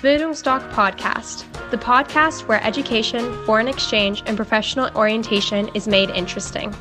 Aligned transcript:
Bildungsdoc 0.00 0.66
Podcast, 0.72 1.44
the 1.70 1.76
podcast 1.76 2.48
where 2.48 2.64
education, 2.64 3.44
foreign 3.44 3.68
exchange, 3.68 4.22
and 4.24 4.34
professional 4.34 4.88
orientation 4.96 5.68
is 5.74 5.86
made 5.86 6.08
interesting. 6.08 6.74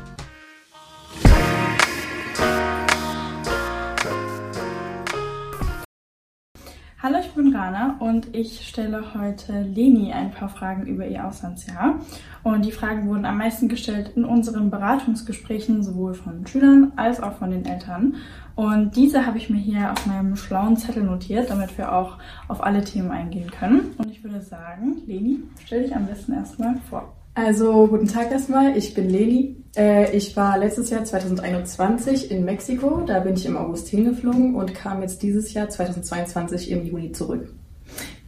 Rana 7.70 7.98
und 8.00 8.36
ich 8.36 8.68
stelle 8.68 9.14
heute 9.14 9.62
Leni 9.62 10.12
ein 10.12 10.32
paar 10.32 10.50
Fragen 10.50 10.88
über 10.88 11.06
ihr 11.06 11.26
Auslandsjahr. 11.28 12.00
Und 12.44 12.66
die 12.66 12.72
Fragen 12.72 13.08
wurden 13.08 13.26
am 13.26 13.38
meisten 13.38 13.68
gestellt 13.68 14.14
in 14.16 14.26
unseren 14.26 14.72
Beratungsgesprächen, 14.72 15.84
sowohl 15.84 16.16
von 16.16 16.48
Schülern 16.48 16.94
als 16.96 17.22
auch 17.22 17.34
von 17.34 17.52
den 17.52 17.66
Eltern. 17.66 18.16
Und 18.56 18.96
diese 18.96 19.26
habe 19.26 19.38
ich 19.38 19.50
mir 19.50 19.60
hier 19.60 19.92
auf 19.92 20.06
meinem 20.08 20.36
schlauen 20.36 20.78
Zettel 20.78 21.04
notiert, 21.04 21.50
damit 21.50 21.78
wir 21.78 21.94
auch 21.94 22.18
auf 22.48 22.64
alle 22.64 22.84
Themen 22.84 23.12
eingehen 23.12 23.52
können. 23.52 23.94
Und 23.98 24.10
ich 24.10 24.24
würde 24.24 24.42
sagen, 24.42 25.04
Leni, 25.06 25.44
stell 25.64 25.84
dich 25.84 25.96
am 25.96 26.08
besten 26.08 26.34
erstmal 26.34 26.76
vor. 26.90 27.14
Also 27.36 27.88
guten 27.88 28.08
Tag 28.08 28.32
erstmal, 28.32 28.76
ich 28.76 28.94
bin 28.96 29.10
Leni. 29.10 29.64
Äh, 29.78 30.16
ich 30.16 30.36
war 30.36 30.58
letztes 30.58 30.90
Jahr 30.90 31.06
2021 31.06 32.32
in 32.32 32.44
Mexiko, 32.44 33.04
da 33.06 33.20
bin 33.20 33.36
ich 33.36 33.46
im 33.46 33.56
August 33.56 33.88
hingeflogen 33.90 34.56
und 34.56 34.74
kam 34.74 35.02
jetzt 35.02 35.22
dieses 35.22 35.54
Jahr 35.54 35.70
2022 35.70 36.72
im 36.72 36.86
Juni 36.86 37.12
zurück. 37.12 37.54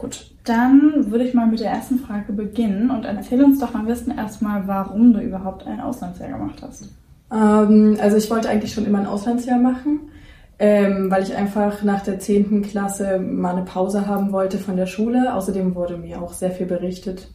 Gut, 0.02 0.32
dann 0.46 1.12
würde 1.12 1.26
ich 1.26 1.36
mal 1.36 1.46
mit 1.46 1.60
der 1.60 1.70
ersten 1.70 2.00
Frage 2.00 2.34
beginnen 2.34 2.90
und 2.90 3.06
erzähl 3.06 3.44
uns 3.44 3.60
doch 3.60 3.76
am 3.76 3.86
besten 3.86 4.10
erstmal, 4.10 4.68
warum 4.68 5.14
du 5.14 5.20
überhaupt 5.22 5.68
ein 5.68 5.80
Auslandsjahr 5.80 6.30
gemacht 6.30 6.60
hast. 6.64 6.90
Ähm, 7.32 7.98
also 8.02 8.18
ich 8.18 8.28
wollte 8.32 8.50
eigentlich 8.50 8.74
schon 8.74 8.88
immer 8.88 8.98
ein 8.98 9.06
Auslandsjahr 9.06 9.60
machen, 9.60 10.10
ähm, 10.58 11.12
weil 11.12 11.22
ich 11.22 11.36
einfach 11.36 11.84
nach 11.84 12.02
der 12.02 12.18
10. 12.18 12.64
Klasse 12.64 13.20
mal 13.20 13.56
eine 13.56 13.64
Pause 13.64 14.08
haben 14.08 14.32
wollte 14.32 14.58
von 14.58 14.76
der 14.76 14.88
Schule. 14.88 15.36
Außerdem 15.36 15.76
wurde 15.76 15.98
mir 15.98 16.20
auch 16.20 16.34
sehr 16.34 16.50
viel 16.50 16.66
berichtet 16.66 17.28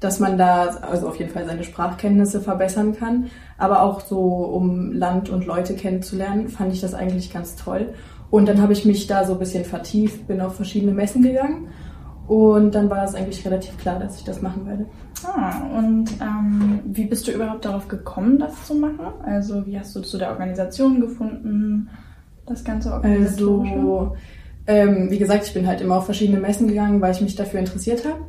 dass 0.00 0.20
man 0.20 0.36
da 0.36 0.66
also 0.66 1.08
auf 1.08 1.16
jeden 1.16 1.30
Fall 1.30 1.46
seine 1.46 1.64
Sprachkenntnisse 1.64 2.42
verbessern 2.42 2.94
kann. 2.94 3.30
Aber 3.56 3.82
auch 3.82 4.00
so, 4.00 4.20
um 4.20 4.92
Land 4.92 5.30
und 5.30 5.46
Leute 5.46 5.74
kennenzulernen, 5.74 6.48
fand 6.48 6.74
ich 6.74 6.82
das 6.82 6.92
eigentlich 6.92 7.32
ganz 7.32 7.56
toll. 7.56 7.94
Und 8.30 8.46
dann 8.46 8.60
habe 8.60 8.74
ich 8.74 8.84
mich 8.84 9.06
da 9.06 9.24
so 9.24 9.34
ein 9.34 9.38
bisschen 9.38 9.64
vertieft, 9.64 10.26
bin 10.26 10.40
auf 10.42 10.56
verschiedene 10.56 10.92
Messen 10.92 11.22
gegangen. 11.22 11.68
Und 12.26 12.74
dann 12.74 12.88
war 12.88 13.04
es 13.04 13.14
eigentlich 13.14 13.44
relativ 13.44 13.76
klar, 13.78 13.98
dass 13.98 14.18
ich 14.18 14.24
das 14.24 14.40
machen 14.40 14.66
werde. 14.66 14.86
Ah, 15.24 15.78
und 15.78 16.10
ähm, 16.20 16.80
wie 16.84 17.04
bist 17.04 17.26
du 17.26 17.32
überhaupt 17.32 17.64
darauf 17.64 17.88
gekommen, 17.88 18.38
das 18.38 18.66
zu 18.66 18.74
machen? 18.74 19.06
Also 19.24 19.66
wie 19.66 19.78
hast 19.78 19.94
du 19.94 20.00
zu 20.00 20.18
der 20.18 20.30
Organisation 20.30 21.00
gefunden, 21.00 21.88
das 22.46 22.64
ganze 22.64 22.92
Organisatorische? 22.92 23.74
Also, 23.74 24.16
ähm, 24.66 25.10
wie 25.10 25.18
gesagt, 25.18 25.46
ich 25.46 25.54
bin 25.54 25.66
halt 25.66 25.80
immer 25.80 25.96
auf 25.96 26.06
verschiedene 26.06 26.40
Messen 26.40 26.68
gegangen, 26.68 27.00
weil 27.00 27.12
ich 27.12 27.20
mich 27.20 27.36
dafür 27.36 27.60
interessiert 27.60 28.04
habe. 28.04 28.20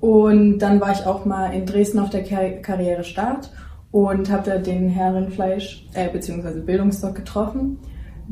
Und 0.00 0.58
dann 0.58 0.80
war 0.80 0.92
ich 0.92 1.04
auch 1.04 1.24
mal 1.24 1.52
in 1.52 1.66
Dresden 1.66 1.98
auf 1.98 2.10
der 2.10 2.22
Kar 2.24 2.50
Karriere 2.62 3.04
Start 3.04 3.50
und 3.90 4.30
habe 4.30 4.48
da 4.48 4.58
den 4.58 4.88
Herren 4.88 5.30
Fleisch 5.30 5.86
äh, 5.94 6.08
bzw. 6.08 6.60
Bildungsdoc 6.60 7.14
getroffen. 7.14 7.78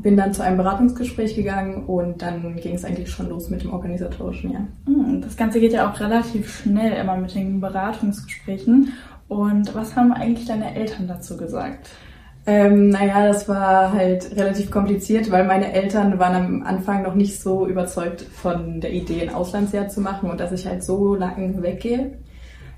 Bin 0.03 0.17
dann 0.17 0.33
zu 0.33 0.43
einem 0.43 0.57
Beratungsgespräch 0.57 1.35
gegangen 1.35 1.85
und 1.87 2.23
dann 2.23 2.57
ging 2.57 2.75
es 2.75 2.85
eigentlich 2.85 3.11
schon 3.11 3.29
los 3.29 3.51
mit 3.51 3.63
dem 3.63 3.73
organisatorischen 3.73 4.53
Jahr. 4.53 4.67
Hm, 4.87 5.21
das 5.21 5.37
Ganze 5.37 5.61
geht 5.61 5.73
ja 5.73 5.91
auch 5.91 5.99
relativ 5.99 6.63
schnell 6.63 6.93
immer 6.93 7.17
mit 7.17 7.35
den 7.35 7.61
Beratungsgesprächen. 7.61 8.93
Und 9.29 9.75
was 9.75 9.97
haben 9.97 10.13
eigentlich 10.13 10.47
deine 10.47 10.75
Eltern 10.75 11.09
dazu 11.09 11.37
gesagt? 11.37 11.91
Ähm, 12.47 12.89
naja, 12.89 13.27
das 13.27 13.47
war 13.47 13.93
halt 13.93 14.35
relativ 14.35 14.71
kompliziert, 14.71 15.31
weil 15.31 15.45
meine 15.45 15.71
Eltern 15.71 16.19
waren 16.19 16.35
am 16.35 16.63
Anfang 16.63 17.03
noch 17.03 17.15
nicht 17.15 17.39
so 17.39 17.67
überzeugt 17.67 18.23
von 18.23 18.81
der 18.81 18.91
Idee, 18.93 19.21
ein 19.21 19.35
Auslandsjahr 19.35 19.89
zu 19.89 20.01
machen 20.01 20.31
und 20.31 20.41
dass 20.41 20.53
ich 20.53 20.67
halt 20.67 20.83
so 20.83 21.15
lange 21.15 21.63
weggehe. 21.63 22.13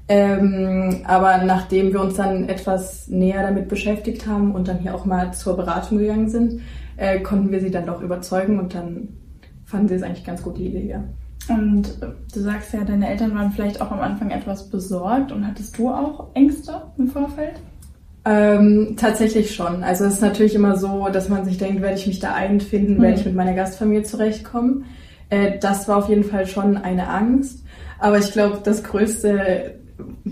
Ähm, 0.09 1.03
aber 1.05 1.45
nachdem 1.45 1.93
wir 1.93 2.01
uns 2.01 2.15
dann 2.17 2.49
etwas 2.49 3.07
näher 3.07 3.45
damit 3.45 3.69
beschäftigt 3.69 4.27
haben 4.27 4.57
und 4.57 4.67
dann 4.67 4.79
hier 4.79 4.93
auch 4.93 5.05
mal 5.05 5.33
zur 5.35 5.57
Beratung 5.57 5.99
gegangen 5.99 6.29
sind, 6.29 6.63
äh, 7.01 7.21
konnten 7.21 7.51
wir 7.51 7.61
sie 7.61 7.71
dann 7.71 7.87
doch 7.87 8.03
überzeugen 8.03 8.59
und 8.61 8.75
dann 8.75 9.09
fanden 9.65 9.89
sie 9.89 9.95
es 9.95 10.03
eigentlich 10.03 10.25
ganz 10.25 10.43
gut, 10.43 10.59
die 10.59 10.67
Idee, 10.67 10.89
ja. 10.89 11.03
Und 11.49 11.99
du 12.35 12.41
sagst 12.41 12.75
ja, 12.75 12.85
deine 12.85 13.09
Eltern 13.09 13.35
waren 13.35 13.51
vielleicht 13.51 13.81
auch 13.81 13.91
am 13.91 14.01
Anfang 14.01 14.31
etwas 14.31 14.69
besorgt 14.69 15.33
und 15.33 15.47
hattest 15.47 15.79
du 15.79 15.89
auch 15.89 16.29
Ängste 16.35 16.83
im 16.99 17.09
Vorfeld? 17.09 17.55
Ähm, 18.27 18.97
tatsächlich 18.99 19.55
schon. 19.55 19.83
Also 19.83 20.05
es 20.05 20.15
ist 20.15 20.21
natürlich 20.21 20.55
immer 20.55 20.77
so, 20.77 21.09
dass 21.11 21.31
man 21.31 21.47
sich 21.47 21.57
denkt, 21.57 21.81
werde 21.81 21.97
ich 21.97 22.07
mich 22.07 22.21
da 22.21 22.35
einfinden, 22.35 22.99
mhm. 22.99 23.03
werde 23.03 23.19
ich 23.19 23.25
mit 23.25 23.35
meiner 23.35 23.55
Gastfamilie 23.55 24.03
zurechtkommen. 24.03 24.85
Äh, 25.31 25.59
das 25.59 25.89
war 25.89 25.97
auf 25.97 26.11
jeden 26.11 26.25
Fall 26.25 26.47
schon 26.47 26.77
eine 26.77 27.09
Angst. 27.09 27.65
Aber 27.99 28.19
ich 28.19 28.31
glaube, 28.33 28.61
das 28.63 28.85
größte 28.85 29.80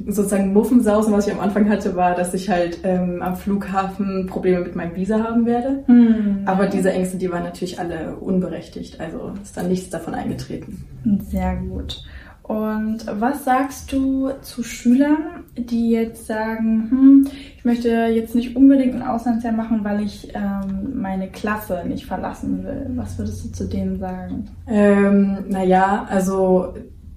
sozusagen 0.08 0.52
Muffensausen, 0.52 1.12
was 1.12 1.26
ich 1.26 1.32
am 1.32 1.41
Anfang 1.41 1.69
hatte, 1.69 1.94
war, 1.94 2.14
dass 2.14 2.34
ich 2.34 2.48
halt 2.48 2.80
ähm, 2.82 3.22
am 3.22 3.36
Flughafen 3.36 4.26
Probleme 4.26 4.60
mit 4.60 4.74
meinem 4.74 4.96
Visa 4.96 5.22
haben 5.22 5.46
werde. 5.46 5.84
Mhm. 5.86 6.42
Aber 6.46 6.66
diese 6.66 6.91
Ängste, 6.91 7.19
die 7.19 7.30
waren 7.30 7.44
natürlich 7.44 7.78
alle 7.78 8.16
unberechtigt. 8.16 9.00
Also 9.00 9.32
ist 9.42 9.56
dann 9.56 9.68
nichts 9.68 9.91
davon 9.91 10.14
eingetreten. 10.14 10.84
Sehr 11.30 11.56
gut. 11.56 12.02
Und 12.48 13.04
was 13.20 13.44
sagst 13.44 13.92
du 13.92 14.30
zu 14.41 14.62
Schülern, 14.62 15.44
die 15.54 15.91
jetzt 15.91 16.26
sagen, 16.26 16.88
hm, 16.91 17.28
ich 17.58 17.64
möchte 17.66 17.91
jetzt 17.91 18.34
nicht 18.34 18.56
unbedingt 18.56 18.94
ein 18.94 19.02
Auslandsjahr 19.02 19.52
machen, 19.52 19.84
weil 19.84 20.02
ich 20.02 20.32
ähm, 20.34 20.98
meine 20.98 21.28
Klasse 21.28 21.82
nicht 21.86 22.06
verlassen 22.06 22.64
will? 22.64 22.86
Was 22.97 23.18
würdest 23.18 23.44
du 23.44 23.52
zu 23.52 23.68
denen 23.68 23.98
sagen? 23.98 24.47
Ähm, 24.66 25.44
naja, 25.48 26.06
also 26.08 26.72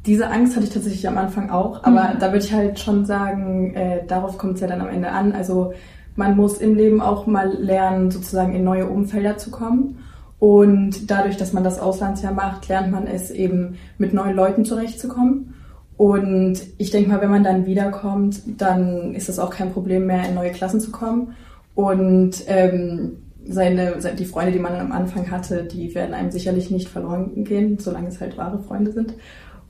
diese 0.06 0.29
Angst 0.29 0.56
hatte 0.56 0.66
ich 0.66 0.73
tatsächlich 0.73 1.07
am 1.07 1.17
Anfang 1.17 1.50
auch, 1.50 1.84
aber 1.84 2.13
mhm. 2.13 2.19
da 2.19 2.31
würde 2.31 2.45
ich 2.45 2.53
halt 2.53 2.79
schon 2.79 3.06
sagen, 3.06 3.75
äh, 3.75 4.06
darauf 4.07 4.38
kommt 4.38 4.56
es 4.56 4.62
ja 4.62 4.67
dann 4.67 4.81
am 4.81 4.89
Ende 4.89 5.09
an. 5.09 5.34
Also 5.34 5.73
man 6.16 6.35
muss 6.35 6.57
im 6.57 6.75
Leben 6.75 7.01
auch 7.01 7.28
mal 7.28 7.50
lernen, 7.50 8.12
sozusagen 8.12 8.53
in 8.56 8.63
neue 8.63 8.88
Umfelder 8.88 9.38
zu 9.38 9.51
kommen. 9.51 10.00
Und 10.39 11.12
dadurch, 11.12 11.38
dass 11.38 11.53
man 11.53 11.63
das 11.63 11.79
Auslandsjahr 11.79 12.34
macht, 12.34 12.67
lernt 12.67 12.91
man 12.91 13.06
es 13.06 13.29
eben 13.29 13.78
mit 14.00 14.13
neuen 14.13 14.35
Leuten 14.35 14.66
zurechtzukommen. 14.66 15.53
Und 15.97 16.62
ich 16.79 16.89
denke 16.89 17.12
mal, 17.12 17.22
wenn 17.22 17.29
man 17.29 17.44
dann 17.44 17.68
wiederkommt, 17.68 18.41
dann 18.59 19.13
ist 19.13 19.29
es 19.29 19.38
auch 19.38 19.51
kein 19.51 19.72
Problem 19.72 20.07
mehr, 20.07 20.28
in 20.28 20.33
neue 20.33 20.51
Klassen 20.51 20.79
zu 20.79 20.91
kommen. 20.91 21.35
Und 21.75 22.44
ähm, 22.47 23.18
seine, 23.47 23.97
die 24.18 24.25
Freunde, 24.25 24.51
die 24.51 24.59
man 24.59 24.73
am 24.75 24.91
Anfang 24.91 25.29
hatte, 25.29 25.63
die 25.63 25.94
werden 25.94 26.16
einem 26.16 26.31
sicherlich 26.31 26.72
nicht 26.72 26.89
verloren 26.89 27.44
gehen, 27.44 27.78
solange 27.78 28.07
es 28.07 28.19
halt 28.19 28.35
wahre 28.35 28.59
Freunde 28.63 28.91
sind. 28.91 29.13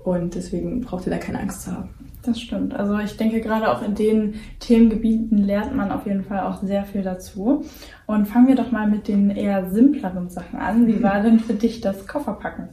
Und 0.03 0.35
deswegen 0.35 0.81
braucht 0.81 1.05
ihr 1.05 1.11
da 1.11 1.17
keine 1.17 1.39
Angst 1.39 1.63
zu 1.63 1.71
haben. 1.71 1.89
Das 2.23 2.39
stimmt. 2.39 2.75
Also 2.75 2.97
ich 2.99 3.17
denke, 3.17 3.41
gerade 3.41 3.71
auch 3.71 3.81
in 3.81 3.95
den 3.95 4.35
Themengebieten 4.59 5.39
lernt 5.39 5.75
man 5.75 5.91
auf 5.91 6.05
jeden 6.05 6.23
Fall 6.23 6.41
auch 6.41 6.61
sehr 6.61 6.83
viel 6.83 7.01
dazu. 7.01 7.65
Und 8.05 8.27
fangen 8.27 8.47
wir 8.47 8.55
doch 8.55 8.71
mal 8.71 8.87
mit 8.87 9.07
den 9.07 9.31
eher 9.31 9.71
simpleren 9.71 10.29
Sachen 10.29 10.59
an. 10.59 10.87
Wie 10.87 11.01
war 11.01 11.21
denn 11.21 11.39
für 11.39 11.53
dich 11.53 11.81
das 11.81 12.07
Kofferpacken? 12.07 12.69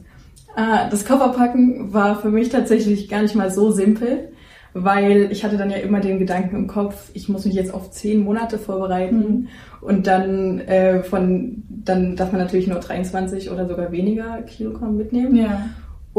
Ah, 0.55 0.87
das 0.89 1.05
Kofferpacken 1.05 1.93
war 1.93 2.19
für 2.19 2.29
mich 2.29 2.49
tatsächlich 2.49 3.09
gar 3.09 3.21
nicht 3.21 3.35
mal 3.35 3.49
so 3.49 3.71
simpel, 3.71 4.31
weil 4.73 5.31
ich 5.31 5.43
hatte 5.43 5.57
dann 5.57 5.69
ja 5.69 5.77
immer 5.77 5.99
den 5.99 6.19
Gedanken 6.19 6.55
im 6.55 6.67
Kopf, 6.67 7.09
ich 7.13 7.29
muss 7.29 7.45
mich 7.45 7.55
jetzt 7.55 7.73
auf 7.73 7.91
zehn 7.91 8.23
Monate 8.23 8.57
vorbereiten 8.57 9.17
mhm. 9.17 9.47
und 9.81 10.07
dann 10.07 10.59
äh, 10.59 11.03
von 11.03 11.63
dann 11.69 12.15
darf 12.15 12.31
man 12.31 12.41
natürlich 12.41 12.67
nur 12.67 12.79
23 12.79 13.51
oder 13.51 13.67
sogar 13.67 13.91
weniger 13.91 14.41
Kilogramm 14.43 14.97
mitnehmen. 14.97 15.35
Ja. 15.35 15.69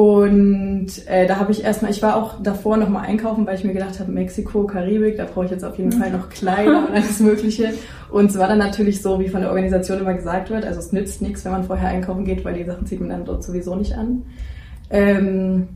Und 0.00 1.06
äh, 1.08 1.26
da 1.26 1.36
habe 1.36 1.52
ich 1.52 1.62
erstmal, 1.62 1.90
ich 1.90 2.00
war 2.00 2.16
auch 2.16 2.42
davor 2.42 2.78
nochmal 2.78 3.04
einkaufen, 3.04 3.46
weil 3.46 3.56
ich 3.56 3.64
mir 3.64 3.74
gedacht 3.74 4.00
habe, 4.00 4.10
Mexiko, 4.10 4.64
Karibik, 4.64 5.18
da 5.18 5.26
brauche 5.26 5.44
ich 5.44 5.50
jetzt 5.50 5.62
auf 5.62 5.76
jeden 5.76 5.92
Fall 5.92 6.10
noch 6.10 6.30
Kleider 6.30 6.88
und 6.88 6.94
alles 6.94 7.20
Mögliche. 7.20 7.74
Und 8.10 8.30
es 8.30 8.38
war 8.38 8.48
dann 8.48 8.56
natürlich 8.56 9.02
so, 9.02 9.20
wie 9.20 9.28
von 9.28 9.42
der 9.42 9.50
Organisation 9.50 10.00
immer 10.00 10.14
gesagt 10.14 10.48
wird, 10.48 10.64
also 10.64 10.80
es 10.80 10.92
nützt 10.92 11.20
nichts, 11.20 11.44
wenn 11.44 11.52
man 11.52 11.64
vorher 11.64 11.90
einkaufen 11.90 12.24
geht, 12.24 12.46
weil 12.46 12.54
die 12.54 12.64
Sachen 12.64 12.86
zieht 12.86 12.98
man 12.98 13.10
dann 13.10 13.26
dort 13.26 13.44
sowieso 13.44 13.76
nicht 13.76 13.92
an. 13.92 14.22
Ähm, 14.88 15.68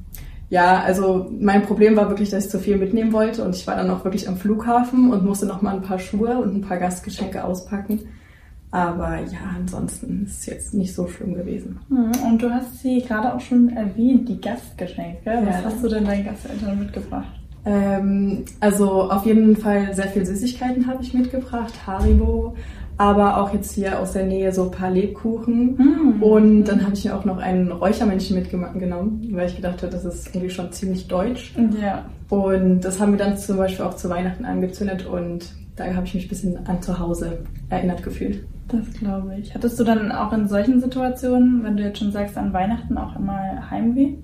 ja, 0.49 0.81
also 0.81 1.31
mein 1.39 1.61
Problem 1.61 1.95
war 1.95 2.09
wirklich, 2.09 2.31
dass 2.31 2.47
ich 2.47 2.51
zu 2.51 2.61
viel 2.61 2.79
mitnehmen 2.79 3.13
wollte 3.13 3.45
und 3.45 3.55
ich 3.55 3.67
war 3.67 3.77
dann 3.77 3.91
auch 3.91 4.05
wirklich 4.05 4.27
am 4.27 4.39
Flughafen 4.39 5.13
und 5.13 5.23
musste 5.23 5.45
nochmal 5.45 5.75
ein 5.75 5.83
paar 5.83 5.99
Schuhe 5.99 6.39
und 6.39 6.57
ein 6.57 6.63
paar 6.63 6.79
Gastgeschenke 6.79 7.45
auspacken. 7.45 8.01
Aber 8.75 9.21
ja, 9.21 9.55
ansonsten 9.57 10.25
ist 10.25 10.41
es 10.41 10.47
jetzt 10.47 10.75
nicht 10.75 10.93
so 10.93 11.07
schlimm 11.07 11.35
gewesen. 11.35 11.79
Hm, 11.91 12.11
und 12.27 12.43
du 12.43 12.51
hast 12.51 12.81
sie 12.83 13.03
gerade 13.03 13.33
auch 13.33 13.41
schon 13.41 13.69
erwähnt, 13.69 14.29
die 14.29 14.41
Gastgeschenke. 14.41 15.31
Was 15.45 15.55
ja. 15.55 15.63
hast 15.65 15.85
du 15.85 15.89
denn 15.89 16.05
deinen 16.05 16.25
Gasteltern 16.25 16.81
mitgebracht? 16.81 17.33
Ähm, 17.65 18.45
also 18.59 19.09
auf 19.13 19.25
jeden 19.27 19.57
Fall 19.57 19.95
sehr 19.95 20.09
viel 20.09 20.27
Süßigkeiten 20.27 20.89
habe 20.89 21.05
ich 21.05 21.15
mitgebracht, 21.15 21.87
Haribo, 21.87 22.57
aber 22.99 23.37
auch 23.37 23.55
jetzt 23.55 23.77
hier 23.77 24.01
aus 24.01 24.11
der 24.11 24.27
Nähe 24.27 24.53
so 24.53 24.65
ein 24.65 24.71
paar 24.73 24.91
Lebkuchen. 24.91 25.77
Mm. 25.77 26.23
Und 26.25 26.65
dann 26.65 26.83
habe 26.83 26.95
ich 26.95 27.05
mir 27.05 27.17
auch 27.17 27.25
noch 27.25 27.39
einen 27.39 27.71
Räuchermännchen 27.71 28.37
mitgenommen, 28.37 29.29
weil 29.31 29.49
ich 29.49 29.55
gedacht 29.55 29.83
habe, 29.83 29.93
das 29.93 30.05
ist 30.05 30.35
irgendwie 30.35 30.51
schon 30.51 30.73
ziemlich 30.73 31.07
deutsch. 31.07 31.55
Ja. 31.81 32.07
Und 32.29 32.81
das 32.81 32.99
haben 32.99 33.13
wir 33.13 33.19
dann 33.19 33.37
zum 33.39 33.57
Beispiel 33.57 33.85
auch 33.85 33.95
zu 33.95 34.11
Weihnachten 34.11 34.45
angezündet 34.45 35.07
und 35.07 35.55
da 35.77 35.93
habe 35.95 36.07
ich 36.07 36.15
mich 36.15 36.27
ein 36.27 36.29
bisschen 36.29 36.67
an 36.67 36.83
zu 36.83 36.99
Hause 36.99 37.45
erinnert 37.69 38.03
gefühlt. 38.03 38.45
Das 38.69 38.91
glaube 38.93 39.37
ich. 39.37 39.55
Hattest 39.55 39.79
du 39.79 39.85
dann 39.85 40.13
auch 40.13 40.33
in 40.33 40.49
solchen 40.49 40.81
Situationen, 40.81 41.65
wenn 41.65 41.77
du 41.77 41.83
jetzt 41.83 41.99
schon 41.99 42.13
sagst, 42.13 42.37
an 42.39 42.53
Weihnachten 42.53 42.97
auch 42.97 43.17
immer 43.17 43.71
Heimweh? 43.71 44.15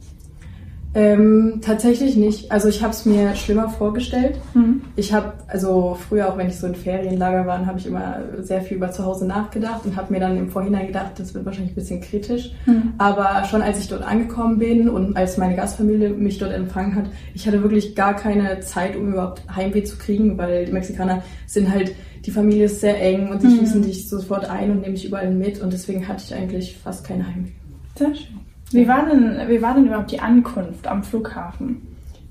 Ähm, 0.93 1.61
tatsächlich 1.63 2.17
nicht. 2.17 2.51
Also 2.51 2.69
ich 2.69 2.83
habe 2.83 2.93
es 2.93 3.05
mir 3.07 3.37
schlimmer 3.37 3.69
vorgestellt. 3.69 4.39
Mhm. 4.55 4.83
Ich 4.97 5.13
habe, 5.13 5.35
also 5.47 5.97
früher 6.09 6.29
auch 6.29 6.37
wenn 6.37 6.49
ich 6.49 6.57
so 6.57 6.67
in 6.67 6.75
Ferienlager 6.75 7.47
war, 7.47 7.65
habe 7.65 7.79
ich 7.79 7.87
immer 7.87 8.17
sehr 8.41 8.61
viel 8.61 8.77
über 8.77 8.91
zu 8.91 9.05
Hause 9.05 9.25
nachgedacht 9.25 9.83
und 9.85 9.95
habe 9.95 10.13
mir 10.13 10.19
dann 10.19 10.37
im 10.37 10.51
Vorhinein 10.51 10.89
gedacht, 10.89 11.13
das 11.19 11.33
wird 11.33 11.45
wahrscheinlich 11.47 11.73
ein 11.73 11.77
bisschen 11.77 12.01
kritisch. 12.01 12.51
Mhm. 12.67 12.95
Aber 12.99 13.45
schon 13.49 13.63
als 13.63 13.79
ich 13.79 13.87
dort 13.89 14.03
angekommen 14.03 14.59
bin 14.59 14.89
und 14.89 15.17
als 15.17 15.37
meine 15.37 15.55
Gastfamilie 15.55 16.11
mich 16.11 16.39
dort 16.39 16.53
empfangen 16.53 16.97
hat, 16.97 17.05
ich 17.35 17.47
hatte 17.47 17.63
wirklich 17.63 17.95
gar 17.95 18.15
keine 18.17 18.59
Zeit, 18.59 18.97
um 18.97 19.13
überhaupt 19.13 19.43
Heimweh 19.55 19.85
zu 19.85 19.97
kriegen, 19.97 20.37
weil 20.39 20.67
die 20.67 20.73
Mexikaner 20.73 21.23
sind 21.47 21.71
halt, 21.71 21.95
die 22.27 22.33
Familie 22.33 22.65
ist 22.65 22.81
sehr 22.81 23.01
eng 23.01 23.29
und 23.31 23.41
sie 23.43 23.47
Mhm. 23.47 23.57
schließen 23.59 23.83
dich 23.83 24.09
sofort 24.09 24.45
ein 24.51 24.73
und 24.73 24.81
nehmen 24.81 24.97
dich 24.97 25.07
überall 25.07 25.31
mit 25.31 25.61
und 25.63 25.73
deswegen 25.73 26.09
hatte 26.09 26.25
ich 26.27 26.35
eigentlich 26.35 26.77
fast 26.77 27.05
keine 27.05 27.29
Heimweh. 27.29 27.51
Sehr 27.97 28.13
schön. 28.13 28.41
Wie 28.73 28.87
war 28.87 29.07
denn, 29.07 29.49
wie 29.49 29.63
war 29.63 29.75
denn 29.75 29.87
überhaupt 29.87 30.13
die 30.13 30.21
Ankunft 30.21 30.87
am 30.87 31.03
Flughafen? 31.03 31.83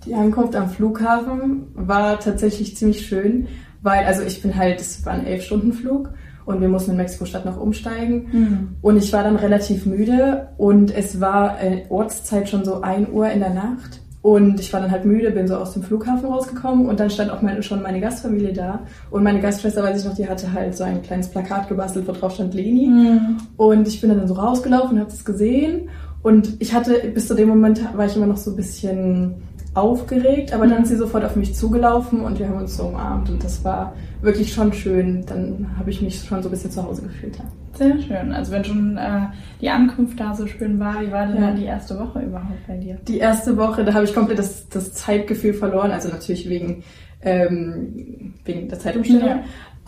Die 0.06 0.14
Ankunft 0.14 0.56
am 0.56 0.70
Flughafen 0.70 1.68
war 1.76 2.20
tatsächlich 2.20 2.78
ziemlich 2.78 3.06
schön, 3.06 3.48
weil, 3.82 4.06
also 4.06 4.24
ich 4.24 4.42
bin 4.42 4.56
halt, 4.56 4.80
es 4.80 5.06
war 5.06 5.14
ein 5.14 5.26
Elf-Stunden-Flug 5.26 6.10
und 6.46 6.62
wir 6.62 6.70
mussten 6.70 6.92
in 6.92 6.98
Mexiko-Stadt 6.98 7.46
noch 7.46 7.60
umsteigen. 7.60 8.28
Mhm. 8.32 8.70
Und 8.82 8.98
ich 8.98 9.12
war 9.12 9.24
dann 9.24 9.36
relativ 9.36 9.86
müde 9.86 10.48
und 10.58 10.96
es 10.96 11.20
war 11.20 11.62
äh, 11.62 11.84
Ortszeit 11.90 12.50
schon 12.50 12.64
so 12.64 12.82
1 12.82 13.10
Uhr 13.10 13.30
in 13.30 13.40
der 13.40 13.54
Nacht. 13.54 14.02
Und 14.22 14.60
ich 14.60 14.74
war 14.74 14.82
dann 14.82 14.92
halt 14.92 15.06
müde, 15.06 15.32
bin 15.32 15.48
so 15.48 15.56
aus 15.56 15.74
dem 15.74 15.84
Flughafen 15.84 16.26
rausgekommen 16.26 16.88
und 16.88 17.00
dann 17.00 17.10
stand 17.10 17.32
auch 17.32 17.42
meine, 17.42 17.64
schon 17.64 17.82
meine 17.82 18.02
Gastfamilie 18.02 18.52
da. 18.52 18.82
Und 19.12 19.24
meine 19.24 19.40
Gastschwester, 19.40 19.82
weiß 19.82 20.02
ich 20.02 20.06
noch, 20.08 20.16
die 20.16 20.28
hatte 20.28 20.52
halt 20.52 20.76
so 20.76 20.84
ein 20.84 21.02
kleines 21.02 21.30
Plakat 21.30 21.70
gebastelt, 21.70 22.06
wo 22.06 22.12
drauf 22.12 22.34
stand 22.34 22.54
Leni. 22.54 22.88
Mhm. 22.88 23.38
Und 23.56 23.88
ich 23.88 24.02
bin 24.02 24.10
dann 24.10 24.28
so 24.28 24.34
rausgelaufen 24.34 24.94
und 24.94 25.00
habe 25.00 25.12
das 25.12 25.24
gesehen. 25.24 25.90
Und 26.22 26.58
ich 26.60 26.74
hatte, 26.74 26.94
bis 27.14 27.28
zu 27.28 27.34
dem 27.36 27.48
Moment 27.48 27.82
war 27.96 28.06
ich 28.06 28.16
immer 28.16 28.26
noch 28.26 28.38
so 28.38 28.52
ein 28.52 28.56
bisschen 28.58 29.36
aufgeregt, 29.74 30.52
aber 30.54 30.68
dann 30.68 30.84
ist 30.84 30.90
sie 30.90 30.96
sofort 30.98 31.24
auf 31.24 31.36
mich 31.36 31.56
zugelaufen 31.56 32.22
und 32.22 32.40
wir 32.40 32.48
haben 32.50 32.58
uns 32.58 32.76
so 32.76 32.86
umarmt 32.88 33.30
und 33.30 33.44
das 33.44 33.64
war 33.64 33.94
wirklich 34.22 34.52
schon 34.52 34.74
schön. 34.74 35.24
Dann 35.28 35.68
habe 35.78 35.92
ich 35.92 36.02
mich 36.02 36.22
schon 36.24 36.42
so 36.42 36.50
ein 36.50 36.52
bisschen 36.52 36.72
zu 36.72 36.84
Hause 36.84 37.04
gefühlt. 37.04 37.38
Ja. 37.38 37.44
Sehr 37.78 38.00
schön. 38.02 38.34
Also 38.34 38.52
wenn 38.52 38.66
schon 38.66 38.98
äh, 38.98 39.28
die 39.62 39.70
Ankunft 39.70 40.20
da 40.20 40.34
so 40.34 40.48
schön 40.48 40.80
war, 40.80 41.02
wie 41.02 41.12
war 41.12 41.28
denn 41.28 41.36
Ja. 41.36 41.48
dann 41.48 41.56
die 41.56 41.66
erste 41.66 41.98
Woche 42.00 42.20
überhaupt 42.20 42.68
bei 42.68 42.76
dir? 42.78 42.98
Die 43.08 43.20
erste 43.20 43.56
Woche, 43.58 43.86
da 43.86 43.94
habe 43.94 44.04
ich 44.06 44.14
komplett 44.14 44.40
das, 44.40 44.68
das 44.70 44.94
Zeitgefühl 44.94 45.54
verloren, 45.54 45.92
also 45.92 46.10
natürlich 46.10 46.50
wegen, 46.50 46.84
ähm, 47.22 48.34
wegen 48.44 48.68
der 48.68 48.80
Zeitumstellung. 48.80 49.28
Ja. 49.28 49.40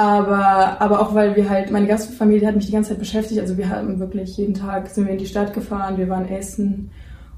Aber, 0.01 0.81
aber 0.81 0.99
auch 0.99 1.13
weil 1.13 1.35
wir 1.35 1.47
halt, 1.47 1.69
meine 1.69 1.85
Gastfamilie 1.85 2.47
hat 2.47 2.55
mich 2.55 2.65
die 2.65 2.71
ganze 2.71 2.89
Zeit 2.89 2.97
beschäftigt. 2.97 3.39
Also 3.39 3.55
wir 3.55 3.69
haben 3.69 3.99
wirklich 3.99 4.35
jeden 4.35 4.55
Tag 4.55 4.89
sind 4.89 5.05
wir 5.05 5.13
in 5.13 5.19
die 5.19 5.27
Stadt 5.27 5.53
gefahren, 5.53 5.95
wir 5.97 6.09
waren 6.09 6.27
essen 6.27 6.89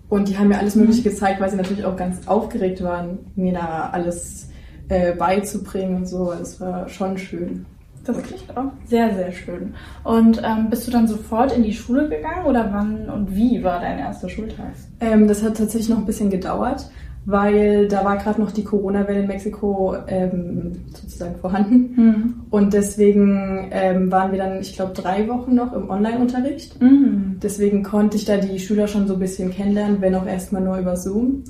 und 0.07 0.30
die 0.30 0.38
haben 0.38 0.48
mir 0.48 0.60
alles 0.60 0.75
Mögliche 0.75 1.04
gezeigt, 1.04 1.42
weil 1.42 1.50
sie 1.50 1.57
natürlich 1.57 1.83
auch 1.83 1.98
ganz 1.98 2.25
aufgeregt 2.25 2.81
waren, 2.81 3.19
mir 3.36 3.51
da 3.51 3.89
alles 3.92 4.50
äh, 4.88 5.13
beizubringen 5.13 5.98
und 5.98 6.06
so. 6.07 6.31
Das 6.31 6.62
war 6.62 6.88
schon 6.88 7.18
schön. 7.18 7.65
Das 8.06 8.24
klingt 8.24 8.56
auch 8.56 8.71
sehr, 8.86 9.13
sehr 9.13 9.33
schön. 9.33 9.74
Und 10.06 10.42
ähm, 10.42 10.69
bist 10.69 10.88
du 10.88 10.92
dann 10.92 11.06
sofort 11.06 11.51
in 11.51 11.63
die 11.63 11.74
Schule 11.74 12.07
gegangen 12.07 12.45
oder 12.45 12.69
wann 12.71 13.10
und 13.10 13.36
wie 13.36 13.62
war 13.62 13.81
dein 13.81 14.00
erster 14.00 14.30
Schultag? 14.30 14.71
Ähm, 15.01 15.27
das 15.27 15.44
hat 15.44 15.57
tatsächlich 15.57 15.89
noch 15.89 15.98
ein 15.98 16.06
bisschen 16.06 16.30
gedauert, 16.30 16.89
weil 17.25 17.88
da 17.88 18.04
war 18.04 18.18
gerade 18.18 18.42
noch 18.42 18.52
die 18.52 18.64
Corona-Welle 18.64 19.22
in 19.22 19.28
Mexiko 19.28 19.96
ähm, 20.08 20.74
sozusagen 20.94 21.36
vorhanden. 21.36 21.94
Mhm. 21.96 22.34
Und 22.50 22.74
deswegen 22.74 23.70
ähm, 23.72 24.12
waren 24.12 24.31
wir 24.31 24.40
dann, 24.40 24.60
ich 24.60 24.75
glaube, 24.75 24.94
drei 24.94 25.28
Wochen 25.28 25.56
noch 25.56 25.74
im 25.74 25.90
Online-Unterricht. 25.90 26.81
Mhm. 26.81 27.38
Deswegen 27.42 27.84
konnte 27.84 28.18
ich 28.18 28.25
da 28.25 28.38
die 28.38 28.60
Schüler 28.60 28.88
schon 28.88 29.08
so 29.08 29.14
ein 29.14 29.20
bisschen 29.20 29.52
kennenlernen, 29.52 30.02
wenn 30.02 30.16
auch 30.16 30.25
erstmal 30.25 30.62
nur 30.62 30.78
über 30.78 30.98
Zoom. 30.98 31.44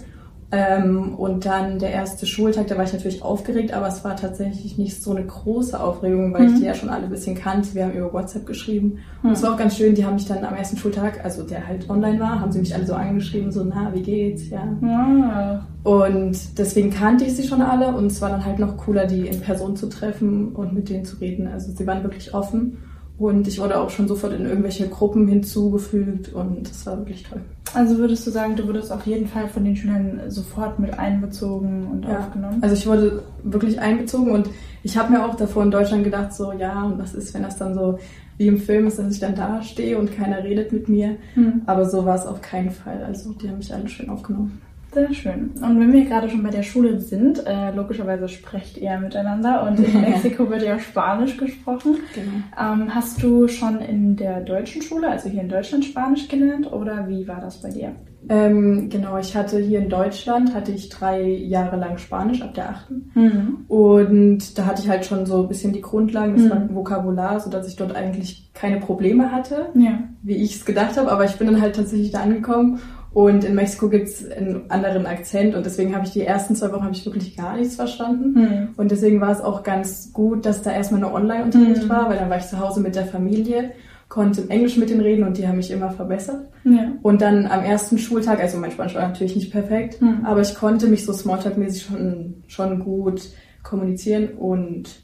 Ähm, 0.56 1.16
und 1.16 1.48
dann 1.48 1.80
der 1.80 1.90
erste 1.90 2.28
Schultag, 2.28 2.68
da 2.68 2.78
war 2.78 2.84
ich 2.84 2.94
natürlich 2.94 3.24
aufgeregt, 3.24 3.74
aber 3.74 3.88
es 3.88 4.04
war 4.04 4.16
tatsächlich 4.16 4.78
nicht 4.78 5.02
so 5.02 5.10
eine 5.10 5.26
große 5.26 5.80
Aufregung, 5.80 6.32
weil 6.32 6.46
ich 6.46 6.52
Mhm. 6.52 6.60
die 6.60 6.66
ja 6.66 6.76
schon 6.76 6.90
alle 6.90 7.06
ein 7.06 7.10
bisschen 7.10 7.34
kannte. 7.34 7.74
Wir 7.74 7.86
haben 7.86 7.94
über 7.94 8.14
WhatsApp 8.14 8.46
geschrieben. 8.46 9.00
Mhm. 9.24 9.30
Und 9.30 9.32
es 9.36 9.42
war 9.42 9.54
auch 9.54 9.58
ganz 9.58 9.76
schön, 9.76 9.96
die 9.96 10.06
haben 10.06 10.14
mich 10.14 10.28
dann 10.28 10.46
am 10.46 10.54
ersten 10.54 10.78
Schultag, 10.78 11.26
also 11.26 11.42
der 11.42 11.66
halt 11.68 11.90
online 11.90 12.20
war, 12.20 12.40
haben 12.40 12.52
sie 12.52 12.60
mich 12.60 12.76
alle 12.76 12.86
so 12.86 12.94
angeschrieben, 12.94 13.52
so, 13.52 13.64
na, 13.64 13.92
wie 13.96 14.04
geht's, 14.04 14.50
ja. 14.52 14.64
Ja. 14.84 15.66
Und 15.84 16.38
deswegen 16.60 16.92
kannte 16.92 17.26
ich 17.26 17.36
sie 17.36 17.48
schon 17.48 17.64
alle 17.64 17.88
und 17.88 18.06
es 18.12 18.22
war 18.22 18.30
dann 18.30 18.46
halt 18.46 18.60
noch 18.60 18.78
cooler, 18.78 19.08
die 19.08 19.26
in 19.28 19.42
Person 19.42 19.76
zu 19.76 19.90
treffen 19.90 20.50
und 20.50 20.72
mit 20.74 20.88
denen 20.88 21.04
zu 21.04 21.16
reden. 21.18 21.48
Also 21.48 21.72
sie 21.72 21.88
waren 21.88 22.04
wirklich 22.04 22.32
offen 22.36 22.78
und 23.18 23.48
ich 23.48 23.60
wurde 23.60 23.80
auch 23.80 23.90
schon 23.90 24.08
sofort 24.08 24.34
in 24.34 24.46
irgendwelche 24.46 24.88
Gruppen 24.88 25.28
hinzugefügt 25.28 26.34
und 26.34 26.70
das 26.70 26.86
war 26.86 26.98
wirklich 26.98 27.24
toll. 27.24 27.42
Also 27.74 27.98
würdest 27.98 28.26
du 28.28 28.32
sagen, 28.32 28.56
du 28.56 28.68
wurdest 28.68 28.92
auf 28.92 29.06
jeden 29.06 29.28
Fall 29.28 29.48
von 29.48 29.64
den 29.64 29.76
Schülern 29.76 30.20
sofort 30.28 30.80
mit 30.80 30.98
einbezogen 30.98 31.88
und 31.88 32.04
Ja. 32.06 32.20
aufgenommen? 32.20 32.58
Also 32.62 32.76
ich 32.76 32.86
wurde 32.86 33.24
wirklich 33.44 33.80
einbezogen 33.80 34.32
und 34.32 34.50
ich 34.84 34.98
habe 34.98 35.12
mir 35.12 35.26
auch 35.26 35.36
davor 35.36 35.64
in 35.64 35.72
Deutschland 35.72 36.04
gedacht, 36.04 36.34
so 36.34 36.52
ja, 36.52 36.84
und 36.84 37.00
was 37.00 37.14
ist, 37.14 37.34
wenn 37.34 37.44
das 37.44 37.58
dann 37.58 37.74
so 37.74 37.98
wie 38.38 38.48
im 38.48 38.58
Film 38.58 38.88
ist, 38.88 38.98
dass 39.00 39.14
ich 39.14 39.20
dann 39.20 39.36
da 39.36 39.62
stehe 39.62 39.98
und 39.98 40.12
keiner 40.16 40.44
redet 40.44 40.72
mit 40.72 40.90
mir. 40.90 41.18
Mhm. 41.36 41.62
Aber 41.68 41.86
so 41.90 42.04
war 42.06 42.16
es 42.16 42.26
auf 42.26 42.42
keinen 42.42 42.72
Fall. 42.72 43.04
Also 43.04 43.32
die 43.34 43.48
haben 43.48 43.58
mich 43.58 43.74
alle 43.74 43.88
schön 43.88 44.10
aufgenommen. 44.10 44.60
Sehr 44.94 45.14
schön. 45.14 45.52
Und 45.62 45.80
wenn 45.80 45.92
wir 45.92 46.06
gerade 46.06 46.30
schon 46.30 46.44
bei 46.44 46.50
der 46.50 46.64
Schule 46.64 47.00
sind, 47.00 47.46
äh, 47.48 47.72
logischerweise 47.72 48.28
sprecht 48.30 48.78
ihr 48.78 48.98
miteinander 49.00 49.64
und 49.64 49.80
in 49.80 50.02
Mexiko 50.02 50.50
wird 50.50 50.62
ja 50.64 50.78
Spanisch 50.80 51.38
gesprochen. 51.38 51.96
Genau. 52.14 52.74
Ähm, 52.74 52.94
hast 52.94 53.22
du 53.24 53.48
schon 53.48 53.80
in 53.80 54.16
der 54.16 54.42
deutschen 54.42 54.82
Schule, 54.82 55.10
also 55.10 55.30
hier 55.30 55.42
in 55.42 55.50
Deutschland, 55.50 55.86
Spanisch 55.86 56.28
gelernt 56.28 56.72
oder 56.72 57.08
wie 57.08 57.28
war 57.28 57.42
das 57.42 57.62
bei 57.62 57.70
dir? 57.70 57.92
Ähm, 58.30 58.88
genau, 58.90 59.18
ich 59.18 59.36
hatte 59.36 59.60
hier 59.60 59.80
in 59.80 59.90
Deutschland, 59.90 60.54
hatte 60.56 60.72
ich 60.72 60.88
drei 60.88 61.22
Jahre 61.24 61.76
lang 61.76 61.98
Spanisch 61.98 62.42
ab 62.42 62.54
der 62.54 62.70
achten. 62.70 63.12
Mhm. 63.16 63.66
Und 63.68 64.58
da 64.58 64.66
hatte 64.66 64.82
ich 64.82 64.90
halt 64.90 65.06
schon 65.06 65.26
so 65.26 65.42
ein 65.42 65.50
bisschen 65.50 65.74
die 65.74 65.82
Grundlagen, 65.82 66.36
das 66.38 66.44
Mhm. 66.46 66.74
Vokabular, 66.74 67.42
sodass 67.42 67.68
ich 67.68 67.76
dort 67.76 67.94
eigentlich 67.96 68.52
keine 68.54 68.80
Probleme 68.80 69.30
hatte, 69.32 69.68
Ja. 69.74 70.00
wie 70.22 70.36
ich 70.36 70.56
es 70.56 70.64
gedacht 70.64 70.96
habe. 70.98 71.12
Aber 71.12 71.26
ich 71.26 71.34
bin 71.36 71.48
dann 71.48 71.60
halt 71.62 71.76
tatsächlich 71.76 72.12
da 72.12 72.20
angekommen 72.22 72.80
und 73.14 73.44
in 73.44 73.54
Mexiko 73.56 73.90
gibt 73.90 74.08
es 74.08 74.30
einen 74.32 74.62
anderen 74.70 75.06
Akzent 75.06 75.54
und 75.56 75.66
deswegen 75.66 75.94
habe 75.96 76.06
ich 76.06 76.12
die 76.14 76.22
ersten 76.22 76.56
zwei 76.56 76.72
Wochen 76.72 76.84
habe 76.84 76.94
ich 76.96 77.06
wirklich 77.06 77.38
gar 77.38 77.58
nichts 77.58 77.76
verstanden. 77.76 78.34
Mhm. 78.34 78.68
Und 78.76 78.92
deswegen 78.92 79.22
war 79.22 79.32
es 79.32 79.42
auch 79.42 79.64
ganz 79.64 80.12
gut, 80.14 80.46
dass 80.46 80.62
da 80.64 80.72
erstmal 80.72 81.02
nur 81.02 81.14
Online-Unterricht 81.14 81.84
Mhm. 81.84 81.90
war, 81.90 82.10
weil 82.10 82.18
dann 82.18 82.30
war 82.30 82.38
ich 82.38 82.46
zu 82.48 82.60
Hause 82.60 82.82
mit 82.82 82.96
der 82.96 83.06
Familie, 83.06 83.72
konnte 84.10 84.42
im 84.42 84.50
Englisch 84.50 84.78
mit 84.78 84.90
denen 84.90 85.02
reden 85.02 85.24
und 85.26 85.38
die 85.38 85.48
haben 85.48 85.58
mich 85.58 85.72
immer 85.72 85.92
verbessert. 85.92 86.48
Ja. 86.64 86.92
Und 87.02 87.22
dann 87.22 87.46
am 87.48 87.64
ersten 87.64 87.98
Schultag, 87.98 88.40
also 88.40 88.58
mein 88.58 88.72
Spanisch 88.72 88.96
war 88.96 89.08
natürlich 89.08 89.36
nicht 89.36 89.52
perfekt, 89.52 90.02
Mhm. 90.02 90.26
aber 90.26 90.42
ich 90.42 90.56
konnte 90.56 90.88
mich 90.88 91.06
so 91.06 91.14
Smalltalk-mäßig 91.14 91.84
schon, 91.86 92.44
schon 92.48 92.80
gut 92.80 93.22
kommunizieren 93.64 94.30
und 94.38 95.02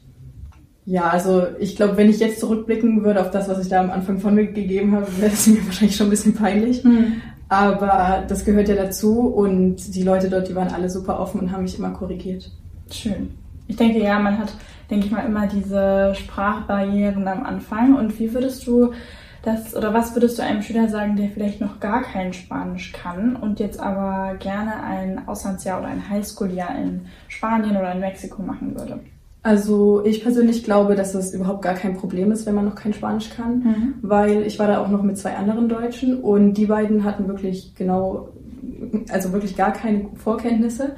ja, 0.86 1.08
also 1.10 1.44
ich 1.60 1.76
glaube, 1.76 1.96
wenn 1.96 2.08
ich 2.10 2.18
jetzt 2.18 2.40
zurückblicken 2.40 3.04
würde 3.04 3.20
auf 3.20 3.30
das, 3.30 3.48
was 3.48 3.60
ich 3.62 3.68
da 3.68 3.80
am 3.80 3.90
Anfang 3.90 4.18
von 4.18 4.34
mir 4.34 4.46
gegeben 4.46 4.96
habe, 4.96 5.06
wäre 5.20 5.32
es 5.32 5.46
mir 5.46 5.64
wahrscheinlich 5.66 5.94
schon 5.96 6.06
ein 6.08 6.10
bisschen 6.10 6.34
peinlich. 6.34 6.82
Mhm. 6.82 7.12
Aber 7.50 8.24
das 8.28 8.44
gehört 8.44 8.68
ja 8.68 8.76
dazu 8.76 9.26
und 9.26 9.96
die 9.96 10.04
Leute 10.04 10.30
dort, 10.30 10.48
die 10.48 10.54
waren 10.54 10.72
alle 10.72 10.88
super 10.88 11.18
offen 11.18 11.40
und 11.40 11.52
haben 11.52 11.64
mich 11.64 11.76
immer 11.76 11.90
korrigiert. 11.90 12.48
Schön. 12.92 13.32
Ich 13.66 13.74
denke, 13.74 13.98
ja, 14.00 14.20
man 14.20 14.38
hat, 14.38 14.54
denke 14.88 15.06
ich 15.06 15.12
mal, 15.12 15.26
immer 15.26 15.48
diese 15.48 16.14
Sprachbarrieren 16.14 17.26
am 17.26 17.44
Anfang. 17.44 17.96
Und 17.96 18.20
wie 18.20 18.32
würdest 18.32 18.68
du 18.68 18.92
das, 19.42 19.74
oder 19.74 19.92
was 19.92 20.14
würdest 20.14 20.38
du 20.38 20.44
einem 20.44 20.62
Schüler 20.62 20.88
sagen, 20.88 21.16
der 21.16 21.28
vielleicht 21.28 21.60
noch 21.60 21.80
gar 21.80 22.02
kein 22.02 22.32
Spanisch 22.32 22.92
kann 22.92 23.34
und 23.34 23.58
jetzt 23.58 23.80
aber 23.80 24.36
gerne 24.38 24.84
ein 24.84 25.26
Auslandsjahr 25.26 25.80
oder 25.80 25.88
ein 25.88 26.08
Highschool-Jahr 26.08 26.76
in 26.76 27.06
Spanien 27.26 27.76
oder 27.76 27.90
in 27.92 28.00
Mexiko 28.00 28.42
machen 28.42 28.78
würde? 28.78 29.00
Also 29.42 30.04
ich 30.04 30.22
persönlich 30.22 30.64
glaube, 30.64 30.94
dass 30.96 31.12
das 31.12 31.32
überhaupt 31.32 31.62
gar 31.62 31.74
kein 31.74 31.96
Problem 31.96 32.30
ist, 32.30 32.44
wenn 32.46 32.54
man 32.54 32.66
noch 32.66 32.74
kein 32.74 32.92
Spanisch 32.92 33.30
kann, 33.30 33.94
weil 34.02 34.42
ich 34.42 34.58
war 34.58 34.66
da 34.66 34.82
auch 34.82 34.88
noch 34.88 35.02
mit 35.02 35.16
zwei 35.16 35.34
anderen 35.36 35.68
Deutschen 35.68 36.20
und 36.20 36.54
die 36.54 36.66
beiden 36.66 37.04
hatten 37.04 37.26
wirklich 37.26 37.74
genau, 37.74 38.28
also 39.10 39.32
wirklich 39.32 39.56
gar 39.56 39.72
keine 39.72 40.06
Vorkenntnisse. 40.16 40.92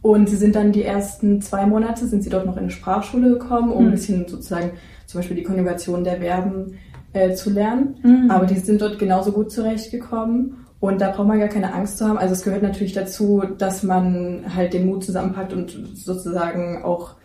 Und 0.00 0.28
sie 0.28 0.36
sind 0.36 0.54
dann 0.54 0.70
die 0.70 0.84
ersten 0.84 1.42
zwei 1.42 1.66
Monate, 1.66 2.06
sind 2.06 2.22
sie 2.22 2.30
dort 2.30 2.46
noch 2.46 2.54
in 2.56 2.62
eine 2.62 2.70
Sprachschule 2.70 3.30
gekommen, 3.30 3.72
um 3.72 3.82
Mhm. 3.82 3.88
ein 3.88 3.92
bisschen 3.92 4.28
sozusagen 4.28 4.70
zum 5.06 5.18
Beispiel 5.18 5.36
die 5.38 5.42
Konjugation 5.42 6.04
der 6.04 6.18
Verben 6.18 6.74
äh, 7.14 7.34
zu 7.34 7.50
lernen. 7.50 7.96
Mhm. 8.04 8.30
Aber 8.30 8.46
die 8.46 8.58
sind 8.58 8.80
dort 8.80 9.00
genauso 9.00 9.32
gut 9.32 9.50
zurechtgekommen. 9.50 10.54
Und 10.78 11.00
da 11.00 11.10
braucht 11.10 11.26
man 11.26 11.40
gar 11.40 11.48
keine 11.48 11.74
Angst 11.74 11.98
zu 11.98 12.06
haben. 12.06 12.16
Also 12.18 12.32
es 12.34 12.42
gehört 12.44 12.62
natürlich 12.62 12.92
dazu, 12.92 13.42
dass 13.58 13.82
man 13.82 14.44
halt 14.54 14.72
den 14.72 14.86
Mut 14.86 15.02
zusammenpackt 15.02 15.52
und 15.52 15.72
sozusagen 15.94 16.84
auch 16.84 17.16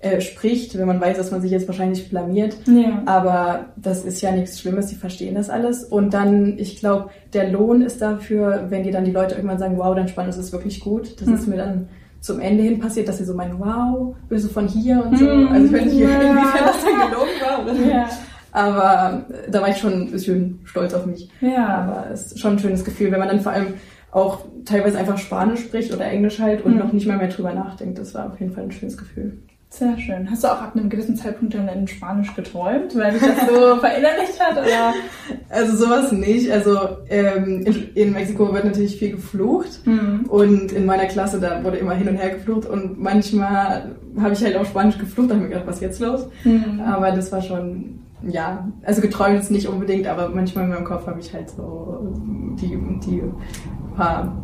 äh, 0.00 0.20
spricht, 0.20 0.78
wenn 0.78 0.86
man 0.86 1.00
weiß, 1.00 1.16
dass 1.16 1.30
man 1.32 1.40
sich 1.40 1.50
jetzt 1.50 1.66
wahrscheinlich 1.66 2.08
blamiert. 2.08 2.56
Ja. 2.66 3.02
Aber 3.06 3.66
das 3.76 4.04
ist 4.04 4.20
ja 4.20 4.30
nichts 4.32 4.60
Schlimmes, 4.60 4.86
die 4.86 4.94
verstehen 4.94 5.34
das 5.34 5.50
alles. 5.50 5.84
Und 5.84 6.14
dann, 6.14 6.56
ich 6.58 6.78
glaube, 6.78 7.10
der 7.32 7.50
Lohn 7.50 7.82
ist 7.82 8.00
dafür, 8.00 8.66
wenn 8.68 8.84
dir 8.84 8.92
dann 8.92 9.04
die 9.04 9.10
Leute 9.12 9.34
irgendwann 9.34 9.58
sagen, 9.58 9.76
wow, 9.76 9.94
dein 9.96 10.08
Spanisch 10.08 10.36
ist 10.36 10.52
wirklich 10.52 10.80
gut. 10.80 11.20
Das 11.20 11.26
Hm. 11.28 11.34
ist 11.34 11.48
mir 11.48 11.56
dann 11.56 11.88
zum 12.20 12.40
Ende 12.40 12.62
hin 12.64 12.78
passiert, 12.80 13.08
dass 13.08 13.18
sie 13.18 13.24
so 13.24 13.34
meinen, 13.34 13.58
wow, 13.60 14.14
bist 14.28 14.44
du 14.44 14.48
von 14.48 14.66
hier 14.68 15.04
und 15.04 15.18
so. 15.18 15.24
Hm, 15.28 15.48
Also 15.52 15.66
ich 15.66 15.72
weiß 15.72 15.84
nicht, 15.86 15.98
ja. 15.98 16.08
inwiefern 16.20 16.64
das 16.66 16.84
dann 16.84 17.10
gelogen 17.10 17.30
war. 17.40 17.62
Oder? 17.64 17.90
Ja. 17.92 18.08
Aber 18.52 19.24
äh, 19.30 19.50
da 19.50 19.60
war 19.60 19.68
ich 19.68 19.76
schon 19.76 19.92
ein 19.92 20.10
bisschen 20.10 20.60
stolz 20.64 20.94
auf 20.94 21.06
mich. 21.06 21.28
Ja. 21.40 21.66
Aber 21.66 22.06
es 22.12 22.26
ist 22.32 22.40
schon 22.40 22.52
ein 22.52 22.58
schönes 22.58 22.84
Gefühl, 22.84 23.10
wenn 23.12 23.18
man 23.18 23.28
dann 23.28 23.40
vor 23.40 23.52
allem 23.52 23.74
auch 24.10 24.38
teilweise 24.64 24.98
einfach 24.98 25.18
Spanisch 25.18 25.60
spricht 25.60 25.92
oder 25.94 26.06
Englisch 26.06 26.40
halt 26.40 26.64
und 26.64 26.72
Mhm. 26.72 26.78
noch 26.78 26.92
nicht 26.92 27.06
mal 27.06 27.18
mehr 27.18 27.28
drüber 27.28 27.52
nachdenkt. 27.52 27.98
Das 27.98 28.14
war 28.14 28.26
auf 28.32 28.40
jeden 28.40 28.52
Fall 28.52 28.64
ein 28.64 28.72
schönes 28.72 28.96
Gefühl. 28.96 29.38
Sehr 29.70 29.98
schön. 29.98 30.30
Hast 30.30 30.44
du 30.44 30.48
auch 30.48 30.62
ab 30.62 30.72
einem 30.74 30.88
gewissen 30.88 31.14
Zeitpunkt 31.14 31.54
dann 31.54 31.68
in 31.68 31.86
Spanisch 31.86 32.34
geträumt, 32.34 32.96
weil 32.96 33.12
dich 33.12 33.20
das 33.22 33.46
so 33.48 33.76
verinnerlicht 33.80 34.40
hat? 34.40 34.52
Oder? 34.56 34.94
Also 35.50 35.76
sowas 35.84 36.10
nicht. 36.10 36.50
Also 36.50 36.78
ähm, 37.10 37.64
in, 37.66 37.88
in 37.94 38.12
Mexiko 38.12 38.52
wird 38.54 38.64
natürlich 38.64 38.98
viel 38.98 39.12
geflucht 39.12 39.80
Hm. 39.84 40.24
und 40.28 40.72
in 40.72 40.86
meiner 40.86 41.04
Klasse 41.04 41.38
da 41.38 41.62
wurde 41.62 41.76
immer 41.76 41.92
hin 41.94 42.08
und 42.08 42.16
her 42.16 42.30
geflucht 42.30 42.66
und 42.66 42.98
manchmal 42.98 43.94
habe 44.18 44.32
ich 44.32 44.42
halt 44.42 44.56
auch 44.56 44.64
Spanisch 44.64 44.96
geflucht, 44.98 45.30
da 45.30 45.34
habe 45.34 45.44
ich 45.44 45.48
mir 45.50 45.54
gedacht, 45.54 45.68
was 45.68 45.76
ist 45.76 45.82
jetzt 45.82 46.00
los? 46.00 46.26
Hm. 46.44 46.80
Aber 46.80 47.10
das 47.12 47.30
war 47.30 47.42
schon, 47.42 48.00
ja, 48.26 48.66
also 48.84 49.02
geträumt 49.02 49.36
jetzt 49.36 49.50
nicht 49.50 49.68
unbedingt, 49.68 50.06
aber 50.06 50.30
manchmal 50.30 50.64
in 50.64 50.70
meinem 50.70 50.84
Kopf 50.84 51.06
habe 51.06 51.20
ich 51.20 51.32
halt 51.34 51.50
so 51.50 52.14
die, 52.60 52.76
die 53.06 53.22
paar, 53.96 54.34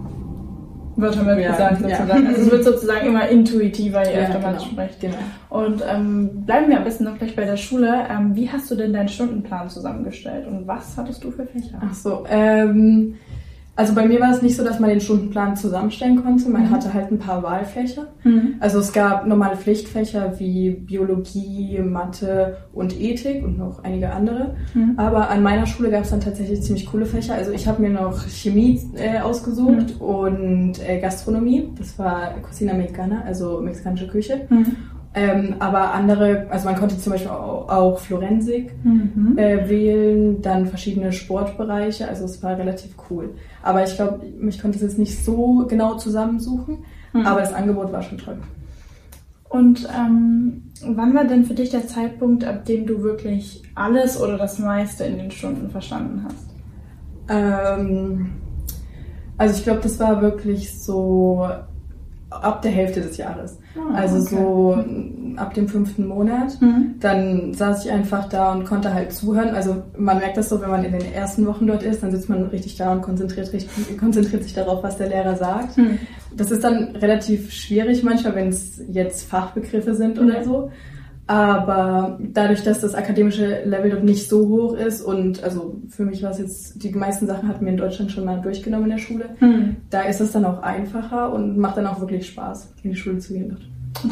Wird 0.96 1.14
schon 1.14 1.26
mal 1.26 1.40
Ja, 1.40 1.50
gesagt 1.52 1.80
ja. 1.82 1.96
sozusagen. 1.96 2.26
Also 2.28 2.42
es 2.42 2.50
wird 2.50 2.64
sozusagen 2.64 3.06
immer 3.08 3.28
intuitiver, 3.28 4.06
je 4.08 4.14
Ja, 4.16 4.20
öfter 4.22 4.38
man 4.38 4.52
genau. 4.56 4.64
spricht. 4.64 5.00
genau. 5.00 5.16
Und 5.50 5.82
ähm, 5.88 6.44
bleiben 6.44 6.68
wir 6.68 6.78
am 6.78 6.84
besten 6.84 7.04
noch 7.04 7.18
gleich 7.18 7.34
bei 7.34 7.44
der 7.44 7.56
Schule. 7.56 8.06
Ähm, 8.10 8.34
wie 8.36 8.48
hast 8.50 8.70
du 8.70 8.74
denn 8.76 8.92
deinen 8.92 9.08
Stundenplan 9.08 9.68
zusammengestellt 9.68 10.46
und 10.46 10.66
was 10.66 10.96
hattest 10.96 11.22
du 11.24 11.30
für 11.30 11.46
Fächer? 11.46 11.80
Ach 11.84 11.94
so, 11.94 12.24
ähm, 12.28 13.16
also 13.76 13.94
bei 13.94 14.06
mir 14.06 14.20
war 14.20 14.30
es 14.30 14.40
nicht 14.42 14.56
so, 14.56 14.62
dass 14.64 14.78
man 14.80 14.90
den 14.90 15.00
Stundenplan 15.00 15.56
zusammenstellen 15.56 16.22
konnte. 16.22 16.48
Man 16.48 16.62
Mhm. 16.62 16.70
hatte 16.70 16.94
halt 16.94 17.10
ein 17.10 17.18
paar 17.18 17.42
Wahlfächer. 17.42 18.06
Mhm. 18.22 18.54
Also 18.60 18.78
es 18.78 18.92
gab 18.92 19.26
normale 19.26 19.56
Pflichtfächer 19.56 20.38
wie 20.38 20.70
Biologie, 20.70 21.78
Mathe 21.80 22.56
und 22.72 22.98
Ethik 23.00 23.44
und 23.44 23.58
noch 23.58 23.82
einige 23.82 24.12
andere. 24.12 24.54
Mhm. 24.74 24.94
Aber 24.96 25.28
an 25.30 25.42
meiner 25.42 25.66
Schule 25.66 25.90
gab 25.90 26.04
es 26.04 26.10
dann 26.10 26.20
tatsächlich 26.20 26.62
ziemlich 26.62 26.86
coole 26.86 27.06
Fächer. 27.06 27.34
Also 27.34 27.50
ich 27.52 27.66
habe 27.66 27.82
mir 27.82 27.90
noch 27.90 28.26
Chemie 28.28 28.80
äh, 28.96 29.18
ausgesucht 29.20 30.00
und 30.00 30.74
äh, 30.88 31.00
Gastronomie. 31.00 31.70
Das 31.78 31.98
war 31.98 32.34
Cocina 32.42 32.74
Mexicana, 32.74 33.22
also 33.26 33.60
mexikanische 33.60 34.06
Küche. 34.08 34.42
Ähm, 35.16 35.54
aber 35.60 35.92
andere, 35.94 36.46
also 36.50 36.66
man 36.68 36.76
konnte 36.76 36.98
zum 36.98 37.12
Beispiel 37.12 37.30
auch, 37.30 37.68
auch 37.68 37.98
Florensik 38.00 38.72
Mhm. 38.82 39.38
äh, 39.38 39.68
wählen, 39.68 40.42
dann 40.42 40.66
verschiedene 40.66 41.12
Sportbereiche. 41.12 42.08
Also 42.08 42.24
es 42.24 42.42
war 42.42 42.58
relativ 42.58 42.96
cool. 43.10 43.30
Aber 43.62 43.84
ich 43.84 43.94
glaube, 43.94 44.20
ich 44.48 44.60
konnte 44.60 44.76
es 44.76 44.82
jetzt 44.82 44.98
nicht 44.98 45.24
so 45.24 45.66
genau 45.68 45.94
zusammensuchen. 45.94 46.78
Mhm. 47.12 47.26
Aber 47.26 47.40
das 47.40 47.52
Angebot 47.52 47.92
war 47.92 48.02
schon 48.02 48.18
toll. 48.18 48.38
Und 49.48 49.88
ähm, 49.96 50.64
wann 50.84 51.14
war 51.14 51.24
denn 51.24 51.44
für 51.44 51.54
dich 51.54 51.70
der 51.70 51.86
Zeitpunkt, 51.86 52.44
ab 52.44 52.64
dem 52.64 52.86
du 52.86 53.02
wirklich 53.02 53.62
alles 53.76 54.20
oder 54.20 54.36
das 54.36 54.58
meiste 54.58 55.04
in 55.04 55.16
den 55.16 55.30
Stunden 55.30 55.70
verstanden 55.70 56.24
hast? 56.26 56.50
Ähm, 57.28 58.32
also 59.38 59.54
ich 59.56 59.62
glaube, 59.62 59.80
das 59.80 60.00
war 60.00 60.20
wirklich 60.22 60.82
so 60.82 61.46
ab 62.42 62.62
der 62.62 62.70
Hälfte 62.70 63.00
des 63.00 63.16
Jahres. 63.16 63.58
Ah, 63.76 63.94
also 63.94 64.16
okay. 64.16 64.36
so 64.36 64.84
ab 65.36 65.54
dem 65.54 65.68
fünften 65.68 66.06
Monat. 66.06 66.60
Mhm. 66.60 66.94
Dann 67.00 67.54
saß 67.54 67.84
ich 67.84 67.90
einfach 67.90 68.28
da 68.28 68.52
und 68.52 68.64
konnte 68.64 68.92
halt 68.94 69.12
zuhören. 69.12 69.54
Also 69.54 69.82
man 69.98 70.18
merkt 70.18 70.36
das 70.36 70.48
so, 70.48 70.60
wenn 70.60 70.70
man 70.70 70.84
in 70.84 70.92
den 70.92 71.12
ersten 71.12 71.46
Wochen 71.46 71.66
dort 71.66 71.82
ist, 71.82 72.02
dann 72.02 72.10
sitzt 72.10 72.28
man 72.28 72.44
richtig 72.44 72.76
da 72.76 72.92
und 72.92 73.02
konzentriert, 73.02 73.52
richtig, 73.52 73.98
konzentriert 73.98 74.42
sich 74.44 74.54
darauf, 74.54 74.82
was 74.82 74.96
der 74.96 75.08
Lehrer 75.08 75.36
sagt. 75.36 75.76
Mhm. 75.78 75.98
Das 76.36 76.50
ist 76.50 76.62
dann 76.64 76.96
relativ 76.96 77.52
schwierig 77.52 78.02
manchmal, 78.02 78.34
wenn 78.34 78.48
es 78.48 78.80
jetzt 78.88 79.28
Fachbegriffe 79.28 79.94
sind 79.94 80.18
oder 80.18 80.38
Ja. 80.38 80.44
so. 80.44 80.70
Aber 81.26 82.18
dadurch, 82.20 82.62
dass 82.64 82.80
das 82.80 82.94
akademische 82.94 83.64
Level 83.64 83.90
dort 83.90 84.04
nicht 84.04 84.28
so 84.28 84.46
hoch 84.48 84.74
ist 84.74 85.00
und 85.00 85.42
also 85.42 85.76
für 85.88 86.04
mich 86.04 86.22
war 86.22 86.30
es 86.32 86.38
jetzt, 86.38 86.82
die 86.82 86.90
meisten 86.90 87.26
Sachen 87.26 87.48
hatten 87.48 87.64
wir 87.64 87.72
in 87.72 87.78
Deutschland 87.78 88.10
schon 88.12 88.24
mal 88.26 88.40
durchgenommen 88.40 88.84
in 88.84 88.90
der 88.90 88.98
Schule, 88.98 89.30
Mhm. 89.40 89.76
da 89.90 90.02
ist 90.02 90.20
es 90.20 90.32
dann 90.32 90.44
auch 90.44 90.62
einfacher 90.62 91.32
und 91.32 91.56
macht 91.56 91.76
dann 91.78 91.86
auch 91.86 92.00
wirklich 92.00 92.26
Spaß, 92.28 92.74
in 92.82 92.90
die 92.90 92.96
Schule 92.96 93.18
zu 93.18 93.32
gehen 93.32 93.48
dort. 93.48 93.62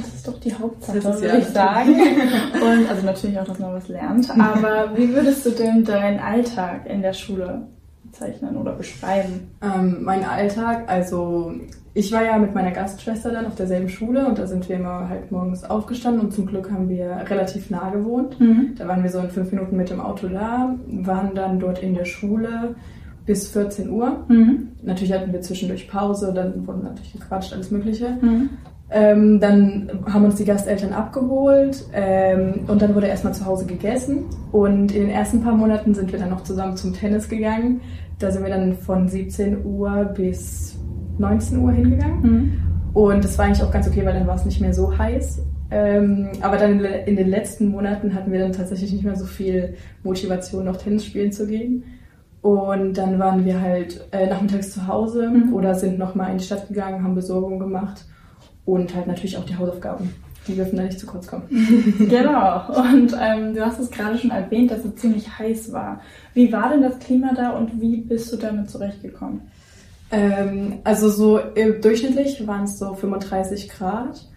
Das 0.01 0.15
ist 0.15 0.29
doch 0.29 0.39
die 0.41 0.55
Hauptsache, 0.55 1.01
Das 1.01 1.17
ist 1.17 1.23
würde 1.23 1.35
ja- 1.35 1.41
ich 1.41 1.47
sagen. 1.53 1.95
Und 2.63 2.89
also 2.89 3.05
natürlich 3.05 3.39
auch, 3.39 3.45
dass 3.45 3.59
man 3.59 3.75
was 3.75 3.89
lernt. 3.89 4.31
Aber 4.31 4.93
wie 4.97 5.13
würdest 5.13 5.45
du 5.45 5.51
denn 5.51 5.85
deinen 5.85 6.21
Alltag 6.21 6.87
in 6.89 7.03
der 7.03 7.13
Schule 7.13 7.63
bezeichnen 8.05 8.57
oder 8.57 8.73
beschreiben? 8.75 9.49
Ähm, 9.61 9.99
mein 10.03 10.25
Alltag, 10.25 10.85
also 10.87 11.53
ich 11.95 12.11
war 12.11 12.25
ja 12.25 12.39
mit 12.39 12.55
meiner 12.55 12.71
Gastschwester 12.71 13.33
dann 13.33 13.47
auf 13.47 13.55
derselben 13.55 13.89
Schule 13.89 14.27
und 14.27 14.39
da 14.39 14.47
sind 14.47 14.69
wir 14.69 14.77
immer 14.77 15.09
halt 15.09 15.31
morgens 15.31 15.65
aufgestanden 15.65 16.23
und 16.23 16.33
zum 16.33 16.47
Glück 16.47 16.71
haben 16.71 16.89
wir 16.89 17.25
relativ 17.29 17.69
nah 17.69 17.91
gewohnt. 17.91 18.41
Mhm. 18.41 18.75
Da 18.79 18.89
waren 18.89 19.03
wir 19.03 19.11
so 19.11 19.19
in 19.19 19.29
fünf 19.29 19.53
Minuten 19.53 19.77
mit 19.77 19.91
dem 19.91 20.01
Auto 20.01 20.29
da, 20.29 20.75
waren 20.87 21.35
dann 21.35 21.61
dort 21.61 21.83
in 21.83 21.95
der 21.95 22.07
Schule 22.07 22.75
bis 23.27 23.49
14 23.49 23.91
Uhr. 23.91 24.25
Mhm. 24.29 24.69
Natürlich 24.83 25.13
hatten 25.13 25.33
wir 25.33 25.43
zwischendurch 25.43 25.89
Pause, 25.89 26.33
dann 26.35 26.67
wurden 26.67 26.83
natürlich 26.83 27.13
gequatscht, 27.13 27.53
alles 27.53 27.71
Mögliche. 27.71 28.17
Mhm. 28.21 28.51
Ähm, 28.91 29.41
dann 29.41 29.91
haben 30.07 30.25
uns 30.25 30.37
die 30.37 30.45
Gasteltern 30.45 30.93
abgeholt 30.93 31.85
ähm, 31.95 32.61
und 32.69 32.83
dann 32.83 32.95
wurde 32.95 33.07
erstmal 33.07 33.35
zu 33.35 33.45
Hause 33.45 33.67
gegessen. 33.67 34.25
Und 34.51 34.93
in 34.93 35.03
den 35.03 35.11
ersten 35.11 35.43
paar 35.43 35.55
Monaten 35.55 35.95
sind 35.95 36.13
wir 36.13 36.19
dann 36.19 36.31
noch 36.31 36.43
zusammen 36.43 36.77
zum 36.77 36.95
Tennis 36.95 37.29
gegangen. 37.29 37.81
Da 38.19 38.31
sind 38.31 38.43
wir 38.43 38.51
dann 38.51 38.75
von 38.75 39.09
17 39.09 39.65
Uhr 39.65 40.05
bis 40.15 40.77
19 41.19 41.59
Uhr 41.59 41.73
hingegangen. 41.73 42.21
Mhm. 42.23 42.53
Und 42.95 43.25
das 43.25 43.39
war 43.39 43.47
eigentlich 43.47 43.63
auch 43.63 43.71
ganz 43.71 43.89
okay, 43.89 44.05
weil 44.05 44.15
dann 44.15 44.27
war 44.27 44.35
es 44.37 44.45
nicht 44.45 44.61
mehr 44.61 44.75
so 44.75 44.97
heiß. 44.97 45.43
Ähm, 45.71 46.29
aber 46.43 46.59
dann 46.59 46.85
in, 46.85 47.17
den 47.17 47.29
letzten 47.29 47.69
Monaten 47.69 48.15
hatten 48.15 48.31
wir 48.31 48.41
dann 48.41 48.53
tatsächlich 48.53 48.93
nicht 48.93 49.05
mehr 49.05 49.17
so 49.17 49.25
viel 49.25 49.75
Motivation, 50.03 50.67
noch 50.67 50.77
Tennis 50.77 51.07
spielen 51.07 51.33
zu 51.33 51.47
gehen. 51.47 51.85
Und 52.43 52.99
dann 52.99 53.19
waren 53.19 53.45
wir 53.45 53.61
halt 53.61 54.05
äh, 54.11 54.27
nachmittags 54.27 54.73
zu 54.73 54.87
Hause 54.87 55.31
Mhm. 55.31 55.55
oder 55.55 55.75
sind 55.75 55.99
nochmal 55.99 56.33
in 56.33 56.39
die 56.39 56.45
Stadt 56.45 56.69
gegangen, 56.69 57.03
haben 57.03 57.15
Besorgung 57.15 57.59
gemacht 57.59 58.05
und 58.65 58.95
halt 58.95 59.07
natürlich 59.07 59.39
auch 59.39 59.45
die 59.47 59.57
Hausaufgaben. 59.57 60.11
Die 60.49 60.57
dürfen 60.57 60.77
da 60.77 60.83
nicht 60.83 60.99
zu 60.99 61.07
kurz 61.07 61.29
kommen. 61.29 61.45
Genau. 62.11 62.63
Und 62.69 63.15
ähm, 63.19 63.55
du 63.55 63.65
hast 63.65 63.79
es 63.79 63.91
gerade 63.91 64.19
schon 64.19 64.33
erwähnt, 64.33 64.73
dass 64.73 64.85
es 64.85 64.97
ziemlich 64.97 65.39
heiß 65.39 65.73
war. 65.73 66.01
Wie 66.35 66.53
war 66.53 66.69
denn 66.71 66.83
das 66.83 66.99
Klima 66.99 67.33
da 67.33 67.51
und 67.51 67.81
wie 67.81 67.99
bist 67.99 68.33
du 68.33 68.37
damit 68.37 68.69
zurechtgekommen? 68.69 69.43
Ähm, 70.13 70.75
also 70.85 71.09
so 71.09 71.39
äh, 71.39 71.73
durchschnittlich 71.81 72.47
waren 72.47 72.65
es 72.65 72.79
so 72.79 72.95
35 72.95 73.69
Grad. 73.71 74.29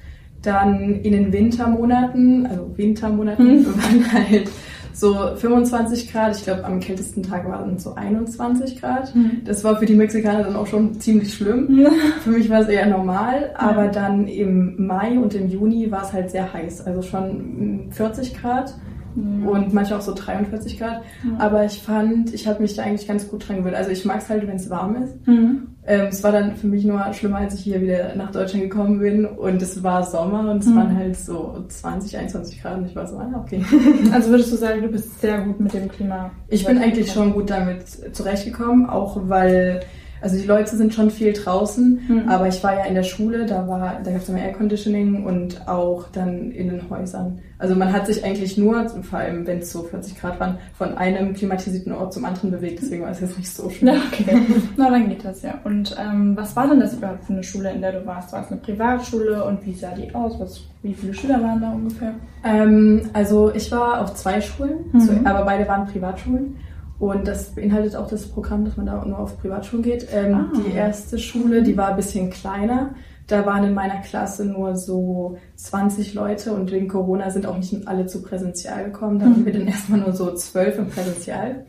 Dann 0.41 1.01
in 1.01 1.11
den 1.13 1.33
Wintermonaten, 1.33 2.45
also 2.45 2.71
Wintermonaten, 2.77 3.61
Mhm. 3.61 3.65
waren 3.65 4.11
halt 4.29 4.49
so 4.93 5.13
25 5.35 6.11
Grad. 6.13 6.37
Ich 6.37 6.43
glaube, 6.45 6.63
am 6.63 6.79
kältesten 6.79 7.21
Tag 7.23 7.49
waren 7.49 7.77
so 7.79 7.95
21 7.95 8.79
Grad. 8.79 9.13
Mhm. 9.13 9.41
Das 9.43 9.63
war 9.63 9.77
für 9.77 9.85
die 9.85 9.95
Mexikaner 9.95 10.43
dann 10.43 10.55
auch 10.55 10.67
schon 10.67 10.99
ziemlich 11.01 11.33
schlimm. 11.33 11.85
Für 12.23 12.29
mich 12.29 12.49
war 12.49 12.61
es 12.61 12.69
eher 12.69 12.85
normal, 12.85 13.51
aber 13.55 13.87
dann 13.89 14.27
im 14.27 14.85
Mai 14.87 15.17
und 15.19 15.33
im 15.33 15.49
Juni 15.49 15.91
war 15.91 16.03
es 16.03 16.13
halt 16.13 16.29
sehr 16.31 16.53
heiß. 16.53 16.85
Also 16.87 17.01
schon 17.01 17.87
mm, 17.87 17.91
40 17.91 18.39
Grad 18.39 18.73
und 19.15 19.73
manchmal 19.73 19.99
auch 19.99 20.03
so 20.03 20.13
43 20.13 20.77
Grad. 20.77 21.01
Ja. 21.23 21.37
Aber 21.39 21.63
ich 21.65 21.81
fand, 21.81 22.33
ich 22.33 22.47
habe 22.47 22.61
mich 22.61 22.75
da 22.75 22.83
eigentlich 22.83 23.07
ganz 23.07 23.27
gut 23.27 23.47
dran 23.47 23.57
gewöhnt. 23.57 23.75
Also 23.75 23.91
ich 23.91 24.03
mag 24.05 24.17
es 24.19 24.29
halt, 24.29 24.45
wenn 24.47 24.57
es 24.57 24.69
warm 24.69 25.01
ist. 25.03 25.25
Mhm. 25.27 25.67
Ähm, 25.87 26.07
es 26.09 26.23
war 26.23 26.31
dann 26.31 26.55
für 26.55 26.67
mich 26.67 26.83
nur 26.83 27.01
schlimmer, 27.13 27.37
als 27.37 27.53
ich 27.53 27.61
hier 27.61 27.79
wieder 27.81 28.15
nach 28.15 28.31
Deutschland 28.31 28.63
gekommen 28.63 28.99
bin 28.99 29.25
und 29.25 29.61
es 29.61 29.83
war 29.83 30.03
Sommer 30.03 30.49
und 30.51 30.59
es 30.63 30.65
Mhm. 30.67 30.75
waren 30.75 30.97
halt 30.97 31.15
so 31.15 31.63
20, 31.67 32.17
21 32.17 32.61
Grad 32.61 32.77
und 32.79 32.85
ich 32.87 32.95
war 32.95 33.05
so, 33.07 33.17
ah, 33.17 33.31
okay. 33.43 33.63
Also 34.11 34.31
würdest 34.31 34.51
du 34.51 34.55
sagen, 34.57 34.81
du 34.81 34.87
bist 34.87 35.21
sehr 35.21 35.41
gut 35.41 35.59
mit 35.59 35.73
dem 35.73 35.87
Klima? 35.89 36.31
Ich 36.49 36.65
bin 36.65 36.79
eigentlich 36.79 37.11
schon 37.11 37.33
gut 37.33 37.49
damit 37.51 37.87
zurechtgekommen, 38.15 38.89
auch 38.89 39.17
weil, 39.29 39.81
also 40.21 40.37
die 40.37 40.45
Leute 40.47 40.75
sind 40.75 40.93
schon 40.93 41.09
viel 41.11 41.33
draußen, 41.33 41.99
Mhm. 42.07 42.29
aber 42.29 42.47
ich 42.47 42.63
war 42.63 42.73
ja 42.75 42.85
in 42.85 42.95
der 42.95 43.03
Schule, 43.03 43.45
da 43.45 43.67
war, 43.67 43.99
da 44.03 44.11
gab 44.11 44.21
es 44.21 44.29
immer 44.29 44.39
Air 44.39 44.53
Conditioning 44.53 45.23
und 45.25 45.67
auch 45.67 46.05
dann 46.11 46.51
in 46.51 46.69
den 46.69 46.89
Häusern. 46.89 47.39
Also 47.57 47.73
man 47.73 47.93
hat 47.93 48.05
sich 48.05 48.23
eigentlich 48.25 48.57
nur, 48.57 48.87
vor 48.89 49.19
allem 49.19 49.47
wenn 49.47 49.59
es 49.59 49.71
so 49.71 49.83
40 49.83 50.19
Grad 50.19 50.39
waren, 50.41 50.57
von 50.77 50.97
einem 50.97 51.33
klimatisierten 51.33 51.93
Ort 51.93 52.13
zum 52.13 52.25
anderen 52.25 52.51
bewegt, 52.51 52.79
deswegen 52.81 53.03
war 53.03 53.11
es 53.11 53.21
jetzt 53.21 53.37
nicht 53.37 53.49
so. 53.49 53.71
Ja, 53.81 53.93
okay. 54.11 54.39
Na, 54.75 54.89
dann 54.89 55.07
geht 55.07 55.23
das 55.23 55.41
ja. 55.41 55.55
Und 55.63 55.95
ähm, 55.99 56.35
was 56.35 56.55
war 56.55 56.67
denn 56.67 56.79
das 56.81 56.93
überhaupt 56.93 57.23
für 57.23 57.33
eine 57.33 57.43
Schule, 57.43 57.71
in 57.71 57.81
der 57.81 57.93
du 57.93 58.05
warst? 58.05 58.33
War 58.33 58.41
es 58.43 58.51
eine 58.51 58.59
Privatschule 58.59 59.43
und 59.45 59.65
wie 59.65 59.73
sah 59.73 59.91
die 59.95 60.13
aus? 60.13 60.37
Was, 60.39 60.61
wie 60.83 60.93
viele 60.93 61.13
Schüler 61.13 61.41
waren 61.41 61.61
da 61.61 61.71
ungefähr? 61.71 62.13
Ähm, 62.43 63.09
also 63.13 63.53
ich 63.55 63.71
war 63.71 64.01
auf 64.01 64.13
zwei 64.15 64.41
Schulen, 64.41 64.77
Mhm. 64.91 64.99
zu, 64.99 65.11
aber 65.23 65.45
beide 65.45 65.67
waren 65.67 65.85
Privatschulen. 65.87 66.57
Und 66.97 67.27
das 67.27 67.53
beinhaltet 67.55 67.95
auch 67.95 68.07
das 68.07 68.25
Programm, 68.27 68.63
dass 68.65 68.77
man 68.77 68.85
da 68.85 69.03
nur 69.05 69.19
auf 69.19 69.39
Privatschulen 69.41 69.83
geht. 69.83 70.07
Ähm, 70.13 70.33
Ah. 70.33 70.51
Die 70.55 70.71
erste 70.73 71.17
Schule, 71.19 71.61
die 71.61 71.75
war 71.75 71.89
ein 71.89 71.95
bisschen 71.97 72.29
kleiner. 72.29 72.91
Da 73.27 73.45
waren 73.45 73.63
in 73.63 73.73
meiner 73.73 74.01
Klasse 74.01 74.45
nur 74.45 74.75
so 74.77 75.37
20 75.55 76.13
Leute 76.13 76.53
und 76.53 76.71
wegen 76.71 76.87
Corona 76.87 77.31
sind 77.31 77.47
auch 77.47 77.57
nicht 77.57 77.87
alle 77.87 78.05
zu 78.05 78.21
Präsenzial 78.21 78.85
gekommen. 78.85 79.19
Da 79.19 79.25
Mhm. 79.25 79.31
waren 79.33 79.45
wir 79.45 79.53
dann 79.53 79.67
erstmal 79.67 79.99
nur 79.99 80.13
so 80.13 80.33
zwölf 80.35 80.77
im 80.77 80.87
Präsenzial. 80.87 81.65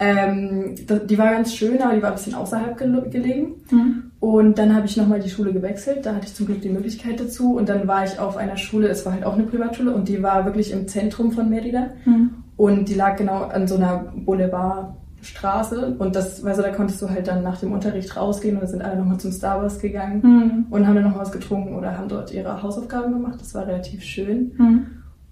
Ähm, 0.00 0.74
die 1.08 1.18
war 1.18 1.30
ganz 1.30 1.54
schön, 1.54 1.80
aber 1.80 1.94
die 1.94 2.02
war 2.02 2.10
ein 2.10 2.16
bisschen 2.16 2.34
außerhalb 2.34 2.76
gel 2.78 3.02
gelegen. 3.10 3.54
Mhm. 3.70 4.02
Und 4.20 4.58
dann 4.58 4.74
habe 4.74 4.86
ich 4.86 4.96
nochmal 4.96 5.20
die 5.20 5.30
Schule 5.30 5.52
gewechselt. 5.52 6.04
Da 6.06 6.14
hatte 6.14 6.26
ich 6.26 6.34
zum 6.34 6.46
Glück 6.46 6.62
die 6.62 6.70
Möglichkeit 6.70 7.20
dazu. 7.20 7.54
Und 7.56 7.68
dann 7.68 7.86
war 7.86 8.04
ich 8.04 8.18
auf 8.18 8.36
einer 8.36 8.56
Schule, 8.56 8.88
es 8.88 9.04
war 9.04 9.12
halt 9.12 9.24
auch 9.24 9.34
eine 9.34 9.44
Privatschule 9.44 9.94
und 9.94 10.08
die 10.08 10.22
war 10.22 10.44
wirklich 10.46 10.72
im 10.72 10.88
Zentrum 10.88 11.30
von 11.32 11.48
Merida. 11.50 11.88
Mhm. 12.04 12.30
Und 12.56 12.88
die 12.88 12.94
lag 12.94 13.16
genau 13.16 13.42
an 13.44 13.66
so 13.66 13.74
einer 13.76 14.96
Straße 15.22 15.96
und 15.98 16.14
das, 16.14 16.44
also 16.44 16.60
da 16.62 16.68
konntest 16.70 17.00
du 17.00 17.08
halt 17.08 17.26
dann 17.26 17.42
nach 17.42 17.58
dem 17.58 17.72
Unterricht 17.72 18.14
rausgehen 18.16 18.56
und 18.56 18.60
dann 18.62 18.70
sind 18.70 18.82
alle 18.82 18.96
nochmal 18.98 19.18
zum 19.18 19.32
Starbucks 19.32 19.78
gegangen 19.78 20.20
Mhm. 20.22 20.66
und 20.70 20.86
haben 20.86 20.94
dann 20.96 21.04
noch 21.04 21.18
was 21.18 21.32
getrunken 21.32 21.74
oder 21.74 21.96
haben 21.96 22.08
dort 22.08 22.32
ihre 22.32 22.62
Hausaufgaben 22.62 23.12
gemacht. 23.12 23.40
Das 23.40 23.54
war 23.54 23.66
relativ 23.66 24.02
schön. 24.02 24.52
Mhm. 24.58 24.86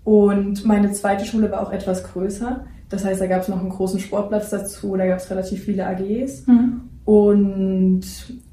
Und 0.05 0.65
meine 0.65 0.93
zweite 0.93 1.25
Schule 1.27 1.51
war 1.53 1.61
auch 1.61 1.73
etwas 1.73 2.03
größer. 2.05 2.65
Das 2.89 3.05
heißt, 3.05 3.21
da 3.21 3.27
gab 3.27 3.43
es 3.43 3.49
noch 3.49 3.61
einen 3.61 3.69
großen 3.69 4.01
Sportplatz 4.01 4.51
dazu, 4.51 4.97
da 4.97 5.07
gab 5.07 5.19
es 5.19 5.31
relativ 5.31 5.63
viele 5.63 5.87
AGs 5.87 6.47
Mhm. 6.47 6.81
und, 7.05 8.03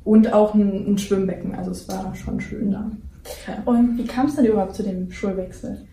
und 0.04 0.34
auch 0.34 0.54
ein, 0.54 0.94
ein 0.94 0.98
Schwimmbecken. 0.98 1.56
Also 1.56 1.72
es 1.72 1.88
war 1.88 2.14
schon 2.16 2.40
schön 2.42 2.72
da. 2.72 2.92
Ja. 3.48 3.62
Und 3.66 3.98
wie 3.98 4.06
kam 4.06 4.26
es 4.28 4.36
denn 4.36 4.46
überhaupt 4.46 4.76
zu 4.76 4.84
dem 4.84 5.10
Schulwechsel? 5.12 5.86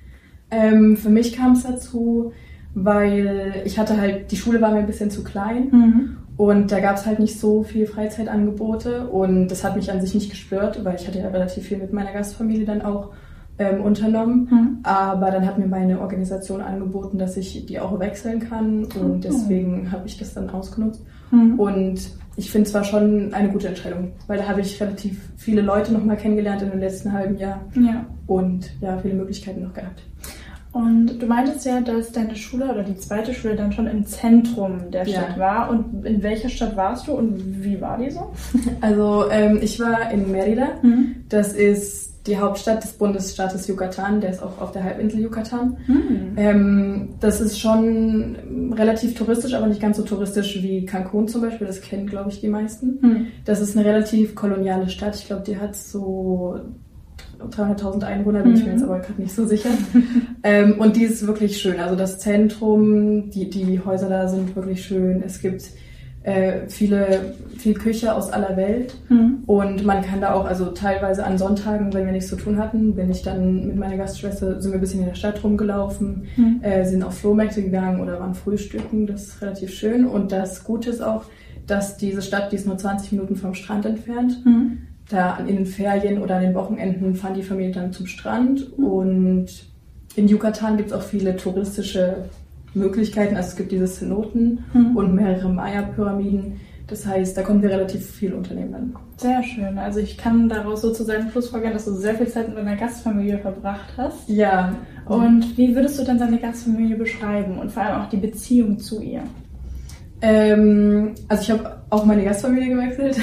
Ähm, 0.50 0.96
für 0.96 1.08
mich 1.10 1.32
kam 1.36 1.52
es 1.52 1.62
dazu, 1.64 2.32
weil 2.76 3.62
ich 3.64 3.78
hatte 3.78 3.98
halt, 3.98 4.30
die 4.30 4.36
Schule 4.36 4.60
war 4.60 4.70
mir 4.70 4.78
ein 4.80 4.86
bisschen 4.86 5.10
zu 5.10 5.24
klein 5.24 5.68
Mhm. 5.72 6.16
und 6.36 6.70
da 6.70 6.78
gab 6.80 6.96
es 6.96 7.06
halt 7.06 7.18
nicht 7.18 7.40
so 7.40 7.62
viel 7.62 7.86
Freizeitangebote 7.86 9.08
und 9.08 9.48
das 9.48 9.64
hat 9.64 9.76
mich 9.76 9.90
an 9.90 10.00
sich 10.02 10.14
nicht 10.14 10.28
gestört, 10.30 10.84
weil 10.84 10.94
ich 10.96 11.06
hatte 11.08 11.18
ja 11.18 11.28
relativ 11.28 11.64
viel 11.64 11.78
mit 11.78 11.92
meiner 11.92 12.12
Gastfamilie 12.12 12.66
dann 12.66 12.82
auch 12.82 13.10
ähm, 13.58 13.80
unternommen. 13.80 14.48
Mhm. 14.50 14.78
Aber 14.82 15.30
dann 15.30 15.46
hat 15.46 15.56
mir 15.58 15.66
meine 15.66 15.98
Organisation 16.02 16.60
angeboten, 16.60 17.16
dass 17.16 17.38
ich 17.38 17.64
die 17.64 17.80
auch 17.80 17.98
wechseln 17.98 18.38
kann 18.40 18.84
und 18.84 18.96
Oh. 19.00 19.18
deswegen 19.22 19.90
habe 19.90 20.06
ich 20.06 20.18
das 20.18 20.34
dann 20.34 20.50
ausgenutzt. 20.50 21.02
Mhm. 21.30 21.58
Und 21.58 21.98
ich 22.36 22.50
finde 22.50 22.68
zwar 22.68 22.84
schon 22.84 23.32
eine 23.32 23.48
gute 23.48 23.68
Entscheidung, 23.68 24.12
weil 24.26 24.36
da 24.36 24.46
habe 24.46 24.60
ich 24.60 24.78
relativ 24.78 25.30
viele 25.38 25.62
Leute 25.62 25.94
nochmal 25.94 26.18
kennengelernt 26.18 26.60
in 26.60 26.68
dem 26.70 26.80
letzten 26.80 27.14
halben 27.14 27.38
Jahr 27.38 27.62
Ja. 27.74 28.04
und 28.26 28.70
ja, 28.82 28.98
viele 28.98 29.14
Möglichkeiten 29.14 29.62
noch 29.62 29.72
gehabt. 29.72 30.02
Und 30.76 31.18
du 31.20 31.26
meintest 31.26 31.64
ja, 31.64 31.80
dass 31.80 32.12
deine 32.12 32.36
Schule 32.36 32.66
oder 32.70 32.82
die 32.82 32.96
zweite 32.96 33.32
Schule 33.32 33.56
dann 33.56 33.72
schon 33.72 33.86
im 33.86 34.04
Zentrum 34.04 34.90
der 34.90 35.06
Ja. 35.08 35.22
Stadt 35.22 35.38
war. 35.38 35.70
Und 35.70 36.04
in 36.04 36.22
welcher 36.22 36.48
Stadt 36.50 36.76
warst 36.76 37.06
du 37.08 37.12
und 37.12 37.64
wie 37.64 37.80
war 37.80 37.96
die 37.98 38.10
so? 38.10 38.32
Also 38.82 39.24
ähm, 39.30 39.58
ich 39.62 39.80
war 39.80 40.10
in 40.10 40.26
Mérida, 40.34 40.66
Mhm. 40.82 41.16
das 41.28 41.52
ist 41.54 42.04
die 42.26 42.36
Hauptstadt 42.38 42.82
des 42.82 42.92
Bundesstaates 42.94 43.68
Yucatan, 43.68 44.20
der 44.20 44.30
ist 44.30 44.42
auch 44.42 44.60
auf 44.60 44.72
der 44.72 44.82
Halbinsel 44.82 45.20
Yucatan. 45.20 45.76
Mhm. 45.86 46.32
Ähm, 46.36 47.08
das 47.20 47.40
ist 47.40 47.58
schon 47.60 48.72
relativ 48.76 49.14
touristisch, 49.14 49.54
aber 49.54 49.68
nicht 49.68 49.80
ganz 49.80 49.96
so 49.96 50.02
touristisch 50.02 50.60
wie 50.62 50.84
Cancun 50.84 51.28
zum 51.28 51.40
Beispiel. 51.42 51.68
Das 51.68 51.80
kennen, 51.80 52.06
glaube 52.08 52.30
ich, 52.30 52.40
die 52.40 52.48
meisten. 52.48 52.98
Mhm. 53.00 53.26
Das 53.44 53.60
ist 53.60 53.76
eine 53.76 53.86
relativ 53.86 54.34
koloniale 54.34 54.88
Stadt. 54.88 55.14
Ich 55.14 55.26
glaube, 55.28 55.44
die 55.46 55.56
hat 55.58 55.76
so 55.76 56.58
300.000 57.40 58.02
Einwohner, 58.04 58.42
bin 58.42 58.54
ich 58.54 58.60
mir 58.64 58.66
Mhm. 58.72 58.72
jetzt 58.78 58.82
aber 58.84 58.98
gerade 59.00 59.20
nicht 59.20 59.34
so 59.34 59.46
sicher. 59.46 59.70
ähm, 60.42 60.78
und 60.78 60.96
die 60.96 61.04
ist 61.04 61.26
wirklich 61.26 61.58
schön. 61.60 61.78
Also 61.80 61.96
das 61.96 62.18
Zentrum, 62.18 63.30
die, 63.30 63.50
die 63.50 63.80
Häuser 63.84 64.08
da 64.08 64.28
sind 64.28 64.54
wirklich 64.56 64.84
schön. 64.84 65.22
Es 65.24 65.40
gibt 65.40 65.62
äh, 66.22 66.66
viele, 66.68 67.34
viel 67.56 67.74
Küche 67.74 68.12
aus 68.12 68.30
aller 68.32 68.56
Welt. 68.56 68.96
Mhm. 69.08 69.44
Und 69.46 69.84
man 69.84 70.02
kann 70.02 70.20
da 70.20 70.32
auch, 70.32 70.44
also 70.44 70.66
teilweise 70.72 71.24
an 71.24 71.38
Sonntagen, 71.38 71.94
wenn 71.94 72.04
wir 72.04 72.12
nichts 72.12 72.28
zu 72.30 72.36
tun 72.36 72.58
hatten, 72.58 72.96
bin 72.96 73.10
ich 73.10 73.22
dann 73.22 73.66
mit 73.68 73.76
meiner 73.76 73.96
Gastschwester, 73.96 74.60
sind 74.60 74.72
wir 74.72 74.78
ein 74.78 74.80
bisschen 74.80 75.00
in 75.00 75.06
der 75.06 75.14
Stadt 75.14 75.44
rumgelaufen, 75.44 76.24
Mhm. 76.36 76.58
äh, 76.62 76.84
sind 76.84 77.04
auf 77.04 77.16
Flohmärkte 77.18 77.62
gegangen 77.62 78.00
oder 78.00 78.18
waren 78.18 78.34
frühstücken. 78.34 79.06
Das 79.06 79.22
ist 79.28 79.42
relativ 79.42 79.70
schön. 79.72 80.04
Und 80.06 80.32
das 80.32 80.64
Gute 80.64 80.90
ist 80.90 81.00
auch, 81.00 81.26
dass 81.68 81.96
diese 81.96 82.22
Stadt, 82.22 82.50
die 82.50 82.56
ist 82.56 82.66
nur 82.66 82.76
20 82.78 83.12
Minuten 83.12 83.36
vom 83.36 83.54
Strand 83.54 83.86
entfernt. 83.86 84.44
Mhm. 84.44 84.78
Da 85.08 85.36
in 85.38 85.46
den 85.46 85.66
Ferien 85.66 86.20
oder 86.20 86.36
an 86.36 86.42
den 86.42 86.54
Wochenenden 86.54 87.14
fahren 87.14 87.34
die 87.34 87.42
Familie 87.42 87.72
dann 87.72 87.92
zum 87.92 88.06
Strand. 88.06 88.72
Und 88.76 89.46
in 90.16 90.28
Yucatan 90.28 90.76
gibt 90.76 90.90
es 90.90 90.94
auch 90.96 91.02
viele 91.02 91.36
touristische 91.36 92.24
Möglichkeiten. 92.74 93.36
Also 93.36 93.50
es 93.50 93.56
gibt 93.56 93.72
diese 93.72 93.86
Cenoten 93.86 94.64
Mhm. 94.72 94.96
und 94.96 95.14
mehrere 95.14 95.48
Maya-Pyramiden. 95.48 96.60
Das 96.88 97.04
heißt, 97.04 97.36
da 97.36 97.42
konnten 97.42 97.62
wir 97.62 97.70
relativ 97.70 98.08
viel 98.08 98.32
unternehmen 98.32 98.72
dann. 98.72 98.94
Sehr 99.16 99.42
schön. 99.42 99.76
Also 99.76 99.98
ich 99.98 100.16
kann 100.16 100.48
daraus 100.48 100.82
sozusagen 100.82 101.28
schlussfolgern, 101.30 101.72
dass 101.72 101.84
du 101.86 101.92
sehr 101.94 102.14
viel 102.14 102.28
Zeit 102.28 102.48
mit 102.48 102.58
deiner 102.58 102.76
Gastfamilie 102.76 103.38
verbracht 103.38 103.92
hast. 103.96 104.28
Ja, 104.28 104.72
Und 105.06 105.56
wie 105.56 105.74
würdest 105.74 105.98
du 105.98 106.04
dann 106.04 106.18
deine 106.18 106.38
Gastfamilie 106.38 106.96
beschreiben 106.96 107.58
und 107.58 107.70
vor 107.72 107.82
allem 107.82 108.02
auch 108.02 108.08
die 108.08 108.16
Beziehung 108.18 108.78
zu 108.78 109.00
ihr? 109.00 109.22
Ähm, 110.22 111.14
also 111.28 111.42
ich 111.42 111.50
habe 111.50 111.76
auch 111.90 112.04
meine 112.04 112.24
Gastfamilie 112.24 112.70
gewechselt. 112.74 113.16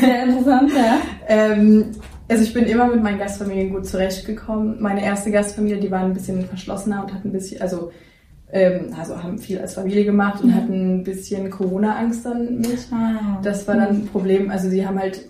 Sehr 0.00 0.22
interessant, 0.28 0.70
ja. 0.74 0.98
ähm, 1.28 1.86
also 2.28 2.42
ich 2.42 2.52
bin 2.52 2.64
immer 2.64 2.86
mit 2.88 3.02
meinen 3.02 3.18
Gastfamilien 3.18 3.72
gut 3.72 3.86
zurechtgekommen. 3.86 4.80
Meine 4.80 5.04
erste 5.04 5.30
Gastfamilie, 5.30 5.78
die 5.78 5.90
war 5.90 6.00
ein 6.00 6.14
bisschen 6.14 6.44
verschlossener 6.46 7.04
und 7.04 7.12
hat 7.14 7.24
ein 7.24 7.32
bisschen, 7.32 7.60
also, 7.60 7.92
ähm, 8.52 8.94
also 8.98 9.22
haben 9.22 9.38
viel 9.38 9.58
als 9.60 9.74
Familie 9.74 10.04
gemacht 10.04 10.42
und 10.42 10.48
Mhm. 10.50 10.54
hatten 10.54 10.96
ein 10.96 11.04
bisschen 11.04 11.50
Corona-Angst 11.50 12.24
dann 12.26 12.56
mit. 12.58 12.88
Ah. 12.90 13.38
Das 13.42 13.68
war 13.68 13.76
dann 13.76 13.88
ein 13.88 14.06
Problem. 14.06 14.50
Also 14.50 14.68
sie 14.70 14.84
haben 14.86 14.98
halt, 14.98 15.20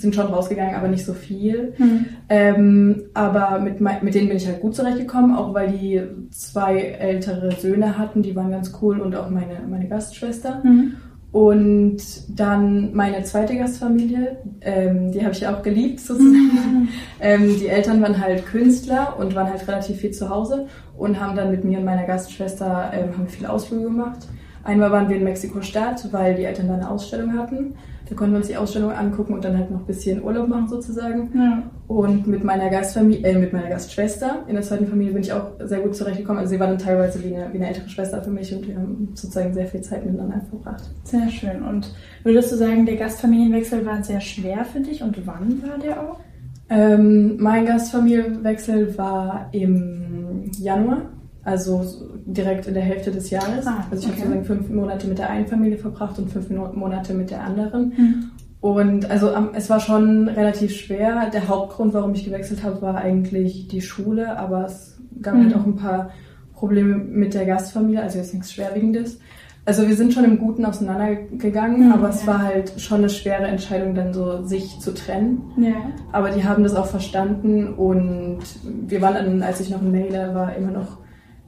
sind 0.00 0.14
schon 0.14 0.26
rausgegangen, 0.26 0.74
aber 0.74 0.88
nicht 0.88 1.04
so 1.04 1.14
viel. 1.14 1.74
Mhm. 1.78 2.06
Ähm, 2.28 3.02
aber 3.14 3.58
mit, 3.58 3.80
mit 3.80 4.14
denen 4.14 4.28
bin 4.28 4.36
ich 4.36 4.46
halt 4.46 4.60
gut 4.60 4.74
zurechtgekommen, 4.74 5.36
auch 5.36 5.54
weil 5.54 5.70
die 5.72 6.02
zwei 6.30 6.78
ältere 6.78 7.52
Söhne 7.52 7.98
hatten, 7.98 8.22
die 8.22 8.34
waren 8.36 8.50
ganz 8.50 8.72
cool 8.80 9.00
und 9.00 9.14
auch 9.16 9.30
meine, 9.30 9.60
meine 9.68 9.88
Gastschwester. 9.88 10.62
Mhm. 10.64 10.94
Und 11.30 11.98
dann 12.28 12.94
meine 12.94 13.22
zweite 13.22 13.56
Gastfamilie, 13.56 14.38
ähm, 14.62 15.12
die 15.12 15.22
habe 15.22 15.32
ich 15.34 15.46
auch 15.46 15.62
geliebt 15.62 16.00
sozusagen. 16.00 16.32
Mhm. 16.32 16.88
Ähm, 17.20 17.58
die 17.58 17.66
Eltern 17.66 18.00
waren 18.00 18.20
halt 18.20 18.46
Künstler 18.46 19.16
und 19.18 19.34
waren 19.34 19.50
halt 19.50 19.66
relativ 19.66 19.96
viel 19.96 20.12
zu 20.12 20.30
Hause 20.30 20.68
und 20.96 21.18
haben 21.18 21.34
dann 21.34 21.50
mit 21.50 21.64
mir 21.64 21.78
und 21.78 21.84
meiner 21.84 22.06
Gastschwester 22.06 22.92
ähm, 22.94 23.12
haben 23.12 23.24
wir 23.24 23.28
viele 23.28 23.50
Ausflüge 23.50 23.82
gemacht. 23.86 24.28
Einmal 24.68 24.92
waren 24.92 25.08
wir 25.08 25.16
in 25.16 25.24
Mexiko-Stadt, 25.24 26.12
weil 26.12 26.34
die 26.34 26.44
Eltern 26.44 26.68
da 26.68 26.74
eine 26.74 26.90
Ausstellung 26.90 27.38
hatten. 27.38 27.72
Da 28.06 28.14
konnten 28.14 28.34
wir 28.34 28.38
uns 28.38 28.48
die 28.48 28.56
Ausstellung 28.58 28.92
angucken 28.92 29.32
und 29.32 29.42
dann 29.42 29.56
halt 29.56 29.70
noch 29.70 29.80
ein 29.80 29.86
bisschen 29.86 30.22
Urlaub 30.22 30.46
machen 30.46 30.68
sozusagen. 30.68 31.30
Ja. 31.34 31.62
Und 31.86 32.26
mit 32.26 32.44
meiner 32.44 32.68
Gastfamilie, 32.68 33.26
äh, 33.26 33.38
mit 33.38 33.54
meiner 33.54 33.70
Gastschwester 33.70 34.44
in 34.46 34.56
der 34.56 34.62
zweiten 34.62 34.86
Familie 34.86 35.14
bin 35.14 35.22
ich 35.22 35.32
auch 35.32 35.52
sehr 35.64 35.80
gut 35.80 35.96
zurechtgekommen. 35.96 36.40
Also 36.40 36.50
sie 36.50 36.60
war 36.60 36.66
dann 36.66 36.76
teilweise 36.76 37.24
wie 37.24 37.34
eine, 37.34 37.50
wie 37.50 37.56
eine 37.56 37.68
ältere 37.68 37.88
Schwester 37.88 38.22
für 38.22 38.30
mich 38.30 38.54
und 38.54 38.68
wir 38.68 38.76
haben 38.76 39.08
sozusagen 39.14 39.54
sehr 39.54 39.68
viel 39.68 39.80
Zeit 39.80 40.04
miteinander 40.04 40.42
verbracht. 40.50 40.84
Sehr 41.04 41.30
schön. 41.30 41.62
Und 41.62 41.94
würdest 42.22 42.52
du 42.52 42.56
sagen, 42.56 42.84
der 42.84 42.96
Gastfamilienwechsel 42.96 43.86
war 43.86 44.02
sehr 44.02 44.20
schwer 44.20 44.66
für 44.66 44.80
dich 44.80 45.02
und 45.02 45.26
wann 45.26 45.62
war 45.62 45.78
der 45.78 45.98
auch? 45.98 46.20
Ähm, 46.68 47.38
mein 47.38 47.64
Gastfamilienwechsel 47.64 48.98
war 48.98 49.48
im 49.52 50.50
Januar, 50.58 51.06
also 51.48 51.82
so 51.82 52.06
direkt 52.26 52.66
in 52.66 52.74
der 52.74 52.82
Hälfte 52.82 53.10
des 53.10 53.30
Jahres. 53.30 53.66
Ah, 53.66 53.84
also 53.90 54.06
ich 54.06 54.12
okay. 54.12 54.20
habe 54.22 54.34
sozusagen 54.34 54.44
fünf 54.44 54.68
Monate 54.70 55.06
mit 55.08 55.18
der 55.18 55.30
einen 55.30 55.46
Familie 55.46 55.78
verbracht 55.78 56.18
und 56.18 56.30
fünf 56.30 56.50
Monate 56.50 57.14
mit 57.14 57.30
der 57.30 57.42
anderen. 57.42 57.92
Mhm. 57.96 58.30
Und 58.60 59.08
also 59.10 59.30
es 59.54 59.70
war 59.70 59.80
schon 59.80 60.28
relativ 60.28 60.74
schwer. 60.74 61.30
Der 61.32 61.48
Hauptgrund, 61.48 61.94
warum 61.94 62.12
ich 62.14 62.24
gewechselt 62.24 62.64
habe, 62.64 62.82
war 62.82 62.96
eigentlich 62.96 63.68
die 63.68 63.80
Schule, 63.82 64.36
aber 64.38 64.64
es 64.66 64.98
gab 65.22 65.34
Mhm. 65.34 65.44
halt 65.44 65.56
auch 65.56 65.66
ein 65.66 65.76
paar 65.76 66.10
Probleme 66.54 66.96
mit 66.96 67.34
der 67.34 67.46
Gastfamilie, 67.46 68.02
also 68.02 68.18
jetzt 68.18 68.34
nichts 68.34 68.52
Schwerwiegendes. 68.52 69.20
Also 69.64 69.86
wir 69.86 69.96
sind 69.96 70.14
schon 70.14 70.24
im 70.24 70.38
Guten 70.38 70.64
auseinandergegangen, 70.64 71.86
Mhm, 71.86 71.92
aber 71.92 72.08
es 72.08 72.22
ja. 72.22 72.26
war 72.28 72.42
halt 72.42 72.72
schon 72.80 72.98
eine 72.98 73.10
schwere 73.10 73.46
Entscheidung, 73.46 73.94
dann 73.94 74.12
so 74.14 74.42
sich 74.44 74.78
zu 74.80 74.92
trennen. 74.94 75.42
Ja. 75.58 75.74
Aber 76.10 76.30
die 76.30 76.42
haben 76.44 76.62
das 76.62 76.74
auch 76.74 76.86
verstanden 76.86 77.74
und 77.74 78.38
wir 78.64 79.02
waren 79.02 79.14
dann, 79.14 79.42
als 79.42 79.60
ich 79.60 79.70
noch 79.70 79.82
in 79.82 79.92
Mailer 79.92 80.34
war, 80.34 80.56
immer 80.56 80.70
noch 80.72 80.98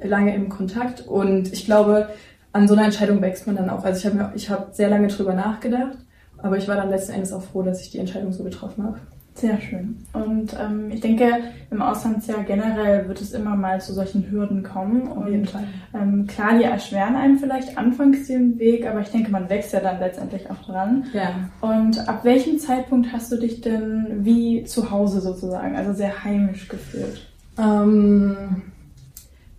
lange 0.02 0.34
im 0.34 0.48
Kontakt. 0.48 1.06
Und 1.06 1.52
ich 1.52 1.64
glaube, 1.64 2.08
an 2.52 2.66
so 2.68 2.74
einer 2.74 2.84
Entscheidung 2.84 3.20
wächst 3.22 3.46
man 3.46 3.56
dann 3.56 3.70
auch. 3.70 3.84
Also 3.84 3.98
ich 4.00 4.06
habe 4.06 4.16
mir- 4.16 4.32
ich 4.34 4.50
habe 4.50 4.66
sehr 4.72 4.88
lange 4.90 5.08
drüber 5.08 5.34
nachgedacht, 5.34 5.98
aber 6.38 6.56
ich 6.56 6.66
war 6.68 6.76
dann 6.76 6.90
letzten 6.90 7.12
Endes 7.12 7.32
auch 7.32 7.42
froh, 7.42 7.62
dass 7.62 7.80
ich 7.80 7.90
die 7.90 7.98
Entscheidung 7.98 8.32
so 8.32 8.42
getroffen 8.42 8.84
habe. 8.84 8.98
Sehr 9.34 9.58
schön. 9.60 10.04
Und 10.12 10.54
ähm, 10.60 10.90
ich 10.90 11.00
denke, 11.00 11.24
im 11.70 11.80
Auslandsjahr 11.80 12.42
generell 12.42 13.06
wird 13.08 13.20
es 13.22 13.32
immer 13.32 13.54
mal 13.56 13.80
zu 13.80 13.94
solchen 13.94 14.28
Hürden 14.30 14.62
kommen. 14.64 15.02
Und 15.02 15.48
Fall. 15.48 15.62
ähm, 15.94 16.26
klar, 16.26 16.58
die 16.58 16.64
erschweren 16.64 17.14
einem 17.14 17.38
vielleicht 17.38 17.78
anfangs 17.78 18.26
den 18.26 18.58
Weg, 18.58 18.86
aber 18.86 19.00
ich 19.00 19.08
denke, 19.10 19.30
man 19.30 19.48
wächst 19.48 19.72
ja 19.72 19.80
dann 19.80 20.00
letztendlich 20.00 20.50
auch 20.50 20.60
dran. 20.66 21.04
Ja. 21.14 21.30
Und 21.60 22.06
ab 22.08 22.24
welchem 22.24 22.58
Zeitpunkt 22.58 23.12
hast 23.12 23.30
du 23.30 23.36
dich 23.36 23.60
denn 23.60 24.24
wie 24.24 24.64
zu 24.64 24.90
Hause 24.90 25.20
sozusagen, 25.20 25.76
also 25.76 25.92
sehr 25.94 26.24
heimisch 26.24 26.68
gefühlt? 26.68 27.26
Ähm, 27.56 28.62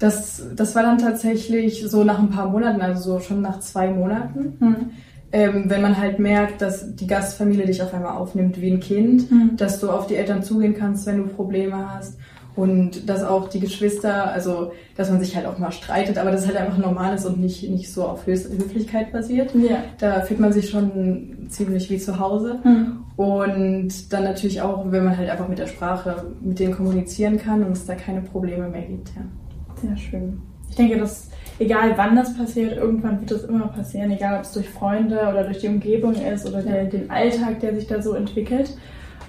das, 0.01 0.41
das 0.55 0.73
war 0.75 0.81
dann 0.81 0.97
tatsächlich 0.97 1.85
so 1.87 2.03
nach 2.03 2.17
ein 2.19 2.29
paar 2.29 2.49
Monaten, 2.49 2.81
also 2.81 3.13
so 3.13 3.19
schon 3.19 3.41
nach 3.41 3.59
zwei 3.59 3.91
Monaten. 3.91 4.57
Hm. 4.59 4.75
Ähm, 5.31 5.63
wenn 5.67 5.81
man 5.81 5.97
halt 5.97 6.19
merkt, 6.19 6.61
dass 6.61 6.95
die 6.95 7.07
Gastfamilie 7.07 7.65
dich 7.65 7.81
auf 7.81 7.93
einmal 7.93 8.17
aufnimmt 8.17 8.59
wie 8.59 8.71
ein 8.71 8.79
Kind, 8.81 9.31
Mhm. 9.31 9.51
dass 9.55 9.79
du 9.79 9.89
auf 9.89 10.07
die 10.07 10.15
Eltern 10.15 10.43
zugehen 10.43 10.75
kannst, 10.77 11.05
wenn 11.05 11.19
du 11.19 11.27
Probleme 11.27 11.93
hast 11.93 12.17
und 12.57 13.07
dass 13.07 13.23
auch 13.23 13.47
die 13.47 13.61
Geschwister, 13.61 14.29
also 14.31 14.73
dass 14.97 15.09
man 15.09 15.21
sich 15.21 15.35
halt 15.35 15.45
auch 15.45 15.57
mal 15.57 15.71
streitet, 15.71 16.17
aber 16.17 16.31
das 16.31 16.47
halt 16.47 16.57
einfach 16.57 16.77
normal 16.77 17.15
ist 17.15 17.25
und 17.25 17.39
nicht, 17.39 17.69
nicht 17.69 17.93
so 17.93 18.03
auf 18.03 18.25
Höflichkeit 18.25 19.13
basiert. 19.13 19.53
Ja. 19.55 19.77
Da 19.99 20.21
fühlt 20.21 20.39
man 20.41 20.51
sich 20.51 20.69
schon 20.69 21.47
ziemlich 21.47 21.89
wie 21.89 21.97
zu 21.97 22.19
Hause. 22.19 22.59
Hm. 22.63 22.97
Und 23.15 24.11
dann 24.11 24.23
natürlich 24.23 24.61
auch, 24.61 24.91
wenn 24.91 25.05
man 25.05 25.15
halt 25.15 25.29
einfach 25.29 25.47
mit 25.47 25.59
der 25.59 25.67
Sprache 25.67 26.25
mit 26.41 26.59
denen 26.59 26.73
kommunizieren 26.73 27.37
kann 27.37 27.63
und 27.63 27.73
es 27.73 27.85
da 27.85 27.93
keine 27.95 28.21
Probleme 28.21 28.67
mehr 28.67 28.81
gibt. 28.81 29.09
Ja. 29.15 29.21
Sehr 29.81 29.97
schön. 29.97 30.41
ich 30.69 30.75
denke, 30.75 30.97
dass 30.97 31.29
egal 31.59 31.93
wann 31.95 32.15
das 32.15 32.35
passiert, 32.35 32.77
irgendwann 32.77 33.19
wird 33.19 33.31
das 33.31 33.43
immer 33.43 33.67
passieren, 33.67 34.11
egal 34.11 34.37
ob 34.37 34.41
es 34.41 34.53
durch 34.53 34.69
Freunde 34.69 35.19
oder 35.29 35.43
durch 35.43 35.59
die 35.59 35.67
Umgebung 35.67 36.15
ist 36.15 36.47
oder 36.47 36.61
der, 36.61 36.85
den 36.85 37.09
Alltag, 37.09 37.59
der 37.59 37.75
sich 37.75 37.87
da 37.87 38.01
so 38.01 38.13
entwickelt. 38.13 38.75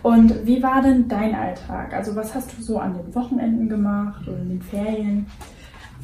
Und 0.03 0.47
wie 0.47 0.62
war 0.62 0.83
denn 0.83 1.09
dein 1.09 1.35
Alltag? 1.35 1.95
Also 1.95 2.17
was 2.17 2.35
hast 2.35 2.57
du 2.57 2.62
so 2.62 2.79
an 2.79 2.95
den 2.95 3.15
Wochenenden 3.15 3.69
gemacht 3.69 4.27
oder 4.27 4.38
in 4.38 4.49
den 4.49 4.62
Ferien? 4.62 5.27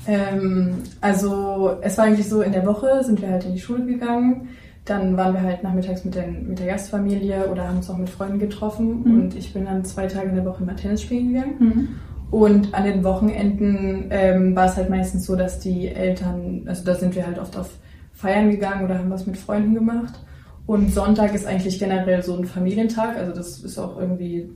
Ähm, 0.07 0.83
also 1.01 1.79
es 1.81 1.99
war 1.99 2.05
eigentlich 2.05 2.29
so, 2.29 2.43
in 2.43 2.53
der 2.53 2.65
Woche 2.65 3.03
sind 3.03 3.21
wir 3.21 3.31
halt 3.31 3.45
in 3.45 3.55
die 3.55 3.61
Schule 3.61 3.85
gegangen. 3.85 4.51
Dann 4.85 5.17
waren 5.17 5.35
wir 5.35 5.43
halt 5.43 5.63
nachmittags 5.63 6.05
mit, 6.05 6.15
den, 6.15 6.49
mit 6.49 6.61
der 6.61 6.69
Gastfamilie 6.69 7.49
oder 7.51 7.69
haben 7.69 7.79
uns 7.79 7.91
auch 7.91 7.99
mit 7.99 8.09
Freunden 8.09 8.39
getroffen. 8.39 9.03
Mhm. 9.03 9.21
Und 9.21 9.35
ich 9.35 9.53
bin 9.53 9.65
dann 9.65 9.85
zwei 9.85 10.07
Tage 10.07 10.29
in 10.29 10.37
der 10.37 10.45
Woche 10.45 10.63
mal 10.63 10.77
Tennis 10.77 11.03
spielen 11.03 11.33
gegangen. 11.33 11.57
Mhm. 11.59 11.89
Und 12.31 12.75
an 12.75 12.85
den 12.85 13.05
Wochenenden 13.05 14.09
ähm, 14.11 14.55
war 14.55 14.67
es 14.67 14.77
halt 14.77 14.91
meistens 14.91 15.25
so, 15.25 15.35
dass 15.35 15.61
die 15.61 15.89
Eltern, 15.89 16.65
also 16.67 16.85
da 16.85 16.95
sind 16.95 17.15
wir 17.15 17.27
halt 17.27 17.39
oft 17.39 17.57
auf 17.57 17.71
Feiern 18.13 18.51
gegangen 18.51 18.85
oder 18.85 18.99
haben 18.99 19.11
was 19.11 19.27
mit 19.27 19.37
Freunden 19.37 19.75
gemacht. 19.75 20.21
Und 20.67 20.93
Sonntag 20.93 21.35
ist 21.35 21.47
eigentlich 21.47 21.79
generell 21.79 22.23
so 22.23 22.37
ein 22.37 22.45
Familientag, 22.45 23.17
also 23.17 23.33
das 23.33 23.61
ist 23.61 23.79
auch 23.79 23.99
irgendwie 23.99 24.51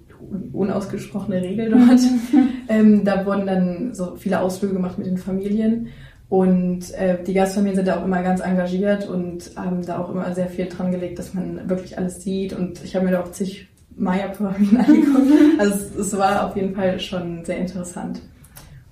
unausgesprochene 0.53 1.41
Regel 1.41 1.71
dort. 1.71 2.01
ähm, 2.69 3.03
da 3.05 3.25
wurden 3.25 3.47
dann 3.47 3.95
so 3.95 4.17
viele 4.17 4.41
Ausflüge 4.41 4.75
gemacht 4.75 4.99
mit 4.99 5.07
den 5.07 5.17
Familien. 5.17 5.89
Und 6.29 6.93
äh, 6.93 7.23
die 7.23 7.33
Gastfamilien 7.33 7.77
sind 7.77 7.89
da 7.89 8.01
auch 8.01 8.05
immer 8.05 8.23
ganz 8.23 8.41
engagiert 8.41 9.09
und 9.09 9.53
haben 9.57 9.85
da 9.87 9.99
auch 9.99 10.11
immer 10.11 10.35
sehr 10.35 10.49
viel 10.49 10.67
dran 10.67 10.91
gelegt, 10.91 11.19
dass 11.19 11.33
man 11.33 11.69
wirklich 11.69 11.97
alles 11.97 12.23
sieht. 12.23 12.53
Und 12.53 12.85
ich 12.85 12.95
habe 12.95 13.07
mir 13.07 13.13
da 13.13 13.23
auch 13.23 13.31
zig 13.31 13.69
Maya-Pyramiden 13.97 14.77
angeguckt. 14.79 15.61
Also 15.61 15.75
es, 15.75 15.97
es 15.97 16.19
war 16.19 16.47
auf 16.47 16.57
jeden 16.57 16.75
Fall 16.75 16.99
schon 17.01 17.45
sehr 17.45 17.59
interessant. 17.59 18.21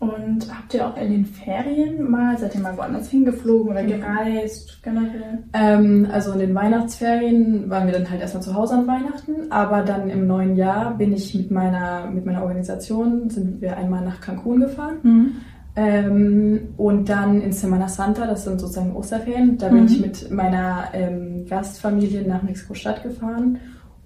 Und 0.00 0.48
habt 0.50 0.72
ihr 0.72 0.86
auch 0.86 0.96
in 0.96 1.10
den 1.10 1.26
Ferien 1.26 2.10
mal, 2.10 2.38
seid 2.38 2.54
ihr 2.54 2.62
mal 2.62 2.74
woanders 2.74 3.10
hingeflogen 3.10 3.70
oder 3.70 3.84
gereist 3.84 4.82
generell? 4.82 5.44
Ähm, 5.52 6.08
also 6.10 6.32
in 6.32 6.38
den 6.38 6.54
Weihnachtsferien 6.54 7.68
waren 7.68 7.86
wir 7.86 7.92
dann 7.92 8.08
halt 8.08 8.22
erstmal 8.22 8.42
zu 8.42 8.54
Hause 8.54 8.76
an 8.76 8.86
Weihnachten, 8.86 9.52
aber 9.52 9.82
dann 9.82 10.08
im 10.08 10.26
neuen 10.26 10.56
Jahr 10.56 10.96
bin 10.96 11.12
ich 11.12 11.34
mit 11.34 11.50
meiner, 11.50 12.10
mit 12.10 12.24
meiner 12.24 12.42
Organisation, 12.42 13.28
sind 13.28 13.60
wir 13.60 13.76
einmal 13.76 14.02
nach 14.02 14.22
Cancun 14.22 14.60
gefahren. 14.60 14.96
Mhm. 15.02 15.32
Ähm, 15.76 16.60
und 16.78 17.10
dann 17.10 17.42
in 17.42 17.52
Semana 17.52 17.86
Santa, 17.86 18.26
das 18.26 18.44
sind 18.44 18.58
sozusagen 18.58 18.96
Osterferien, 18.96 19.58
da 19.58 19.68
bin 19.68 19.82
mhm. 19.82 19.86
ich 19.86 20.00
mit 20.00 20.30
meiner 20.30 20.84
ähm, 20.94 21.44
Gastfamilie 21.46 22.26
nach 22.26 22.42
Mexiko-Stadt 22.42 23.02
gefahren 23.02 23.58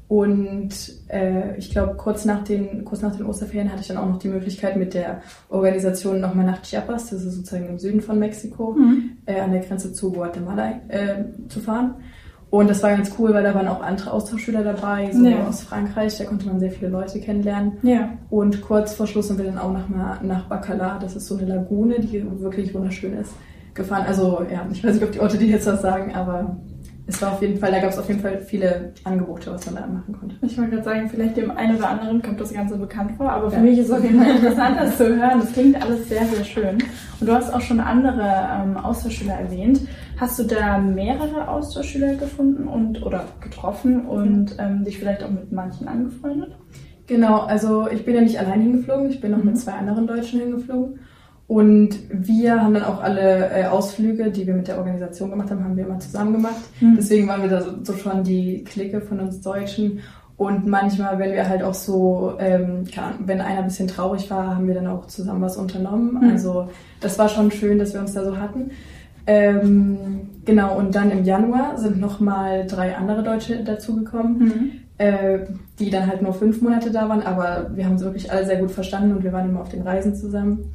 und 0.07 0.71
äh, 1.09 1.57
ich 1.57 1.71
glaube, 1.71 1.95
kurz, 1.95 2.25
nach 2.25 2.45
den, 2.45 2.85
kurz 2.85 3.01
nach 3.01 3.17
den 3.17 3.25
Osterferien 3.25 3.71
hatte 3.71 3.81
ich 3.81 3.89
dann 3.89 3.97
auch 3.97 4.09
noch 4.09 4.19
die 4.19 4.29
Möglichkeit, 4.29 4.77
mit 4.77 4.93
der 4.93 5.23
Organisation 5.49 6.21
nochmal 6.21 6.45
nach 6.45 6.63
Chiapas, 6.63 7.11
das 7.11 7.25
ist 7.25 7.37
sozusagen 7.37 7.69
im 7.69 7.79
Süden 7.79 8.01
von 8.01 8.19
Mexiko, 8.19 8.73
mhm. 8.73 9.17
äh, 9.27 9.41
an 9.41 9.53
der 9.53 9.63
Grenze 9.63 9.93
zu 9.93 10.13
Guatemala 10.13 10.81
äh, 10.89 11.25
zu 11.49 11.61
fahren. 11.61 11.95
Und 12.51 12.71
das 12.71 12.85
war 12.85 12.91
ganz 12.91 13.11
cool, 13.19 13.35
weil 13.35 13.43
da 13.43 13.53
waren 13.53 13.67
auch 13.67 13.83
andere 13.83 14.13
Austauschschüler 14.13 14.63
dabei, 14.63 15.11
so 15.11 15.27
ja. 15.27 15.45
aus 15.45 15.63
Frankreich. 15.63 16.19
Da 16.19 16.25
konnte 16.25 16.47
man 16.47 16.61
sehr 16.61 16.71
viele 16.71 16.89
Leute 16.89 17.19
kennenlernen. 17.19 17.79
Ja. 17.83 18.11
Und 18.31 18.61
kurz 18.61 18.95
vor 18.95 19.09
Schluss 19.09 19.27
sind 19.27 19.39
wir 19.39 19.47
dann 19.47 19.59
auch 19.59 19.73
nach, 19.73 20.23
nach 20.23 20.45
Bacalar, 20.45 21.01
das 21.01 21.17
ist 21.17 21.27
so 21.27 21.37
eine 21.37 21.47
Lagune, 21.47 21.99
die 21.99 22.25
wirklich 22.41 22.73
wunderschön 22.73 23.15
ist, 23.15 23.33
gefahren. 23.75 24.05
Also 24.07 24.47
ja, 24.53 24.65
ich 24.71 24.85
weiß 24.85 24.95
nicht, 24.95 25.03
ob 25.03 25.11
die 25.11 25.19
Orte 25.19 25.37
dir 25.37 25.49
jetzt 25.49 25.67
was 25.67 25.83
sagen, 25.83 26.15
aber 26.15 26.59
es 27.07 27.21
war 27.21 27.33
auf 27.33 27.43
jeden 27.43 27.59
Fall, 27.59 27.71
da 27.71 27.81
gab 27.81 27.91
es 27.91 27.99
auf 27.99 28.09
jeden 28.09 28.21
Fall 28.21 28.39
viele 28.39 28.95
Angebote, 29.05 29.53
was 29.53 29.67
man 29.67 29.75
da 29.75 29.87
machen 29.87 30.17
konnte. 30.19 30.37
Ich 30.41 30.57
wollte 30.57 30.71
gerade 30.71 30.85
sagen, 30.85 31.09
vielleicht 31.11 31.37
dem 31.37 31.51
einen 31.51 31.77
oder 31.77 31.91
anderen 31.91 32.23
kommt 32.23 32.41
das 32.41 32.53
Ganze 32.53 32.79
bekannt 32.79 33.13
vor, 33.19 33.31
aber 33.31 33.51
für 33.51 33.57
ja. 33.57 33.63
mich 33.63 33.79
ist 33.79 33.87
es 33.87 33.93
auf 33.93 34.03
jeden 34.03 34.23
Fall 34.23 34.37
interessant, 34.37 34.77
das 34.79 34.97
zu 34.97 35.09
hören. 35.09 35.41
Das 35.41 35.53
klingt 35.53 35.83
alles 35.83 36.09
sehr, 36.09 36.25
sehr 36.25 36.45
schön. 36.45 36.79
Und 37.21 37.27
du 37.29 37.33
hast 37.33 37.53
auch 37.53 37.61
schon 37.61 37.81
andere 37.81 38.49
ähm, 38.53 38.79
Austauschschüler 38.79 39.35
erwähnt. 39.35 39.81
Hast 40.19 40.39
du 40.39 40.45
da 40.45 40.79
mehrere 40.79 41.49
Austauschschüler 41.49 42.15
gefunden 42.15 42.69
und 42.69 43.05
oder 43.05 43.27
getroffen 43.41 44.07
und 44.07 44.57
ähm, 44.59 44.85
dich 44.85 44.99
vielleicht 44.99 45.23
auch 45.23 45.31
mit 45.31 45.53
manchen 45.53 45.89
angefreundet? 45.89 46.53
Genau, 47.07 47.41
also 47.41 47.87
ich 47.89 48.07
bin 48.07 48.15
ja 48.15 48.23
nicht 48.23 48.39
allein 48.39 48.63
hingeflogen, 48.63 49.11
ich 49.11 49.21
bin 49.21 49.33
noch 49.33 49.39
mhm. 49.39 49.47
mit 49.47 49.59
zwei 49.59 49.73
anderen 49.73 50.07
Deutschen 50.07 50.41
hingeflogen. 50.41 51.01
Und 51.47 51.97
wir 52.11 52.63
haben 52.63 52.75
dann 52.75 52.85
auch 52.85 53.03
alle 53.03 53.51
äh, 53.51 53.67
Ausflüge, 53.67 54.31
die 54.31 54.47
wir 54.47 54.55
mit 54.55 54.67
der 54.67 54.79
Organisation 54.79 55.31
gemacht 55.31 55.51
haben, 55.51 55.63
haben 55.63 55.77
wir 55.77 55.85
immer 55.85 56.01
zusammen 56.01 56.33
gemacht. 56.33 56.63
Mhm. 56.81 56.95
Deswegen 56.97 57.29
waren 57.29 57.43
wir 57.43 57.51
da 57.51 57.61
so, 57.61 57.73
so, 57.83 57.93
schon 57.95 58.25
die 58.25 58.65
Clique 58.65 59.01
von 59.03 59.21
uns 59.21 59.43
Deutschen. 59.43 60.01
Und 60.37 60.67
manchmal, 60.67 61.19
wenn 61.19 61.33
wir 61.33 61.49
halt 61.49 61.63
auch 61.63 61.75
so, 61.75 62.35
ähm, 62.41 62.85
wenn 63.21 63.41
einer 63.41 63.59
ein 63.59 63.67
bisschen 63.67 63.89
traurig 63.89 64.31
war, 64.31 64.57
haben 64.57 64.67
wir 64.67 64.75
dann 64.75 64.87
auch 64.87 65.07
zusammen 65.07 65.43
was 65.43 65.57
unternommen. 65.57 66.15
Mhm. 66.15 66.31
Also 66.31 66.71
das 67.01 67.19
war 67.19 67.29
schon 67.29 67.51
schön, 67.51 67.79
dass 67.79 67.93
wir 67.93 68.01
uns 68.01 68.15
da 68.15 68.25
so 68.25 68.39
hatten. 68.39 68.71
Ähm, 69.27 70.31
genau, 70.45 70.77
und 70.77 70.95
dann 70.95 71.11
im 71.11 71.25
Januar 71.25 71.79
sind 71.79 72.01
nochmal 72.01 72.67
drei 72.67 72.97
andere 72.97 73.23
Deutsche 73.23 73.63
dazugekommen, 73.65 74.39
mhm. 74.39 74.71
äh, 74.99 75.39
die 75.79 75.91
dann 75.91 76.07
halt 76.07 76.21
nur 76.21 76.35
fünf 76.35 76.61
Monate 76.61 76.91
da 76.91 77.09
waren, 77.09 77.23
aber 77.23 77.71
wir 77.75 77.87
haben 77.87 77.97
sie 77.97 78.05
wirklich 78.05 78.31
alle 78.31 78.45
sehr 78.45 78.59
gut 78.59 78.71
verstanden 78.71 79.17
und 79.17 79.25
wir 79.25 79.33
waren 79.33 79.49
immer 79.49 79.63
auf 79.63 79.71
den 79.71 79.83
Reisen 79.83 80.15
zusammen. 80.15 80.73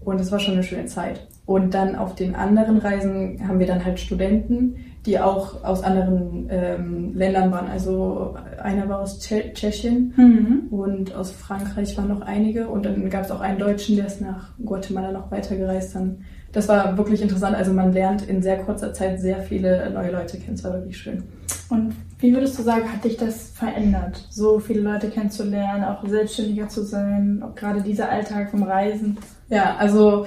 Und 0.00 0.20
es 0.20 0.32
war 0.32 0.38
schon 0.38 0.54
eine 0.54 0.62
schöne 0.62 0.86
Zeit. 0.86 1.26
Und 1.46 1.74
dann 1.74 1.96
auf 1.96 2.14
den 2.14 2.34
anderen 2.34 2.78
Reisen 2.78 3.46
haben 3.46 3.58
wir 3.58 3.66
dann 3.66 3.84
halt 3.84 3.98
Studenten, 4.00 4.76
die 5.06 5.18
auch 5.18 5.64
aus 5.64 5.82
anderen 5.82 6.46
ähm, 6.50 7.14
Ländern 7.14 7.50
waren. 7.50 7.68
Also 7.68 8.36
einer 8.62 8.88
war 8.88 9.00
aus 9.00 9.18
Tsche 9.18 9.52
Tschechien 9.52 10.12
mhm. 10.16 10.68
und 10.70 11.14
aus 11.14 11.30
Frankreich 11.30 11.96
waren 11.96 12.08
noch 12.08 12.20
einige. 12.20 12.68
Und 12.68 12.84
dann 12.84 13.08
gab 13.10 13.24
es 13.24 13.30
auch 13.30 13.40
einen 13.40 13.58
Deutschen, 13.58 13.96
der 13.96 14.06
ist 14.06 14.20
nach 14.20 14.52
Guatemala 14.64 15.12
noch 15.12 15.30
weitergereist. 15.30 15.94
Dann. 15.94 16.24
Das 16.52 16.68
war 16.68 16.96
wirklich 16.96 17.22
interessant. 17.22 17.56
Also 17.56 17.72
man 17.72 17.92
lernt 17.92 18.22
in 18.22 18.42
sehr 18.42 18.58
kurzer 18.58 18.92
Zeit 18.92 19.20
sehr 19.20 19.40
viele 19.40 19.90
neue 19.90 20.10
Leute 20.10 20.38
kennen. 20.38 20.54
Es 20.54 20.64
war 20.64 20.72
wirklich 20.72 20.98
schön. 20.98 21.22
Und 21.68 21.94
wie 22.18 22.34
würdest 22.34 22.58
du 22.58 22.62
sagen, 22.62 22.92
hat 22.92 23.04
dich 23.04 23.16
das 23.16 23.50
verändert, 23.50 24.26
so 24.30 24.58
viele 24.58 24.80
Leute 24.80 25.08
kennenzulernen, 25.08 25.84
auch 25.84 26.06
selbstständiger 26.06 26.68
zu 26.68 26.82
sein, 26.82 27.42
auch 27.42 27.54
gerade 27.54 27.82
dieser 27.82 28.10
Alltag 28.10 28.50
vom 28.50 28.64
Reisen? 28.64 29.16
Ja, 29.48 29.76
also 29.76 30.26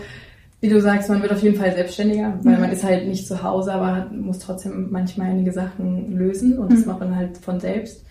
wie 0.61 0.69
du 0.69 0.79
sagst, 0.79 1.09
man 1.09 1.21
wird 1.21 1.33
auf 1.33 1.43
jeden 1.43 1.57
Fall 1.57 1.73
selbstständiger, 1.73 2.39
weil 2.41 2.55
mhm. 2.55 2.61
man 2.61 2.71
ist 2.71 2.85
halt 2.85 3.05
nicht 3.05 3.27
zu 3.27 3.43
Hause, 3.43 3.73
aber 3.73 4.09
muss 4.11 4.39
trotzdem 4.39 4.87
manchmal 4.91 5.31
einige 5.31 5.51
Sachen 5.51 6.17
lösen 6.17 6.57
und 6.57 6.71
mhm. 6.71 6.75
das 6.75 6.85
macht 6.85 7.01
man 7.01 7.15
halt 7.15 7.37
von 7.37 7.59
selbst. 7.59 8.05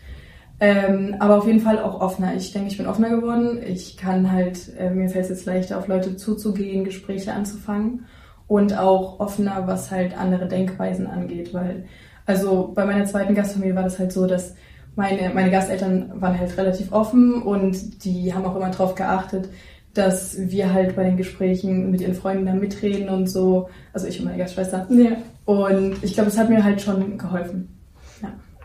Ähm, 0.63 1.17
aber 1.19 1.39
auf 1.39 1.47
jeden 1.49 1.59
Fall 1.59 1.81
auch 1.81 2.01
offener. 2.01 2.37
Ich 2.37 2.53
denke, 2.53 2.69
ich 2.69 2.77
bin 2.77 2.87
offener 2.87 3.11
geworden. 3.11 3.61
Ich 3.67 3.97
kann 3.97 4.31
halt, 4.31 4.73
äh, 4.79 4.91
mir 4.91 5.09
fällt 5.09 5.25
es 5.25 5.31
jetzt 5.31 5.45
leichter, 5.45 5.77
auf 5.77 5.89
Leute 5.89 6.15
zuzugehen, 6.15 6.85
Gespräche 6.85 7.33
anzufangen 7.33 8.07
und 8.47 8.79
auch 8.79 9.19
offener, 9.19 9.65
was 9.67 9.91
halt 9.91 10.17
andere 10.17 10.47
Denkweisen 10.47 11.09
angeht, 11.09 11.53
weil 11.53 11.87
also 12.27 12.71
bei 12.73 12.85
meiner 12.87 13.07
zweiten 13.07 13.35
Gastfamilie 13.35 13.75
war 13.75 13.83
das 13.83 13.99
halt 13.99 14.13
so, 14.13 14.29
dass 14.29 14.55
meine, 14.95 15.33
meine 15.35 15.51
Gasteltern 15.51 16.13
waren 16.21 16.39
halt 16.39 16.57
relativ 16.57 16.93
offen 16.93 17.43
und 17.43 18.05
die 18.05 18.33
haben 18.33 18.45
auch 18.45 18.55
immer 18.55 18.71
darauf 18.71 18.95
geachtet, 18.95 19.49
dass 19.95 20.37
wir 20.39 20.73
halt 20.73 20.95
bei 20.95 21.03
den 21.03 21.17
Gesprächen 21.17 21.91
mit 21.91 22.03
ihren 22.03 22.15
Freunden 22.15 22.47
da 22.47 22.55
mitreden 22.55 23.09
und 23.09 23.27
so. 23.27 23.69
Also 23.93 24.07
ich 24.07 24.21
und 24.21 24.27
meine 24.27 24.39
Gastschwester. 24.39 24.87
Ja. 24.91 25.17
Und 25.45 26.05
ich 26.05 26.15
glaube, 26.15 26.29
es 26.29 26.39
hat 26.39 26.51
mir 26.51 26.63
halt 26.63 26.81
schon 26.81 27.19
geholfen. 27.19 27.72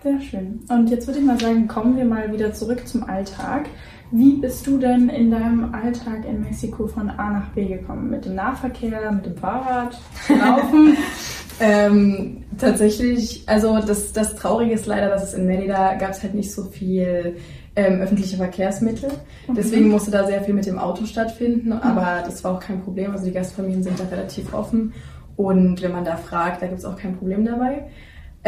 Sehr 0.03 0.21
schön. 0.21 0.59
Und 0.69 0.89
jetzt 0.89 1.07
würde 1.07 1.19
ich 1.19 1.25
mal 1.25 1.39
sagen, 1.39 1.67
kommen 1.67 1.97
wir 1.97 2.05
mal 2.05 2.31
wieder 2.31 2.53
zurück 2.53 2.87
zum 2.87 3.03
Alltag. 3.03 3.67
Wie 4.11 4.33
bist 4.37 4.65
du 4.65 4.77
denn 4.77 5.09
in 5.09 5.31
deinem 5.31 5.73
Alltag 5.73 6.25
in 6.25 6.41
Mexiko 6.41 6.87
von 6.87 7.09
A 7.09 7.31
nach 7.31 7.49
B 7.49 7.65
gekommen? 7.65 8.09
Mit 8.09 8.25
dem 8.25 8.35
Nahverkehr, 8.35 9.11
mit 9.11 9.25
dem 9.25 9.35
Fahrrad, 9.35 9.99
Laufen? 10.29 10.95
ähm, 11.59 12.45
tatsächlich, 12.57 13.43
also 13.47 13.79
das, 13.85 14.13
das 14.13 14.35
Traurige 14.35 14.73
ist 14.73 14.85
leider, 14.85 15.09
dass 15.09 15.23
es 15.23 15.33
in 15.33 15.45
Merida 15.45 15.95
gab 15.95 16.11
es 16.11 16.23
halt 16.23 16.35
nicht 16.35 16.53
so 16.53 16.65
viel 16.65 17.35
ähm, 17.75 17.99
öffentliche 17.99 18.37
Verkehrsmittel. 18.37 19.09
Mhm. 19.47 19.55
Deswegen 19.55 19.89
musste 19.89 20.11
da 20.11 20.25
sehr 20.25 20.41
viel 20.41 20.53
mit 20.53 20.65
dem 20.67 20.79
Auto 20.79 21.05
stattfinden, 21.05 21.69
mhm. 21.69 21.81
aber 21.81 22.23
das 22.25 22.43
war 22.43 22.53
auch 22.53 22.59
kein 22.61 22.81
Problem. 22.81 23.11
Also 23.11 23.25
die 23.25 23.33
Gastfamilien 23.33 23.83
sind 23.83 23.99
da 23.99 24.05
relativ 24.05 24.53
offen 24.53 24.93
und 25.35 25.81
wenn 25.81 25.91
man 25.91 26.05
da 26.05 26.15
fragt, 26.15 26.61
da 26.61 26.67
gibt 26.67 26.79
es 26.79 26.85
auch 26.85 26.97
kein 26.97 27.17
Problem 27.17 27.43
dabei. 27.45 27.87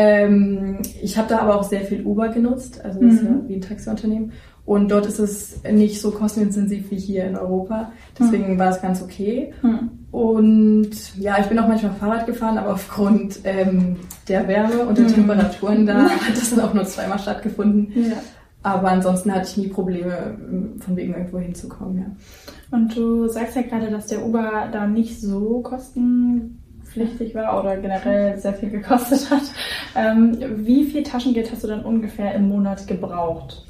Ähm, 0.01 0.77
ich 1.01 1.17
habe 1.17 1.27
da 1.27 1.39
aber 1.39 1.59
auch 1.59 1.63
sehr 1.63 1.81
viel 1.81 2.05
Uber 2.05 2.29
genutzt, 2.29 2.79
also 2.85 3.01
das 3.01 3.11
mhm. 3.11 3.17
ist 3.17 3.23
ja 3.23 3.29
wie 3.47 3.55
ein 3.55 3.61
Taxiunternehmen. 3.61 4.31
Und 4.65 4.91
dort 4.91 5.07
ist 5.07 5.19
es 5.19 5.61
nicht 5.63 5.99
so 5.99 6.11
kostenintensiv 6.11 6.89
wie 6.89 6.99
hier 6.99 7.25
in 7.25 7.35
Europa. 7.35 7.91
Deswegen 8.17 8.53
mhm. 8.53 8.59
war 8.59 8.69
es 8.69 8.81
ganz 8.81 9.01
okay. 9.01 9.51
Mhm. 9.61 9.89
Und 10.11 11.17
ja, 11.17 11.37
ich 11.39 11.47
bin 11.47 11.59
auch 11.59 11.67
manchmal 11.67 11.93
Fahrrad 11.93 12.27
gefahren, 12.27 12.57
aber 12.57 12.73
aufgrund 12.73 13.39
ähm, 13.43 13.97
der 14.29 14.47
Wärme 14.47 14.85
und 14.85 14.97
der 14.97 15.05
mhm. 15.05 15.13
Temperaturen 15.15 15.85
da 15.85 16.09
hat 16.09 16.31
das 16.31 16.51
dann 16.51 16.61
auch 16.61 16.73
nur 16.73 16.85
zweimal 16.85 17.19
stattgefunden. 17.19 17.91
Ja. 18.09 18.17
Aber 18.63 18.89
ansonsten 18.89 19.33
hatte 19.33 19.49
ich 19.49 19.57
nie 19.57 19.67
Probleme, 19.67 20.37
von 20.79 20.95
wegen 20.95 21.13
irgendwo 21.13 21.39
hinzukommen, 21.39 21.97
ja. 21.97 22.05
Und 22.71 22.95
du 22.95 23.27
sagst 23.27 23.55
ja 23.55 23.63
gerade, 23.63 23.89
dass 23.89 24.07
der 24.07 24.25
Uber 24.25 24.69
da 24.71 24.85
nicht 24.85 25.19
so 25.19 25.61
kostenpflichtig 26.89 27.35
war 27.35 27.59
oder 27.59 27.77
generell 27.77 28.37
sehr 28.37 28.53
viel 28.53 28.69
gekostet 28.69 29.29
hat. 29.29 29.43
Ähm, 29.95 30.37
wie 30.57 30.83
viel 30.85 31.03
Taschengeld 31.03 31.51
hast 31.51 31.63
du 31.63 31.67
dann 31.67 31.83
ungefähr 31.83 32.33
im 32.35 32.49
Monat 32.49 32.87
gebraucht? 32.87 33.65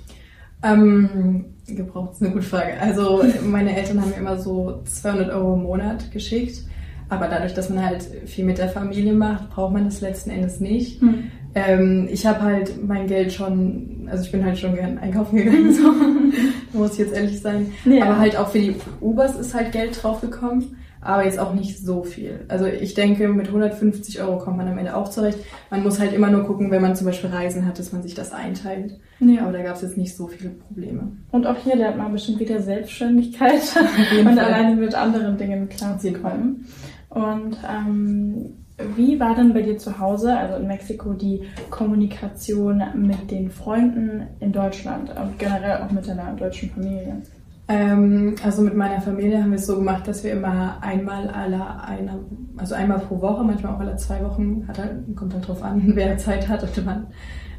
Ähm, 0.63 1.45
gebraucht 1.67 2.13
ist 2.13 2.21
eine 2.21 2.31
gute 2.31 2.45
Frage. 2.45 2.79
Also 2.79 3.23
meine 3.43 3.75
Eltern 3.75 4.01
haben 4.01 4.09
mir 4.09 4.17
immer 4.17 4.37
so 4.37 4.81
200 4.85 5.31
Euro 5.31 5.53
im 5.53 5.63
Monat 5.63 6.11
geschickt. 6.11 6.63
Aber 7.11 7.27
dadurch, 7.27 7.55
dass 7.55 7.69
man 7.69 7.83
halt 7.83 8.03
viel 8.25 8.45
mit 8.45 8.59
der 8.59 8.69
Familie 8.69 9.13
macht, 9.13 9.49
braucht 9.49 9.73
man 9.73 9.85
das 9.85 9.99
letzten 9.99 10.29
Endes 10.29 10.59
nicht. 10.59 11.01
Mhm. 11.01 11.31
Ähm, 11.55 12.07
ich 12.11 12.27
habe 12.27 12.43
halt 12.43 12.85
mein 12.85 13.07
Geld 13.07 13.33
schon, 13.33 14.07
also 14.11 14.23
ich 14.23 14.31
bin 14.31 14.45
halt 14.45 14.59
schon 14.59 14.75
gern 14.75 14.99
einkaufen 14.99 15.37
gegangen, 15.37 15.73
so 15.73 15.91
muss 16.77 16.93
ich 16.93 16.99
jetzt 16.99 17.15
ehrlich 17.15 17.41
sein. 17.41 17.71
Ja. 17.85 18.05
Aber 18.05 18.19
halt 18.19 18.37
auch 18.37 18.49
für 18.49 18.59
die 18.59 18.75
Ubers 19.01 19.35
ist 19.35 19.55
halt 19.55 19.71
Geld 19.71 20.03
draufgekommen 20.03 20.75
aber 21.01 21.23
jetzt 21.23 21.39
auch 21.39 21.53
nicht 21.53 21.79
so 21.79 22.03
viel. 22.03 22.45
Also 22.49 22.65
ich 22.65 22.93
denke, 22.93 23.29
mit 23.29 23.47
150 23.47 24.21
Euro 24.21 24.37
kommt 24.37 24.57
man 24.57 24.67
am 24.67 24.77
Ende 24.77 24.95
auch 24.95 25.09
zurecht. 25.09 25.39
Man 25.69 25.83
muss 25.83 25.99
halt 25.99 26.13
immer 26.13 26.29
nur 26.29 26.43
gucken, 26.43 26.71
wenn 26.71 26.81
man 26.81 26.95
zum 26.95 27.07
Beispiel 27.07 27.29
Reisen 27.29 27.65
hat, 27.65 27.79
dass 27.79 27.93
man 27.93 28.03
sich 28.03 28.15
das 28.15 28.33
einteilt. 28.33 28.99
Ja. 29.19 29.43
Aber 29.43 29.53
da 29.53 29.63
gab 29.63 29.75
es 29.75 29.81
jetzt 29.81 29.97
nicht 29.97 30.15
so 30.15 30.27
viele 30.27 30.49
Probleme. 30.49 31.11
Und 31.31 31.47
auch 31.47 31.55
hier 31.57 31.75
lernt 31.75 31.97
man 31.97 32.11
bestimmt 32.11 32.39
wieder 32.39 32.61
Selbstständigkeit 32.61 33.61
und 34.19 34.25
Fall. 34.25 34.39
alleine 34.39 34.75
mit 34.75 34.93
anderen 34.93 35.37
Dingen 35.37 35.69
klarzukommen. 35.69 36.65
Und 37.09 37.57
ähm, 37.67 38.53
wie 38.95 39.19
war 39.19 39.35
denn 39.35 39.53
bei 39.53 39.61
dir 39.61 39.77
zu 39.77 39.99
Hause, 39.99 40.37
also 40.37 40.55
in 40.55 40.67
Mexiko, 40.67 41.13
die 41.13 41.43
Kommunikation 41.69 42.81
mit 42.95 43.31
den 43.31 43.49
Freunden 43.49 44.27
in 44.39 44.51
Deutschland 44.51 45.09
und 45.09 45.39
generell 45.39 45.81
auch 45.81 45.91
mit 45.91 46.07
deiner 46.07 46.33
deutschen 46.33 46.69
Familie? 46.69 47.21
Ähm, 47.69 48.33
also 48.43 48.63
mit 48.63 48.75
meiner 48.75 48.99
Familie 48.99 49.43
haben 49.43 49.51
wir 49.51 49.59
es 49.59 49.67
so 49.67 49.75
gemacht, 49.75 50.07
dass 50.07 50.23
wir 50.23 50.31
immer 50.31 50.79
einmal 50.81 51.27
alle 51.29 51.83
einer, 51.83 52.19
also 52.57 52.73
einmal 52.73 52.97
pro 52.97 53.21
Woche, 53.21 53.43
manchmal 53.43 53.75
auch 53.75 53.79
alle 53.79 53.95
zwei 53.95 54.23
Wochen, 54.23 54.67
hat 54.67 54.79
halt, 54.79 55.15
kommt 55.15 55.35
halt 55.35 55.47
drauf 55.47 55.61
an, 55.61 55.83
wer 55.93 56.17
Zeit 56.17 56.47
hat 56.49 56.63
und 56.63 56.85
wann, 56.85 57.07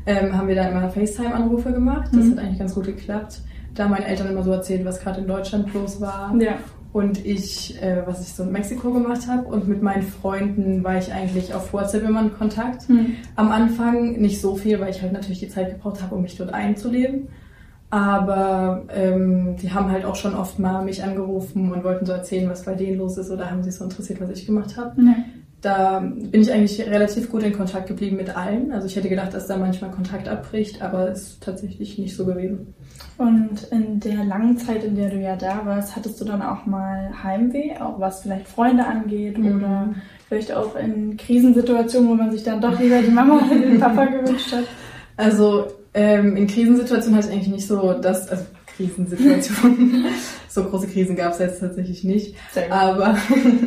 ähm, 0.07 0.37
haben 0.37 0.49
wir 0.49 0.57
da 0.57 0.69
immer 0.69 0.91
FaceTime-Anrufe 0.91 1.73
gemacht. 1.73 2.09
Das 2.13 2.25
mhm. 2.25 2.33
hat 2.33 2.39
eigentlich 2.41 2.59
ganz 2.59 2.75
gut 2.75 2.87
geklappt. 2.87 3.43
Da 3.75 3.87
meine 3.87 4.05
Eltern 4.05 4.29
immer 4.29 4.43
so 4.43 4.51
erzählt, 4.51 4.85
was 4.85 5.01
gerade 5.01 5.21
in 5.21 5.29
Deutschland 5.29 5.73
los 5.73 6.01
war. 6.01 6.35
Ja. 6.41 6.55
Und 6.93 7.25
ich, 7.25 7.81
äh, 7.81 8.03
was 8.05 8.21
ich 8.21 8.35
so 8.35 8.43
in 8.43 8.51
Mexiko 8.51 8.91
gemacht 8.93 9.29
habe. 9.29 9.47
Und 9.47 9.69
mit 9.69 9.81
meinen 9.81 10.03
Freunden 10.03 10.83
war 10.83 10.99
ich 10.99 11.13
eigentlich 11.13 11.55
auf 11.55 11.73
WhatsApp 11.73 12.03
immer 12.03 12.23
in 12.23 12.35
Kontakt. 12.35 12.89
Mhm. 12.89 13.15
Am 13.37 13.53
Anfang 13.53 14.21
nicht 14.21 14.41
so 14.41 14.57
viel, 14.57 14.81
weil 14.81 14.91
ich 14.91 15.01
halt 15.03 15.13
natürlich 15.13 15.39
die 15.39 15.49
Zeit 15.49 15.71
gebraucht 15.71 16.03
habe, 16.03 16.17
um 16.17 16.23
mich 16.23 16.37
dort 16.37 16.53
einzuleben. 16.53 17.29
Aber 17.91 18.85
ähm, 18.95 19.57
die 19.57 19.73
haben 19.73 19.91
halt 19.91 20.05
auch 20.05 20.15
schon 20.15 20.35
oft 20.35 20.61
mal 20.61 20.85
mich 20.85 21.03
angerufen 21.03 21.73
und 21.73 21.83
wollten 21.83 22.07
so 22.07 22.13
erzählen, 22.13 22.49
was 22.49 22.65
bei 22.65 22.75
denen 22.75 22.99
los 22.99 23.19
ist 23.19 23.31
oder 23.31 23.51
haben 23.51 23.65
sich 23.65 23.75
so 23.75 23.85
interessiert, 23.85 24.21
was 24.21 24.31
ich 24.31 24.47
gemacht 24.47 24.77
habe. 24.77 25.03
Ja. 25.03 25.15
Da 25.61 25.99
bin 26.01 26.41
ich 26.41 26.51
eigentlich 26.53 26.81
relativ 26.81 27.31
gut 27.31 27.43
in 27.43 27.53
Kontakt 27.53 27.89
geblieben 27.89 28.17
mit 28.17 28.35
allen. 28.35 28.73
Also 28.73 28.87
ich 28.87 28.97
hätte 28.97 29.11
gedacht, 29.11 29.35
dass 29.35 29.47
da 29.47 29.59
manchmal 29.59 29.91
Kontakt 29.91 30.27
abbricht, 30.29 30.81
aber 30.81 31.09
es 31.11 31.23
ist 31.23 31.43
tatsächlich 31.43 31.99
nicht 31.99 32.17
so 32.17 32.25
gewesen. 32.25 32.75
Und 33.19 33.65
in 33.71 34.01
der 34.01 34.25
langen 34.25 34.57
Zeit, 34.57 34.85
in 34.85 34.97
der 34.97 35.11
du 35.11 35.19
ja 35.19 35.37
da 35.37 35.67
warst, 35.67 35.97
hattest 35.97 36.19
du 36.21 36.25
dann 36.25 36.41
auch 36.41 36.65
mal 36.65 37.11
Heimweh, 37.23 37.77
auch 37.79 38.01
was 38.01 38.23
vielleicht 38.23 38.49
Freunde 38.49 38.87
angeht 38.87 39.37
mhm. 39.37 39.57
oder 39.57 39.95
vielleicht 40.29 40.53
auch 40.53 40.77
in 40.77 41.17
Krisensituationen, 41.19 42.09
wo 42.09 42.15
man 42.15 42.31
sich 42.31 42.45
dann 42.45 42.61
doch 42.61 42.81
lieber 42.81 43.03
die 43.03 43.11
Mama 43.11 43.41
oder 43.45 43.59
den 43.59 43.81
Papa 43.81 44.07
gewünscht 44.07 44.53
hat? 44.53 44.65
Also 45.19 45.67
ähm, 45.95 46.37
in 46.37 46.47
Krisensituationen 46.47 47.17
hatte 47.17 47.29
ich 47.29 47.35
eigentlich 47.35 47.55
nicht 47.55 47.67
so 47.67 47.95
das, 47.95 48.29
also 48.29 48.45
Krisensituationen, 48.77 50.07
so 50.49 50.65
große 50.65 50.89
Krisen 50.89 51.17
gab 51.17 51.33
es 51.33 51.39
jetzt 51.39 51.61
tatsächlich 51.61 52.05
nicht. 52.05 52.37
Aber 52.71 53.17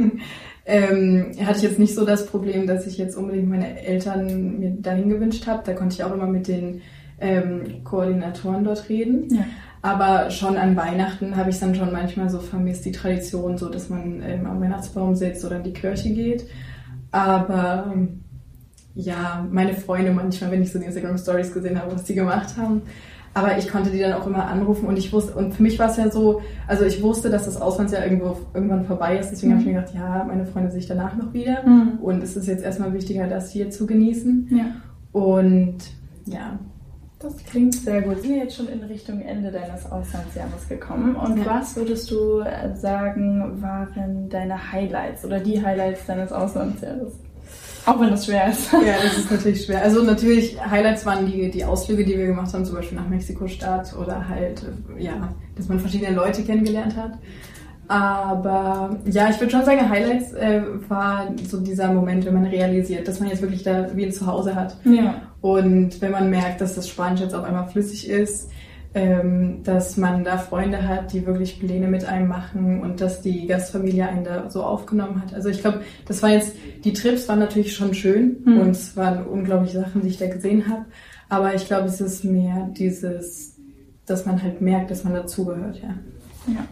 ähm, 0.65 1.31
hatte 1.45 1.57
ich 1.57 1.63
jetzt 1.63 1.79
nicht 1.79 1.95
so 1.95 2.05
das 2.05 2.25
Problem, 2.25 2.67
dass 2.67 2.87
ich 2.87 2.97
jetzt 2.97 3.17
unbedingt 3.17 3.49
meine 3.49 3.81
Eltern 3.81 4.59
mir 4.59 4.71
dahin 4.71 5.09
gewünscht 5.09 5.47
habe. 5.47 5.63
Da 5.65 5.73
konnte 5.73 5.95
ich 5.95 6.03
auch 6.03 6.13
immer 6.13 6.27
mit 6.27 6.47
den 6.47 6.81
ähm, 7.19 7.83
Koordinatoren 7.83 8.63
dort 8.63 8.89
reden. 8.89 9.27
Ja. 9.33 9.45
Aber 9.81 10.31
schon 10.31 10.55
an 10.55 10.77
Weihnachten 10.77 11.35
habe 11.35 11.49
ich 11.49 11.59
dann 11.59 11.75
schon 11.75 11.91
manchmal 11.91 12.29
so 12.29 12.39
vermisst, 12.39 12.85
die 12.85 12.93
Tradition, 12.93 13.57
so 13.57 13.67
dass 13.67 13.89
man 13.89 14.23
ähm, 14.25 14.45
am 14.45 14.61
Weihnachtsbaum 14.61 15.13
sitzt 15.13 15.43
oder 15.43 15.57
in 15.57 15.63
die 15.63 15.73
Kirche 15.73 16.09
geht. 16.13 16.45
Aber 17.11 17.91
ähm, 17.93 18.22
ja, 18.95 19.45
meine 19.51 19.73
Freunde 19.73 20.11
manchmal, 20.11 20.51
wenn 20.51 20.61
ich 20.61 20.71
so 20.71 20.79
die 20.79 20.85
Instagram 20.85 21.17
Stories 21.17 21.53
gesehen 21.53 21.79
habe, 21.81 21.93
was 21.93 22.03
die 22.03 22.13
gemacht 22.13 22.57
haben. 22.57 22.83
Aber 23.35 23.57
ich 23.57 23.67
konnte 23.67 23.89
die 23.89 23.99
dann 23.99 24.13
auch 24.13 24.27
immer 24.27 24.45
anrufen 24.45 24.85
und 24.85 24.95
ich 24.95 25.11
wusste, 25.11 25.33
und 25.33 25.55
für 25.55 25.63
mich 25.63 25.79
war 25.79 25.89
es 25.89 25.97
ja 25.97 26.11
so, 26.11 26.41
also 26.67 26.85
ich 26.85 27.01
wusste, 27.01 27.31
dass 27.31 27.45
das 27.45 27.59
Auslandsjahr 27.59 28.03
irgendwo 28.03 28.37
irgendwann 28.53 28.85
vorbei 28.85 29.17
ist, 29.17 29.31
deswegen 29.31 29.53
mhm. 29.53 29.57
habe 29.57 29.61
ich 29.61 29.73
mir 29.73 29.81
gedacht, 29.81 29.95
ja, 29.95 30.23
meine 30.23 30.45
Freunde 30.45 30.69
sehe 30.69 30.81
ich 30.81 30.87
danach 30.87 31.15
noch 31.15 31.33
wieder. 31.33 31.63
Mhm. 31.65 31.99
Und 31.99 32.21
es 32.21 32.35
ist 32.35 32.47
jetzt 32.47 32.63
erstmal 32.63 32.93
wichtiger, 32.93 33.25
das 33.25 33.49
hier 33.49 33.71
zu 33.71 33.87
genießen. 33.87 34.49
Ja. 34.51 34.65
Und 35.19 35.77
ja. 36.25 36.59
Das 37.17 37.37
klingt 37.37 37.73
sehr 37.73 38.01
gut. 38.01 38.17
Wir 38.17 38.21
sind 38.21 38.35
jetzt 38.35 38.55
schon 38.57 38.67
in 38.67 38.83
Richtung 38.83 39.21
Ende 39.21 39.49
deines 39.49 39.89
Auslandsjahres 39.89 40.67
gekommen. 40.67 41.15
Und 41.15 41.37
ja. 41.37 41.45
was 41.45 41.75
würdest 41.75 42.11
du 42.11 42.43
sagen, 42.75 43.61
waren 43.61 44.29
deine 44.29 44.73
Highlights 44.73 45.23
oder 45.23 45.39
die 45.39 45.63
Highlights 45.63 46.05
deines 46.05 46.33
Auslandsjahres? 46.33 47.13
Auch 47.85 47.99
wenn 47.99 48.11
das 48.11 48.25
schwer 48.25 48.49
ist. 48.49 48.71
Ja, 48.71 48.95
das 49.03 49.17
ist 49.17 49.31
natürlich 49.31 49.65
schwer. 49.65 49.81
Also 49.81 50.03
natürlich, 50.03 50.57
Highlights 50.59 51.05
waren 51.05 51.25
die, 51.25 51.51
die 51.51 51.65
Ausflüge, 51.65 52.05
die 52.05 52.17
wir 52.17 52.27
gemacht 52.27 52.53
haben, 52.53 52.65
zum 52.65 52.75
Beispiel 52.75 52.97
nach 52.97 53.07
Mexiko-Stadt 53.07 53.93
oder 54.01 54.27
halt, 54.27 54.63
ja, 54.97 55.29
dass 55.55 55.67
man 55.67 55.79
verschiedene 55.79 56.15
Leute 56.15 56.43
kennengelernt 56.43 56.95
hat. 56.95 57.13
Aber 57.87 58.97
ja, 59.05 59.29
ich 59.29 59.39
würde 59.39 59.51
schon 59.51 59.65
sagen, 59.65 59.89
Highlights 59.89 60.33
äh, 60.33 60.61
war 60.87 61.27
so 61.47 61.59
dieser 61.59 61.91
Moment, 61.91 62.25
wenn 62.25 62.33
man 62.33 62.45
realisiert, 62.45 63.07
dass 63.07 63.19
man 63.19 63.29
jetzt 63.29 63.41
wirklich 63.41 63.63
da 63.63 63.87
wie 63.93 64.05
ein 64.05 64.13
Zuhause 64.13 64.55
hat. 64.55 64.77
Ja. 64.85 65.21
Und 65.41 66.01
wenn 66.01 66.11
man 66.11 66.29
merkt, 66.29 66.61
dass 66.61 66.75
das 66.75 66.87
Spanisch 66.87 67.19
jetzt 67.19 67.35
auf 67.35 67.43
einmal 67.43 67.67
flüssig 67.67 68.09
ist, 68.09 68.49
ähm, 68.95 69.63
dass 69.63 69.97
man 69.97 70.23
da 70.23 70.37
Freunde 70.37 70.87
hat, 70.87 71.13
die 71.13 71.25
wirklich 71.25 71.59
Pläne 71.59 71.87
mit 71.87 72.05
einem 72.05 72.27
machen 72.27 72.81
und 72.81 73.01
dass 73.01 73.21
die 73.21 73.47
Gastfamilie 73.47 74.07
einen 74.07 74.23
da 74.23 74.49
so 74.49 74.63
aufgenommen 74.63 75.21
hat. 75.21 75.33
Also 75.33 75.49
ich 75.49 75.61
glaube, 75.61 75.81
das 76.05 76.21
war 76.21 76.29
jetzt, 76.29 76.55
die 76.83 76.93
Trips 76.93 77.27
waren 77.27 77.39
natürlich 77.39 77.75
schon 77.75 77.93
schön 77.93 78.37
mhm. 78.45 78.59
und 78.59 78.69
es 78.71 78.95
waren 78.95 79.25
unglaubliche 79.25 79.79
Sachen, 79.79 80.01
die 80.01 80.09
ich 80.09 80.17
da 80.17 80.27
gesehen 80.27 80.67
habe. 80.67 80.85
Aber 81.29 81.55
ich 81.55 81.65
glaube, 81.65 81.87
es 81.87 81.99
ist 82.01 82.23
mehr 82.23 82.69
dieses, 82.77 83.55
dass 84.05 84.25
man 84.25 84.41
halt 84.41 84.61
merkt, 84.61 84.91
dass 84.91 85.03
man 85.03 85.13
dazugehört, 85.13 85.81
ja. 85.81 85.95
Ja. 86.47 86.65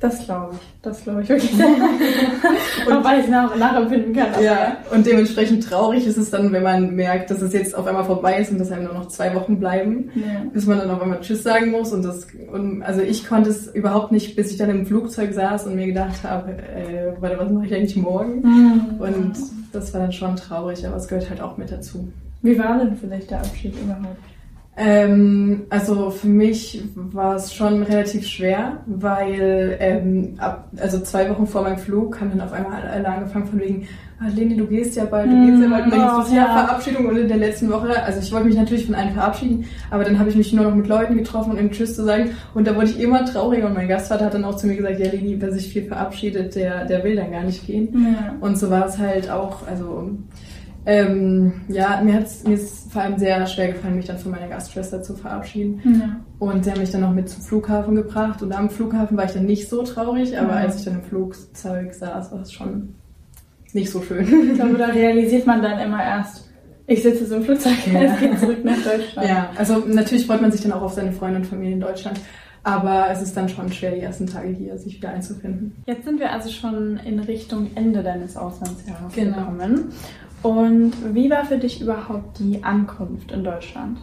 Das 0.00 0.24
glaube 0.24 0.54
ich. 0.54 0.60
Das 0.80 1.02
glaube 1.02 1.22
ich 1.22 1.28
wirklich. 1.28 1.52
und 2.86 3.04
weil 3.04 3.20
ich 3.20 3.28
nach, 3.28 3.54
nachempfinden 3.54 4.14
kann. 4.14 4.32
Ja, 4.36 4.40
ja, 4.42 4.76
und 4.90 5.04
dementsprechend 5.04 5.62
traurig 5.62 6.06
ist 6.06 6.16
es 6.16 6.30
dann, 6.30 6.50
wenn 6.52 6.62
man 6.62 6.94
merkt, 6.96 7.30
dass 7.30 7.42
es 7.42 7.52
jetzt 7.52 7.74
auf 7.74 7.86
einmal 7.86 8.04
vorbei 8.04 8.38
ist 8.38 8.50
und 8.50 8.58
dass 8.58 8.72
einem 8.72 8.84
nur 8.84 8.94
noch 8.94 9.08
zwei 9.08 9.34
Wochen 9.34 9.60
bleiben, 9.60 10.10
ja. 10.14 10.42
bis 10.54 10.66
man 10.66 10.78
dann 10.78 10.90
auf 10.90 11.02
einmal 11.02 11.20
Tschüss 11.20 11.42
sagen 11.42 11.70
muss. 11.70 11.92
Und 11.92 12.02
das, 12.02 12.26
und, 12.50 12.82
also 12.82 13.02
ich 13.02 13.28
konnte 13.28 13.50
es 13.50 13.66
überhaupt 13.66 14.10
nicht, 14.10 14.36
bis 14.36 14.50
ich 14.50 14.56
dann 14.56 14.70
im 14.70 14.86
Flugzeug 14.86 15.34
saß 15.34 15.66
und 15.66 15.76
mir 15.76 15.86
gedacht 15.86 16.24
habe, 16.24 16.52
äh, 16.52 17.12
warte, 17.20 17.38
was 17.38 17.50
mache 17.50 17.66
ich 17.66 17.74
eigentlich 17.74 17.96
morgen? 17.96 18.40
Mhm. 18.40 19.00
Und 19.00 19.32
das 19.72 19.92
war 19.92 20.00
dann 20.00 20.12
schon 20.12 20.34
traurig, 20.36 20.86
aber 20.86 20.96
es 20.96 21.08
gehört 21.08 21.28
halt 21.28 21.42
auch 21.42 21.58
mit 21.58 21.70
dazu. 21.70 22.10
Wie 22.40 22.58
war 22.58 22.78
denn 22.78 22.96
vielleicht 22.96 23.30
der 23.30 23.40
Abschied 23.40 23.74
überhaupt? 23.78 24.16
Ähm, 24.76 25.64
also 25.68 26.10
für 26.10 26.28
mich 26.28 26.82
war 26.94 27.34
es 27.36 27.52
schon 27.52 27.82
relativ 27.82 28.26
schwer, 28.26 28.78
weil 28.86 29.76
ähm, 29.80 30.34
ab, 30.38 30.70
also 30.80 31.00
zwei 31.00 31.28
Wochen 31.28 31.46
vor 31.46 31.62
meinem 31.62 31.76
Flug 31.76 32.20
haben 32.20 32.30
dann 32.30 32.40
auf 32.40 32.52
einmal 32.52 32.82
alle 32.82 33.08
angefangen 33.08 33.46
von 33.46 33.60
wegen, 33.60 33.88
ah, 34.20 34.28
Leni, 34.34 34.56
du 34.56 34.66
gehst 34.66 34.96
ja 34.96 35.04
bald, 35.04 35.26
du 35.26 35.34
mm, 35.34 35.46
gehst 35.46 35.62
ja 35.62 35.68
bald, 35.68 35.84
und 35.84 35.92
dann 35.92 36.20
oh, 36.20 36.34
ja. 36.34 36.64
Verabschiedung 36.64 37.06
und 37.06 37.16
in 37.16 37.28
der 37.28 37.36
letzten 37.36 37.68
Woche, 37.68 38.00
also 38.02 38.20
ich 38.20 38.32
wollte 38.32 38.46
mich 38.46 38.56
natürlich 38.56 38.86
von 38.86 38.94
allen 38.94 39.12
verabschieden, 39.12 39.64
aber 39.90 40.04
dann 40.04 40.18
habe 40.18 40.30
ich 40.30 40.36
mich 40.36 40.52
nur 40.52 40.64
noch 40.64 40.74
mit 40.74 40.86
Leuten 40.86 41.16
getroffen, 41.16 41.52
um 41.52 41.58
ihm 41.58 41.72
Tschüss 41.72 41.96
zu 41.96 42.04
sagen 42.04 42.30
und 42.54 42.66
da 42.66 42.74
wurde 42.76 42.86
ich 42.86 43.00
immer 43.00 43.24
trauriger 43.24 43.66
und 43.66 43.74
mein 43.74 43.88
Gastvater 43.88 44.26
hat 44.26 44.34
dann 44.34 44.44
auch 44.44 44.56
zu 44.56 44.68
mir 44.68 44.76
gesagt, 44.76 45.00
ja 45.00 45.10
Leni, 45.10 45.36
wer 45.40 45.52
sich 45.52 45.72
viel 45.72 45.84
verabschiedet, 45.84 46.54
der, 46.54 46.84
der 46.86 47.02
will 47.02 47.16
dann 47.16 47.32
gar 47.32 47.42
nicht 47.42 47.66
gehen. 47.66 47.88
Ja. 47.92 48.36
Und 48.40 48.56
so 48.56 48.70
war 48.70 48.86
es 48.86 48.96
halt 48.98 49.30
auch, 49.30 49.66
also 49.66 50.10
ähm, 50.86 51.62
ja, 51.68 52.00
mir, 52.02 52.14
hat's, 52.14 52.44
mir 52.44 52.54
ist 52.54 52.90
vor 52.90 53.02
allem 53.02 53.18
sehr 53.18 53.46
schwer 53.46 53.72
gefallen, 53.72 53.96
mich 53.96 54.06
dann 54.06 54.18
von 54.18 54.32
meiner 54.32 54.48
Gastschwester 54.48 55.02
zu 55.02 55.14
verabschieden. 55.14 55.80
Ja. 55.84 56.20
Und 56.38 56.64
sie 56.64 56.70
haben 56.70 56.80
mich 56.80 56.90
dann 56.90 57.02
noch 57.02 57.12
mit 57.12 57.28
zum 57.28 57.42
Flughafen 57.42 57.94
gebracht. 57.94 58.42
Und 58.42 58.52
am 58.52 58.70
Flughafen 58.70 59.16
war 59.16 59.26
ich 59.26 59.32
dann 59.32 59.46
nicht 59.46 59.68
so 59.68 59.82
traurig, 59.82 60.38
aber 60.38 60.54
ja. 60.54 60.60
als 60.60 60.78
ich 60.78 60.84
dann 60.84 60.94
im 60.94 61.02
Flugzeug 61.02 61.92
saß, 61.92 62.32
war 62.32 62.40
es 62.40 62.52
schon 62.52 62.94
nicht 63.72 63.90
so 63.90 64.02
schön. 64.02 64.26
Ich 64.50 64.54
glaube, 64.54 64.78
da 64.78 64.86
realisiert 64.86 65.46
man 65.46 65.62
dann 65.62 65.78
immer 65.78 66.02
erst, 66.02 66.48
ich 66.86 67.02
sitze 67.02 67.26
so 67.26 67.36
im 67.36 67.44
Flugzeug, 67.44 67.74
ja. 67.92 68.00
es 68.00 68.18
geht 68.18 68.38
zurück 68.40 68.64
nach 68.64 68.82
Deutschland. 68.82 69.28
Ja, 69.28 69.50
also 69.56 69.78
natürlich 69.86 70.26
freut 70.26 70.40
man 70.40 70.50
sich 70.50 70.62
dann 70.62 70.72
auch 70.72 70.82
auf 70.82 70.94
seine 70.94 71.12
Freunde 71.12 71.36
und 71.36 71.46
Familie 71.46 71.74
in 71.74 71.80
Deutschland. 71.80 72.20
Aber 72.62 73.06
es 73.10 73.22
ist 73.22 73.34
dann 73.36 73.48
schon 73.48 73.72
schwer, 73.72 73.92
die 73.92 74.00
ersten 74.00 74.26
Tage 74.26 74.48
hier 74.48 74.76
sich 74.76 74.96
wieder 74.96 75.10
einzufinden. 75.10 75.82
Jetzt 75.86 76.04
sind 76.04 76.20
wir 76.20 76.30
also 76.30 76.50
schon 76.50 76.98
in 76.98 77.18
Richtung 77.20 77.70
Ende 77.74 78.02
deines 78.02 78.36
Auslandsjahres 78.36 79.14
genau. 79.14 79.38
gekommen. 79.38 79.92
Und 80.42 80.92
wie 81.14 81.30
war 81.30 81.44
für 81.44 81.58
dich 81.58 81.80
überhaupt 81.80 82.38
die 82.38 82.62
Ankunft 82.64 83.30
in 83.32 83.44
Deutschland? 83.44 83.98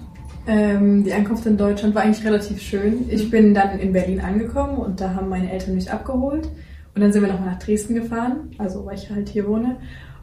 Ähm, 0.48 1.04
die 1.04 1.14
Ankunft 1.14 1.46
in 1.46 1.58
Deutschland 1.58 1.96
war 1.96 2.04
eigentlich 2.04 2.26
relativ 2.26 2.62
schön. 2.62 3.06
Ich 3.10 3.26
mhm. 3.26 3.30
bin 3.32 3.54
dann 3.54 3.80
in 3.80 3.92
Berlin 3.92 4.22
angekommen 4.22 4.78
und 4.78 5.02
da 5.02 5.14
haben 5.14 5.30
meine 5.30 5.52
Eltern 5.52 5.76
mich 5.76 5.92
abgeholt. 5.92 6.48
Und 6.96 7.02
dann 7.02 7.12
sind 7.12 7.22
wir 7.22 7.32
nochmal 7.32 7.52
nach 7.52 7.60
Dresden 7.60 7.96
gefahren, 7.96 8.52
also 8.58 8.86
weil 8.86 8.96
ich 8.96 9.10
halt 9.10 9.30
hier 9.30 9.48
wohne. 9.48 9.78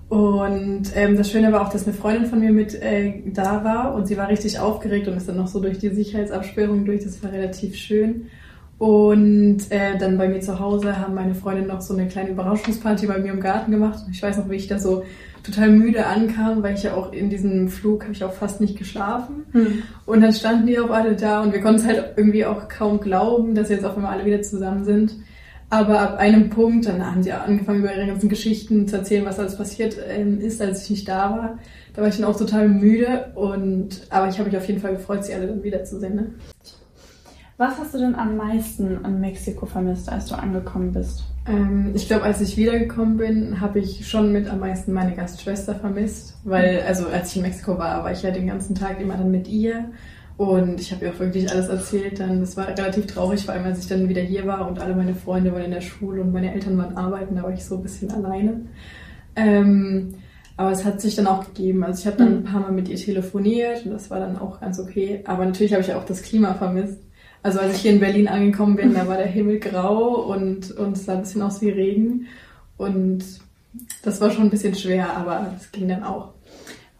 Und 0.08 0.84
ähm, 0.94 1.16
das 1.16 1.30
Schöne 1.30 1.52
war 1.52 1.62
auch, 1.62 1.68
dass 1.68 1.86
eine 1.86 1.94
Freundin 1.94 2.26
von 2.26 2.40
mir 2.40 2.52
mit 2.52 2.74
äh, 2.74 3.22
da 3.26 3.64
war 3.64 3.94
und 3.94 4.06
sie 4.06 4.16
war 4.16 4.28
richtig 4.28 4.58
aufgeregt 4.58 5.08
und 5.08 5.16
ist 5.16 5.28
dann 5.28 5.36
noch 5.36 5.46
so 5.46 5.60
durch 5.60 5.78
die 5.78 5.90
Sicherheitsabsperrung 5.90 6.84
durch. 6.84 7.04
Das 7.04 7.22
war 7.22 7.32
relativ 7.32 7.76
schön. 7.76 8.26
Und 8.78 9.70
äh, 9.70 9.96
dann 9.98 10.18
bei 10.18 10.28
mir 10.28 10.40
zu 10.40 10.58
Hause 10.58 10.98
haben 10.98 11.14
meine 11.14 11.34
Freunde 11.34 11.62
noch 11.62 11.80
so 11.80 11.94
eine 11.94 12.08
kleine 12.08 12.30
Überraschungsparty 12.30 13.06
bei 13.06 13.18
mir 13.18 13.32
im 13.32 13.40
Garten 13.40 13.70
gemacht. 13.70 14.04
Ich 14.10 14.22
weiß 14.22 14.38
noch, 14.38 14.50
wie 14.50 14.56
ich 14.56 14.66
da 14.66 14.78
so 14.78 15.04
total 15.44 15.70
müde 15.70 16.06
ankam, 16.06 16.62
weil 16.62 16.74
ich 16.74 16.82
ja 16.82 16.94
auch 16.94 17.12
in 17.12 17.30
diesem 17.30 17.68
Flug 17.68 18.02
habe 18.02 18.12
ich 18.12 18.24
auch 18.24 18.32
fast 18.32 18.60
nicht 18.60 18.76
geschlafen. 18.76 19.44
Hm. 19.52 19.82
Und 20.06 20.22
dann 20.22 20.32
standen 20.32 20.66
die 20.66 20.78
auch 20.78 20.90
alle 20.90 21.14
da 21.14 21.42
und 21.42 21.52
wir 21.52 21.60
konnten 21.60 21.80
es 21.80 21.86
halt 21.86 22.14
irgendwie 22.16 22.44
auch 22.44 22.68
kaum 22.68 22.98
glauben, 22.98 23.54
dass 23.54 23.68
jetzt 23.68 23.84
auf 23.84 23.96
einmal 23.96 24.14
alle 24.14 24.24
wieder 24.24 24.42
zusammen 24.42 24.84
sind. 24.84 25.14
Aber 25.70 26.00
ab 26.00 26.18
einem 26.18 26.50
Punkt, 26.50 26.86
dann 26.86 27.04
haben 27.04 27.22
sie 27.22 27.32
angefangen, 27.32 27.80
über 27.80 27.94
ihre 27.94 28.06
ganzen 28.06 28.28
Geschichten 28.28 28.86
zu 28.86 28.96
erzählen, 28.96 29.24
was 29.24 29.38
alles 29.38 29.56
passiert 29.56 29.96
ähm, 30.08 30.40
ist, 30.40 30.60
als 30.60 30.84
ich 30.84 30.90
nicht 30.90 31.08
da 31.08 31.30
war. 31.30 31.58
Da 31.94 32.02
war 32.02 32.08
ich 32.08 32.16
dann 32.16 32.26
auch 32.26 32.36
total 32.36 32.68
müde. 32.68 33.32
Und, 33.34 34.06
aber 34.10 34.28
ich 34.28 34.38
habe 34.38 34.48
mich 34.48 34.58
auf 34.58 34.68
jeden 34.68 34.80
Fall 34.80 34.92
gefreut, 34.92 35.24
sie 35.24 35.34
alle 35.34 35.48
dann 35.48 35.64
wiederzusehen. 35.64 36.14
Ne? 36.14 36.26
Was 37.56 37.78
hast 37.78 37.94
du 37.94 37.98
denn 37.98 38.16
am 38.16 38.36
meisten 38.36 39.04
an 39.04 39.20
Mexiko 39.20 39.66
vermisst, 39.66 40.08
als 40.08 40.26
du 40.26 40.34
angekommen 40.34 40.92
bist? 40.92 41.24
Ähm, 41.46 41.92
ich 41.94 42.08
glaube, 42.08 42.24
als 42.24 42.40
ich 42.40 42.56
wiedergekommen 42.56 43.16
bin, 43.16 43.60
habe 43.60 43.78
ich 43.78 44.08
schon 44.08 44.32
mit 44.32 44.48
am 44.48 44.60
meisten 44.60 44.92
meine 44.92 45.14
Gastschwester 45.14 45.76
vermisst. 45.76 46.36
Weil, 46.42 46.82
also 46.86 47.06
als 47.06 47.30
ich 47.30 47.36
in 47.36 47.42
Mexiko 47.42 47.78
war, 47.78 48.02
war 48.02 48.10
ich 48.10 48.22
ja 48.22 48.32
den 48.32 48.48
ganzen 48.48 48.74
Tag 48.74 49.00
immer 49.00 49.16
dann 49.16 49.30
mit 49.30 49.46
ihr. 49.46 49.90
Und 50.36 50.80
ich 50.80 50.90
habe 50.90 51.04
ihr 51.04 51.12
auch 51.12 51.20
wirklich 51.20 51.48
alles 51.48 51.68
erzählt. 51.68 52.18
Dann, 52.18 52.40
das 52.40 52.56
war 52.56 52.66
relativ 52.66 53.06
traurig, 53.06 53.44
vor 53.44 53.54
allem 53.54 53.64
als 53.66 53.78
ich 53.78 53.86
dann 53.86 54.08
wieder 54.08 54.22
hier 54.22 54.46
war 54.46 54.66
und 54.66 54.80
alle 54.80 54.96
meine 54.96 55.14
Freunde 55.14 55.52
waren 55.52 55.62
in 55.62 55.70
der 55.70 55.80
Schule 55.80 56.22
und 56.22 56.32
meine 56.32 56.52
Eltern 56.52 56.76
waren 56.76 56.96
arbeiten, 56.96 57.36
da 57.36 57.44
war 57.44 57.52
ich 57.52 57.64
so 57.64 57.76
ein 57.76 57.82
bisschen 57.82 58.10
alleine. 58.10 58.62
Ähm, 59.36 60.14
aber 60.56 60.72
es 60.72 60.84
hat 60.84 61.00
sich 61.00 61.14
dann 61.14 61.28
auch 61.28 61.44
gegeben. 61.44 61.84
Also 61.84 62.00
ich 62.00 62.06
habe 62.06 62.16
dann 62.16 62.38
ein 62.38 62.44
paar 62.44 62.60
Mal 62.60 62.72
mit 62.72 62.88
ihr 62.88 62.96
telefoniert 62.96 63.84
und 63.84 63.92
das 63.92 64.10
war 64.10 64.18
dann 64.18 64.38
auch 64.38 64.60
ganz 64.60 64.80
okay. 64.80 65.22
Aber 65.26 65.44
natürlich 65.44 65.72
habe 65.72 65.82
ich 65.82 65.94
auch 65.94 66.04
das 66.04 66.22
Klima 66.22 66.54
vermisst. 66.54 67.03
Also 67.44 67.60
als 67.60 67.76
ich 67.76 67.82
hier 67.82 67.92
in 67.92 68.00
Berlin 68.00 68.26
angekommen 68.26 68.74
bin, 68.74 68.94
da 68.94 69.06
war 69.06 69.18
der 69.18 69.26
Himmel 69.26 69.60
grau 69.60 70.14
und, 70.32 70.70
und 70.70 70.96
es 70.96 71.04
sah 71.04 71.12
ein 71.12 71.20
bisschen 71.20 71.42
aus 71.42 71.60
wie 71.60 71.68
Regen. 71.68 72.26
Und 72.78 73.22
das 74.02 74.18
war 74.22 74.30
schon 74.30 74.44
ein 74.44 74.50
bisschen 74.50 74.74
schwer, 74.74 75.14
aber 75.14 75.52
es 75.54 75.70
ging 75.70 75.86
dann 75.86 76.04
auch. 76.04 76.30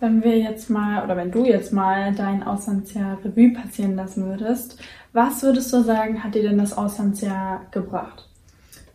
Wenn 0.01 0.23
wir 0.23 0.39
jetzt 0.39 0.69
mal, 0.69 1.03
oder 1.03 1.17
wenn 1.17 1.31
du 1.31 1.47
jetzt 1.47 1.73
mal 1.73 2.15
dein 2.15 2.43
Auslandsjahr 2.43 3.19
Revue 3.25 3.55
passieren 3.55 3.97
lassen 3.97 4.27
würdest, 4.27 4.79
was 5.15 5.43
würdest 5.43 5.73
du 5.73 5.83
sagen, 5.83 6.23
hat 6.23 6.35
dir 6.35 6.43
denn 6.43 6.59
das 6.59 6.77
Auslandsjahr 6.77 7.63
gebracht? 7.71 8.29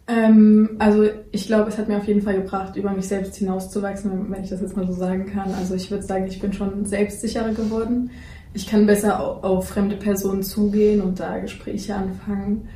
Ähm, 0.05 0.75
also 0.77 1.09
ich 1.31 1.47
glaube, 1.47 1.69
es 1.69 1.79
hat 1.79 1.87
mir 1.87 1.97
auf 1.97 2.07
jeden 2.07 2.21
Fall 2.21 2.35
gebracht, 2.35 2.75
über 2.75 2.91
mich 2.91 3.07
selbst 3.07 3.37
hinauszuwachsen, 3.37 4.29
wenn 4.29 4.43
ich 4.43 4.51
das 4.51 4.61
jetzt 4.61 4.77
mal 4.77 4.85
so 4.85 4.93
sagen 4.93 5.25
kann. 5.25 5.51
Also 5.55 5.73
ich 5.73 5.89
würde 5.89 6.03
sagen, 6.03 6.27
ich 6.27 6.39
bin 6.39 6.53
schon 6.53 6.85
selbstsicherer 6.85 7.53
geworden. 7.53 8.11
Ich 8.53 8.67
kann 8.67 8.85
besser 8.85 9.19
auf, 9.19 9.43
auf 9.43 9.69
fremde 9.69 9.95
Personen 9.95 10.43
zugehen 10.43 11.01
und 11.01 11.19
da 11.19 11.37
Gespräche 11.37 11.95
anfangen. 11.95 12.67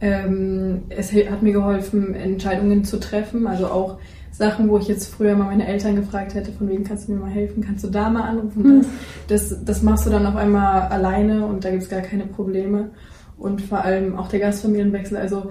Ähm, 0.00 0.82
es 0.88 1.12
hat 1.12 1.42
mir 1.42 1.52
geholfen, 1.52 2.14
Entscheidungen 2.14 2.84
zu 2.84 2.98
treffen, 2.98 3.46
also 3.46 3.66
auch 3.66 3.98
Sachen, 4.32 4.68
wo 4.70 4.78
ich 4.78 4.88
jetzt 4.88 5.12
früher 5.12 5.36
mal 5.36 5.46
meine 5.46 5.66
Eltern 5.66 5.96
gefragt 5.96 6.34
hätte, 6.34 6.52
von 6.52 6.68
wem 6.68 6.84
kannst 6.84 7.08
du 7.08 7.12
mir 7.12 7.20
mal 7.20 7.30
helfen, 7.30 7.62
kannst 7.62 7.84
du 7.84 7.88
da 7.88 8.08
mal 8.08 8.22
anrufen? 8.22 8.86
Das, 9.28 9.50
das, 9.50 9.64
das 9.64 9.82
machst 9.82 10.06
du 10.06 10.10
dann 10.10 10.26
auf 10.26 10.36
einmal 10.36 10.88
alleine 10.88 11.44
und 11.44 11.64
da 11.64 11.70
gibt 11.70 11.82
es 11.82 11.88
gar 11.88 12.00
keine 12.00 12.26
Probleme. 12.26 12.90
Und 13.36 13.60
vor 13.60 13.84
allem 13.84 14.18
auch 14.18 14.28
der 14.28 14.40
Gastfamilienwechsel, 14.40 15.16
also 15.16 15.50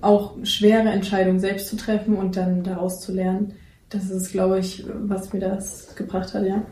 auch 0.00 0.34
schwere 0.42 0.88
Entscheidungen 0.88 1.40
selbst 1.40 1.68
zu 1.68 1.76
treffen 1.76 2.16
und 2.16 2.36
dann 2.36 2.62
daraus 2.62 3.00
zu 3.00 3.12
lernen. 3.12 3.52
Das 3.88 4.10
ist, 4.10 4.32
glaube 4.32 4.58
ich, 4.58 4.84
was 5.04 5.32
mir 5.32 5.40
das 5.40 5.94
gebracht 5.96 6.34
hat, 6.34 6.44
ja. 6.44 6.62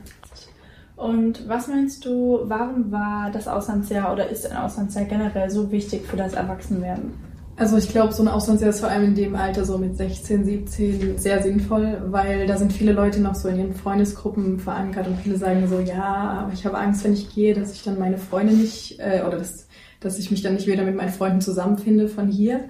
Und 1.04 1.46
was 1.46 1.68
meinst 1.68 2.06
du, 2.06 2.40
warum 2.44 2.90
war 2.90 3.30
das 3.30 3.46
Auslandsjahr 3.46 4.10
oder 4.10 4.30
ist 4.30 4.50
ein 4.50 4.56
Auslandsjahr 4.56 5.04
generell 5.04 5.50
so 5.50 5.70
wichtig 5.70 6.06
für 6.06 6.16
das 6.16 6.32
Erwachsenwerden? 6.32 7.12
Also 7.56 7.76
ich 7.76 7.90
glaube, 7.90 8.14
so 8.14 8.22
ein 8.22 8.28
Auslandsjahr 8.28 8.70
ist 8.70 8.80
vor 8.80 8.88
allem 8.88 9.04
in 9.04 9.14
dem 9.14 9.34
Alter, 9.34 9.66
so 9.66 9.76
mit 9.76 9.98
16, 9.98 10.46
17, 10.46 11.18
sehr 11.18 11.42
sinnvoll, 11.42 12.00
weil 12.06 12.46
da 12.46 12.56
sind 12.56 12.72
viele 12.72 12.92
Leute 12.92 13.20
noch 13.20 13.34
so 13.34 13.48
in 13.48 13.58
ihren 13.58 13.74
Freundesgruppen 13.74 14.58
verankert 14.58 15.06
und 15.06 15.18
viele 15.18 15.36
sagen 15.36 15.68
so, 15.68 15.78
ja, 15.78 16.40
aber 16.40 16.54
ich 16.54 16.64
habe 16.64 16.78
Angst, 16.78 17.04
wenn 17.04 17.12
ich 17.12 17.34
gehe, 17.34 17.52
dass 17.52 17.74
ich 17.74 17.82
dann 17.82 17.98
meine 17.98 18.16
Freunde 18.16 18.54
nicht, 18.54 18.98
äh, 18.98 19.24
oder 19.28 19.36
dass, 19.36 19.68
dass 20.00 20.18
ich 20.18 20.30
mich 20.30 20.40
dann 20.40 20.54
nicht 20.54 20.66
wieder 20.66 20.84
mit 20.84 20.96
meinen 20.96 21.12
Freunden 21.12 21.42
zusammenfinde 21.42 22.08
von 22.08 22.28
hier. 22.28 22.60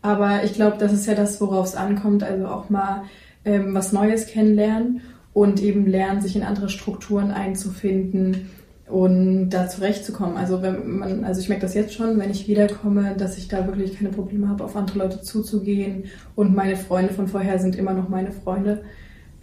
Aber 0.00 0.42
ich 0.42 0.54
glaube, 0.54 0.78
das 0.78 0.94
ist 0.94 1.04
ja 1.04 1.14
das, 1.14 1.38
worauf 1.38 1.66
es 1.66 1.76
ankommt, 1.76 2.22
also 2.22 2.46
auch 2.46 2.70
mal 2.70 3.02
ähm, 3.44 3.74
was 3.74 3.92
Neues 3.92 4.26
kennenlernen 4.26 5.02
und 5.34 5.60
eben 5.60 5.86
lernen, 5.86 6.22
sich 6.22 6.36
in 6.36 6.42
andere 6.42 6.70
Strukturen 6.70 7.30
einzufinden 7.30 8.48
und 8.88 9.50
da 9.50 9.68
zurechtzukommen. 9.68 10.36
Also 10.36 10.62
wenn 10.62 10.98
man, 10.98 11.24
also 11.24 11.40
ich 11.40 11.48
merke 11.48 11.62
das 11.62 11.74
jetzt 11.74 11.94
schon, 11.94 12.18
wenn 12.18 12.30
ich 12.30 12.48
wiederkomme, 12.48 13.14
dass 13.18 13.36
ich 13.36 13.48
da 13.48 13.66
wirklich 13.66 13.98
keine 13.98 14.10
Probleme 14.10 14.48
habe, 14.48 14.64
auf 14.64 14.76
andere 14.76 15.00
Leute 15.00 15.20
zuzugehen 15.20 16.04
und 16.36 16.54
meine 16.54 16.76
Freunde 16.76 17.12
von 17.12 17.28
vorher 17.28 17.58
sind 17.58 17.76
immer 17.76 17.92
noch 17.92 18.08
meine 18.08 18.32
Freunde. 18.32 18.84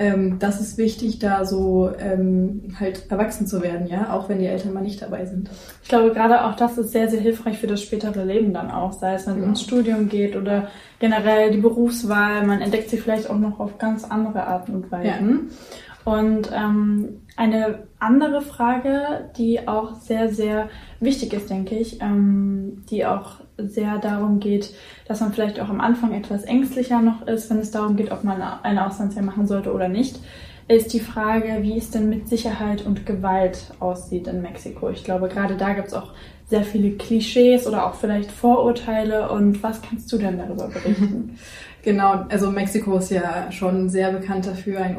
Ähm, 0.01 0.39
das 0.39 0.59
ist 0.59 0.79
wichtig, 0.79 1.19
da 1.19 1.45
so 1.45 1.91
ähm, 1.99 2.75
halt 2.79 3.11
erwachsen 3.11 3.45
zu 3.45 3.61
werden, 3.61 3.85
ja, 3.85 4.11
auch 4.11 4.29
wenn 4.29 4.39
die 4.39 4.47
Eltern 4.47 4.73
mal 4.73 4.81
nicht 4.81 4.99
dabei 4.99 5.27
sind. 5.27 5.51
Ich 5.83 5.89
glaube, 5.89 6.11
gerade 6.11 6.43
auch 6.43 6.55
das 6.55 6.75
ist 6.79 6.91
sehr, 6.91 7.07
sehr 7.07 7.21
hilfreich 7.21 7.59
für 7.59 7.67
das 7.67 7.83
spätere 7.83 8.23
Leben 8.23 8.51
dann 8.51 8.71
auch, 8.71 8.93
sei 8.93 9.13
es, 9.13 9.27
wenn 9.27 9.35
es 9.35 9.41
ja. 9.41 9.47
ins 9.49 9.61
Studium 9.61 10.09
geht 10.09 10.35
oder 10.35 10.69
generell 10.97 11.51
die 11.51 11.59
Berufswahl. 11.59 12.47
Man 12.47 12.61
entdeckt 12.61 12.89
sie 12.89 12.97
vielleicht 12.97 13.29
auch 13.29 13.37
noch 13.37 13.59
auf 13.59 13.77
ganz 13.77 14.03
andere 14.03 14.47
Arten 14.47 14.73
und 14.73 14.91
Weisen. 14.91 15.49
Ja. 15.51 15.55
Und 16.03 16.51
ähm, 16.53 17.21
eine 17.35 17.83
andere 17.99 18.41
Frage, 18.41 19.29
die 19.37 19.67
auch 19.67 19.95
sehr, 19.95 20.33
sehr 20.33 20.69
wichtig 20.99 21.33
ist, 21.33 21.49
denke 21.49 21.75
ich, 21.75 22.01
ähm, 22.01 22.83
die 22.89 23.05
auch 23.05 23.35
sehr 23.57 23.99
darum 23.99 24.39
geht, 24.39 24.73
dass 25.07 25.21
man 25.21 25.33
vielleicht 25.33 25.59
auch 25.59 25.69
am 25.69 25.81
Anfang 25.81 26.13
etwas 26.13 26.43
ängstlicher 26.43 27.01
noch 27.01 27.27
ist, 27.27 27.49
wenn 27.49 27.59
es 27.59 27.71
darum 27.71 27.95
geht, 27.95 28.11
ob 28.11 28.23
man 28.23 28.41
eine 28.41 28.87
Auslandsjahr 28.87 29.23
machen 29.23 29.45
sollte 29.45 29.73
oder 29.73 29.87
nicht, 29.87 30.19
ist 30.67 30.93
die 30.93 30.99
Frage, 30.99 31.59
wie 31.61 31.77
es 31.77 31.91
denn 31.91 32.09
mit 32.09 32.27
Sicherheit 32.29 32.85
und 32.85 33.05
Gewalt 33.05 33.73
aussieht 33.79 34.27
in 34.27 34.41
Mexiko. 34.41 34.89
Ich 34.89 35.03
glaube, 35.03 35.27
gerade 35.27 35.57
da 35.57 35.73
gibt 35.73 35.89
es 35.89 35.93
auch 35.93 36.13
sehr 36.47 36.63
viele 36.63 36.91
Klischees 36.91 37.67
oder 37.67 37.85
auch 37.85 37.95
vielleicht 37.95 38.31
Vorurteile. 38.31 39.31
Und 39.31 39.63
was 39.63 39.81
kannst 39.81 40.11
du 40.11 40.17
denn 40.17 40.37
darüber 40.37 40.67
berichten? 40.67 41.37
Genau, 41.83 42.25
also 42.29 42.51
Mexiko 42.51 42.97
ist 42.97 43.11
ja 43.11 43.51
schon 43.51 43.89
sehr 43.89 44.11
bekannt 44.11 44.45
dafür, 44.45 44.81
ein, 44.81 44.97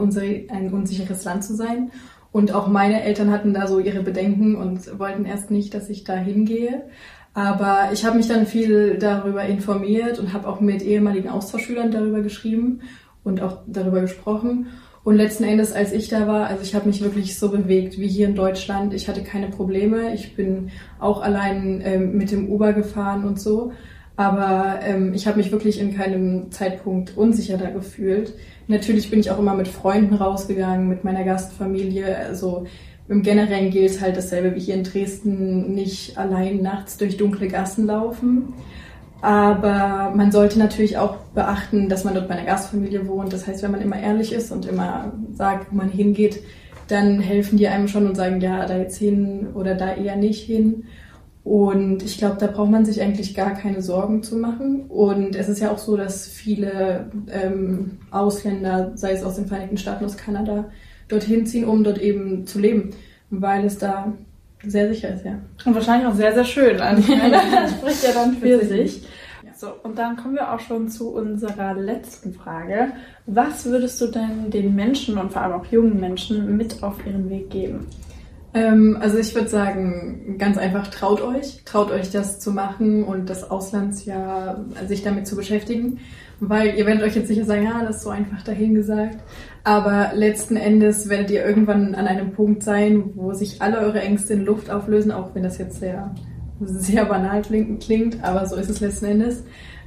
ein 0.50 0.72
unsicheres 0.72 1.24
Land 1.24 1.44
zu 1.44 1.54
sein. 1.54 1.92
Und 2.32 2.52
auch 2.52 2.66
meine 2.66 3.02
Eltern 3.02 3.30
hatten 3.30 3.52
da 3.54 3.66
so 3.66 3.78
ihre 3.78 4.02
Bedenken 4.02 4.56
und 4.56 4.98
wollten 4.98 5.24
erst 5.24 5.50
nicht, 5.50 5.74
dass 5.74 5.90
ich 5.90 6.04
da 6.04 6.14
hingehe. 6.14 6.82
Aber 7.34 7.90
ich 7.92 8.04
habe 8.04 8.16
mich 8.16 8.28
dann 8.28 8.46
viel 8.46 8.98
darüber 8.98 9.44
informiert 9.44 10.18
und 10.18 10.32
habe 10.32 10.48
auch 10.48 10.60
mit 10.60 10.82
ehemaligen 10.82 11.28
Austauschschülern 11.28 11.90
darüber 11.90 12.20
geschrieben 12.20 12.80
und 13.22 13.40
auch 13.40 13.58
darüber 13.66 14.00
gesprochen. 14.00 14.66
Und 15.04 15.16
letzten 15.16 15.44
Endes, 15.44 15.72
als 15.72 15.92
ich 15.92 16.08
da 16.08 16.26
war, 16.28 16.46
also 16.46 16.62
ich 16.62 16.74
habe 16.74 16.86
mich 16.86 17.02
wirklich 17.02 17.38
so 17.38 17.50
bewegt 17.50 17.98
wie 17.98 18.06
hier 18.06 18.28
in 18.28 18.34
Deutschland. 18.34 18.94
Ich 18.94 19.08
hatte 19.08 19.22
keine 19.22 19.48
Probleme. 19.48 20.14
Ich 20.14 20.36
bin 20.36 20.70
auch 21.00 21.22
allein 21.22 21.82
ähm, 21.84 22.16
mit 22.16 22.30
dem 22.30 22.48
Uber 22.48 22.72
gefahren 22.72 23.24
und 23.24 23.40
so. 23.40 23.72
Aber 24.16 24.80
ähm, 24.82 25.14
ich 25.14 25.26
habe 25.26 25.38
mich 25.38 25.52
wirklich 25.52 25.80
in 25.80 25.96
keinem 25.96 26.50
Zeitpunkt 26.50 27.16
unsicher 27.16 27.56
da 27.56 27.70
gefühlt. 27.70 28.34
Natürlich 28.68 29.10
bin 29.10 29.20
ich 29.20 29.30
auch 29.30 29.38
immer 29.38 29.54
mit 29.54 29.68
Freunden 29.68 30.14
rausgegangen, 30.14 30.88
mit 30.88 31.02
meiner 31.02 31.24
Gastfamilie. 31.24 32.16
Also 32.16 32.66
im 33.08 33.22
Generellen 33.22 33.70
gilt 33.70 34.00
halt 34.00 34.16
dasselbe 34.16 34.54
wie 34.54 34.60
hier 34.60 34.74
in 34.74 34.84
Dresden, 34.84 35.74
nicht 35.74 36.18
allein 36.18 36.62
nachts 36.62 36.98
durch 36.98 37.16
dunkle 37.16 37.48
Gassen 37.48 37.86
laufen. 37.86 38.54
Aber 39.22 40.12
man 40.14 40.32
sollte 40.32 40.58
natürlich 40.58 40.98
auch 40.98 41.16
beachten, 41.34 41.88
dass 41.88 42.04
man 42.04 42.14
dort 42.14 42.28
bei 42.28 42.34
einer 42.34 42.46
Gastfamilie 42.46 43.06
wohnt. 43.06 43.32
Das 43.32 43.46
heißt, 43.46 43.62
wenn 43.62 43.70
man 43.70 43.80
immer 43.80 43.98
ehrlich 43.98 44.32
ist 44.32 44.50
und 44.50 44.66
immer 44.66 45.12
sagt, 45.32 45.70
wo 45.70 45.76
man 45.76 45.88
hingeht, 45.88 46.42
dann 46.88 47.20
helfen 47.20 47.56
die 47.56 47.68
einem 47.68 47.88
schon 47.88 48.06
und 48.06 48.16
sagen, 48.16 48.40
ja, 48.40 48.66
da 48.66 48.76
jetzt 48.76 48.98
hin 48.98 49.48
oder 49.54 49.74
da 49.74 49.94
eher 49.94 50.16
nicht 50.16 50.42
hin. 50.42 50.84
Und 51.44 52.04
ich 52.04 52.18
glaube, 52.18 52.36
da 52.38 52.46
braucht 52.46 52.70
man 52.70 52.84
sich 52.84 53.02
eigentlich 53.02 53.34
gar 53.34 53.54
keine 53.54 53.82
Sorgen 53.82 54.22
zu 54.22 54.36
machen. 54.36 54.82
Und 54.88 55.34
es 55.34 55.48
ist 55.48 55.60
ja 55.60 55.72
auch 55.72 55.78
so, 55.78 55.96
dass 55.96 56.26
viele 56.26 57.10
ähm, 57.30 57.98
Ausländer, 58.10 58.92
sei 58.94 59.12
es 59.12 59.24
aus 59.24 59.36
den 59.36 59.46
Vereinigten 59.46 59.76
Staaten, 59.76 60.04
aus 60.04 60.16
Kanada, 60.16 60.66
dorthin 61.08 61.46
ziehen, 61.46 61.64
um 61.64 61.82
dort 61.82 61.98
eben 61.98 62.46
zu 62.46 62.60
leben, 62.60 62.90
weil 63.30 63.64
es 63.64 63.78
da 63.78 64.12
sehr 64.64 64.88
sicher 64.88 65.12
ist, 65.12 65.24
ja. 65.24 65.38
Und 65.64 65.74
wahrscheinlich 65.74 66.06
auch 66.06 66.14
sehr, 66.14 66.32
sehr 66.32 66.44
schön. 66.44 66.80
Also, 66.80 67.12
das 67.52 67.70
spricht 67.72 68.04
ja 68.04 68.12
dann 68.12 68.36
für 68.36 68.64
sich. 68.64 69.02
So, 69.56 69.68
und 69.82 69.96
dann 69.98 70.16
kommen 70.16 70.34
wir 70.34 70.52
auch 70.52 70.60
schon 70.60 70.88
zu 70.88 71.10
unserer 71.10 71.74
letzten 71.74 72.34
Frage. 72.34 72.92
Was 73.26 73.64
würdest 73.64 74.00
du 74.00 74.08
denn 74.08 74.50
den 74.50 74.74
Menschen 74.74 75.18
und 75.18 75.32
vor 75.32 75.42
allem 75.42 75.52
auch 75.52 75.66
jungen 75.66 76.00
Menschen 76.00 76.56
mit 76.56 76.82
auf 76.82 77.04
ihren 77.06 77.30
Weg 77.30 77.50
geben? 77.50 77.86
Ähm, 78.54 78.98
also 79.00 79.18
ich 79.18 79.34
würde 79.34 79.48
sagen, 79.48 80.36
ganz 80.38 80.58
einfach, 80.58 80.88
traut 80.88 81.20
euch. 81.20 81.62
Traut 81.64 81.90
euch 81.90 82.10
das 82.10 82.40
zu 82.40 82.52
machen 82.52 83.04
und 83.04 83.30
das 83.30 83.50
Auslandsjahr, 83.50 84.64
sich 84.86 85.02
damit 85.02 85.26
zu 85.26 85.36
beschäftigen. 85.36 85.98
Weil 86.40 86.76
ihr 86.76 86.86
werdet 86.86 87.02
euch 87.04 87.14
jetzt 87.14 87.28
sicher 87.28 87.44
sagen, 87.44 87.64
ja, 87.64 87.84
das 87.84 87.96
ist 87.96 88.02
so 88.02 88.10
einfach 88.10 88.42
dahingesagt. 88.42 89.18
Aber 89.64 90.10
letzten 90.14 90.56
Endes 90.56 91.08
werdet 91.08 91.30
ihr 91.30 91.44
irgendwann 91.44 91.94
an 91.94 92.06
einem 92.06 92.32
Punkt 92.32 92.62
sein, 92.62 93.10
wo 93.14 93.32
sich 93.32 93.62
alle 93.62 93.78
eure 93.78 94.00
Ängste 94.00 94.34
in 94.34 94.44
Luft 94.44 94.70
auflösen, 94.70 95.12
auch 95.12 95.34
wenn 95.34 95.44
das 95.44 95.58
jetzt 95.58 95.78
sehr 95.78 96.12
sehr 96.66 97.04
banal 97.04 97.42
klingt, 97.42 98.22
aber 98.22 98.46
so 98.46 98.56
ist 98.56 98.70
es 98.70 98.80
letzten 98.80 99.06
Endes. 99.06 99.44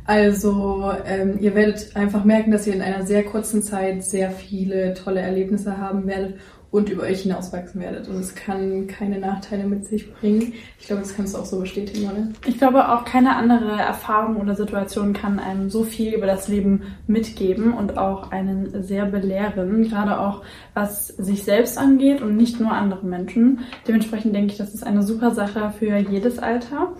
Also 0.08 0.92
ähm, 1.08 1.40
ihr 1.40 1.56
werdet 1.56 1.96
einfach 1.96 2.26
merken, 2.26 2.52
dass 2.52 2.68
ihr 2.68 2.76
in 2.76 2.84
einer 2.84 3.08
sehr 3.08 3.24
kurzen 3.24 3.64
Zeit 3.64 4.04
sehr 4.04 4.30
viele 4.30 4.94
tolle 4.94 5.22
Erlebnisse 5.22 5.80
haben 5.80 6.06
werdet 6.06 6.36
und 6.76 6.90
über 6.90 7.04
euch 7.04 7.22
hinauswachsen 7.22 7.80
werdet. 7.80 8.10
Und 8.10 8.20
es 8.20 8.36
kann 8.36 8.88
keine 8.88 9.18
Nachteile 9.18 9.64
mit 9.64 9.86
sich 9.86 10.14
bringen. 10.14 10.52
Ich 10.78 10.88
glaube, 10.88 11.04
das 11.04 11.16
kannst 11.16 11.34
du 11.34 11.40
auch 11.40 11.46
so 11.46 11.62
bestätigen, 11.62 12.10
oder? 12.10 12.28
Ich 12.46 12.58
glaube, 12.58 12.90
auch 12.90 13.06
keine 13.06 13.38
andere 13.38 13.72
Erfahrung 13.80 14.36
oder 14.36 14.56
Situation 14.56 15.14
kann 15.14 15.40
einem 15.40 15.70
so 15.70 15.84
viel 15.84 16.14
über 16.14 16.26
das 16.26 16.50
Leben 16.50 16.82
mitgeben 17.08 17.74
und 17.74 17.98
auch 17.98 18.32
einen 18.32 18.84
sehr 18.84 19.06
belehren, 19.06 19.88
gerade 19.88 20.20
auch 20.20 20.44
was 20.74 21.08
sich 21.08 21.46
selbst 21.46 21.78
angeht 21.78 22.22
und 22.22 22.36
nicht 22.36 22.60
nur 22.60 22.74
andere 22.74 23.06
Menschen. 23.06 23.62
Dementsprechend 23.88 24.36
denke 24.36 24.52
ich, 24.52 24.58
das 24.58 24.74
ist 24.74 24.86
eine 24.86 25.04
super 25.04 25.32
Sache 25.32 25.72
für 25.80 25.96
jedes 25.96 26.40
Alter. 26.40 26.94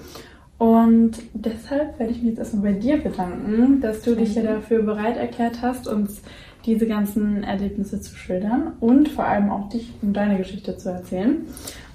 Und 0.58 1.18
deshalb 1.34 2.00
werde 2.00 2.14
ich 2.14 2.20
mich 2.20 2.30
jetzt 2.30 2.40
erstmal 2.40 2.72
bei 2.74 2.80
dir 2.80 2.96
bedanken, 3.04 3.82
dass 3.82 4.04
du 4.04 4.16
dich 4.16 4.36
ja 4.36 4.44
dafür 4.44 4.84
bereit 4.84 5.18
erklärt 5.18 5.62
hast, 5.62 5.86
uns 5.86 6.22
diese 6.66 6.88
ganzen 6.88 7.44
Erlebnisse 7.44 8.02
zu 8.02 8.16
schildern 8.16 8.74
und 8.80 9.10
vor 9.10 9.26
allem 9.26 9.50
auch 9.52 9.70
dich 9.70 9.94
und 10.02 10.14
deine 10.14 10.38
Geschichte 10.38 10.78
zu 10.78 10.90
erzählen. 10.90 11.46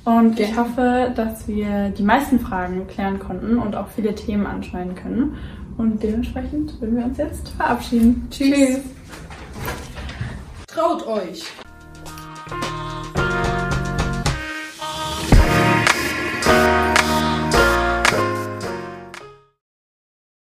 Und 0.04 0.40
ich 0.40 0.56
hoffe, 0.56 1.12
dass 1.14 1.46
wir 1.46 1.90
die 1.90 2.02
meisten 2.02 2.40
Fragen 2.40 2.86
klären 2.86 3.18
konnten 3.18 3.58
und 3.58 3.76
auch 3.76 3.88
viele 3.88 4.14
Themen 4.14 4.46
anschneiden 4.46 4.94
können. 4.94 5.36
Und 5.76 6.02
dementsprechend 6.02 6.80
würden 6.80 6.96
wir 6.96 7.04
uns 7.04 7.18
jetzt 7.18 7.50
verabschieden. 7.50 8.26
Tschüss. 8.30 8.50
Tschüss. 8.50 8.80
Traut 10.66 11.06
euch! 11.06 11.44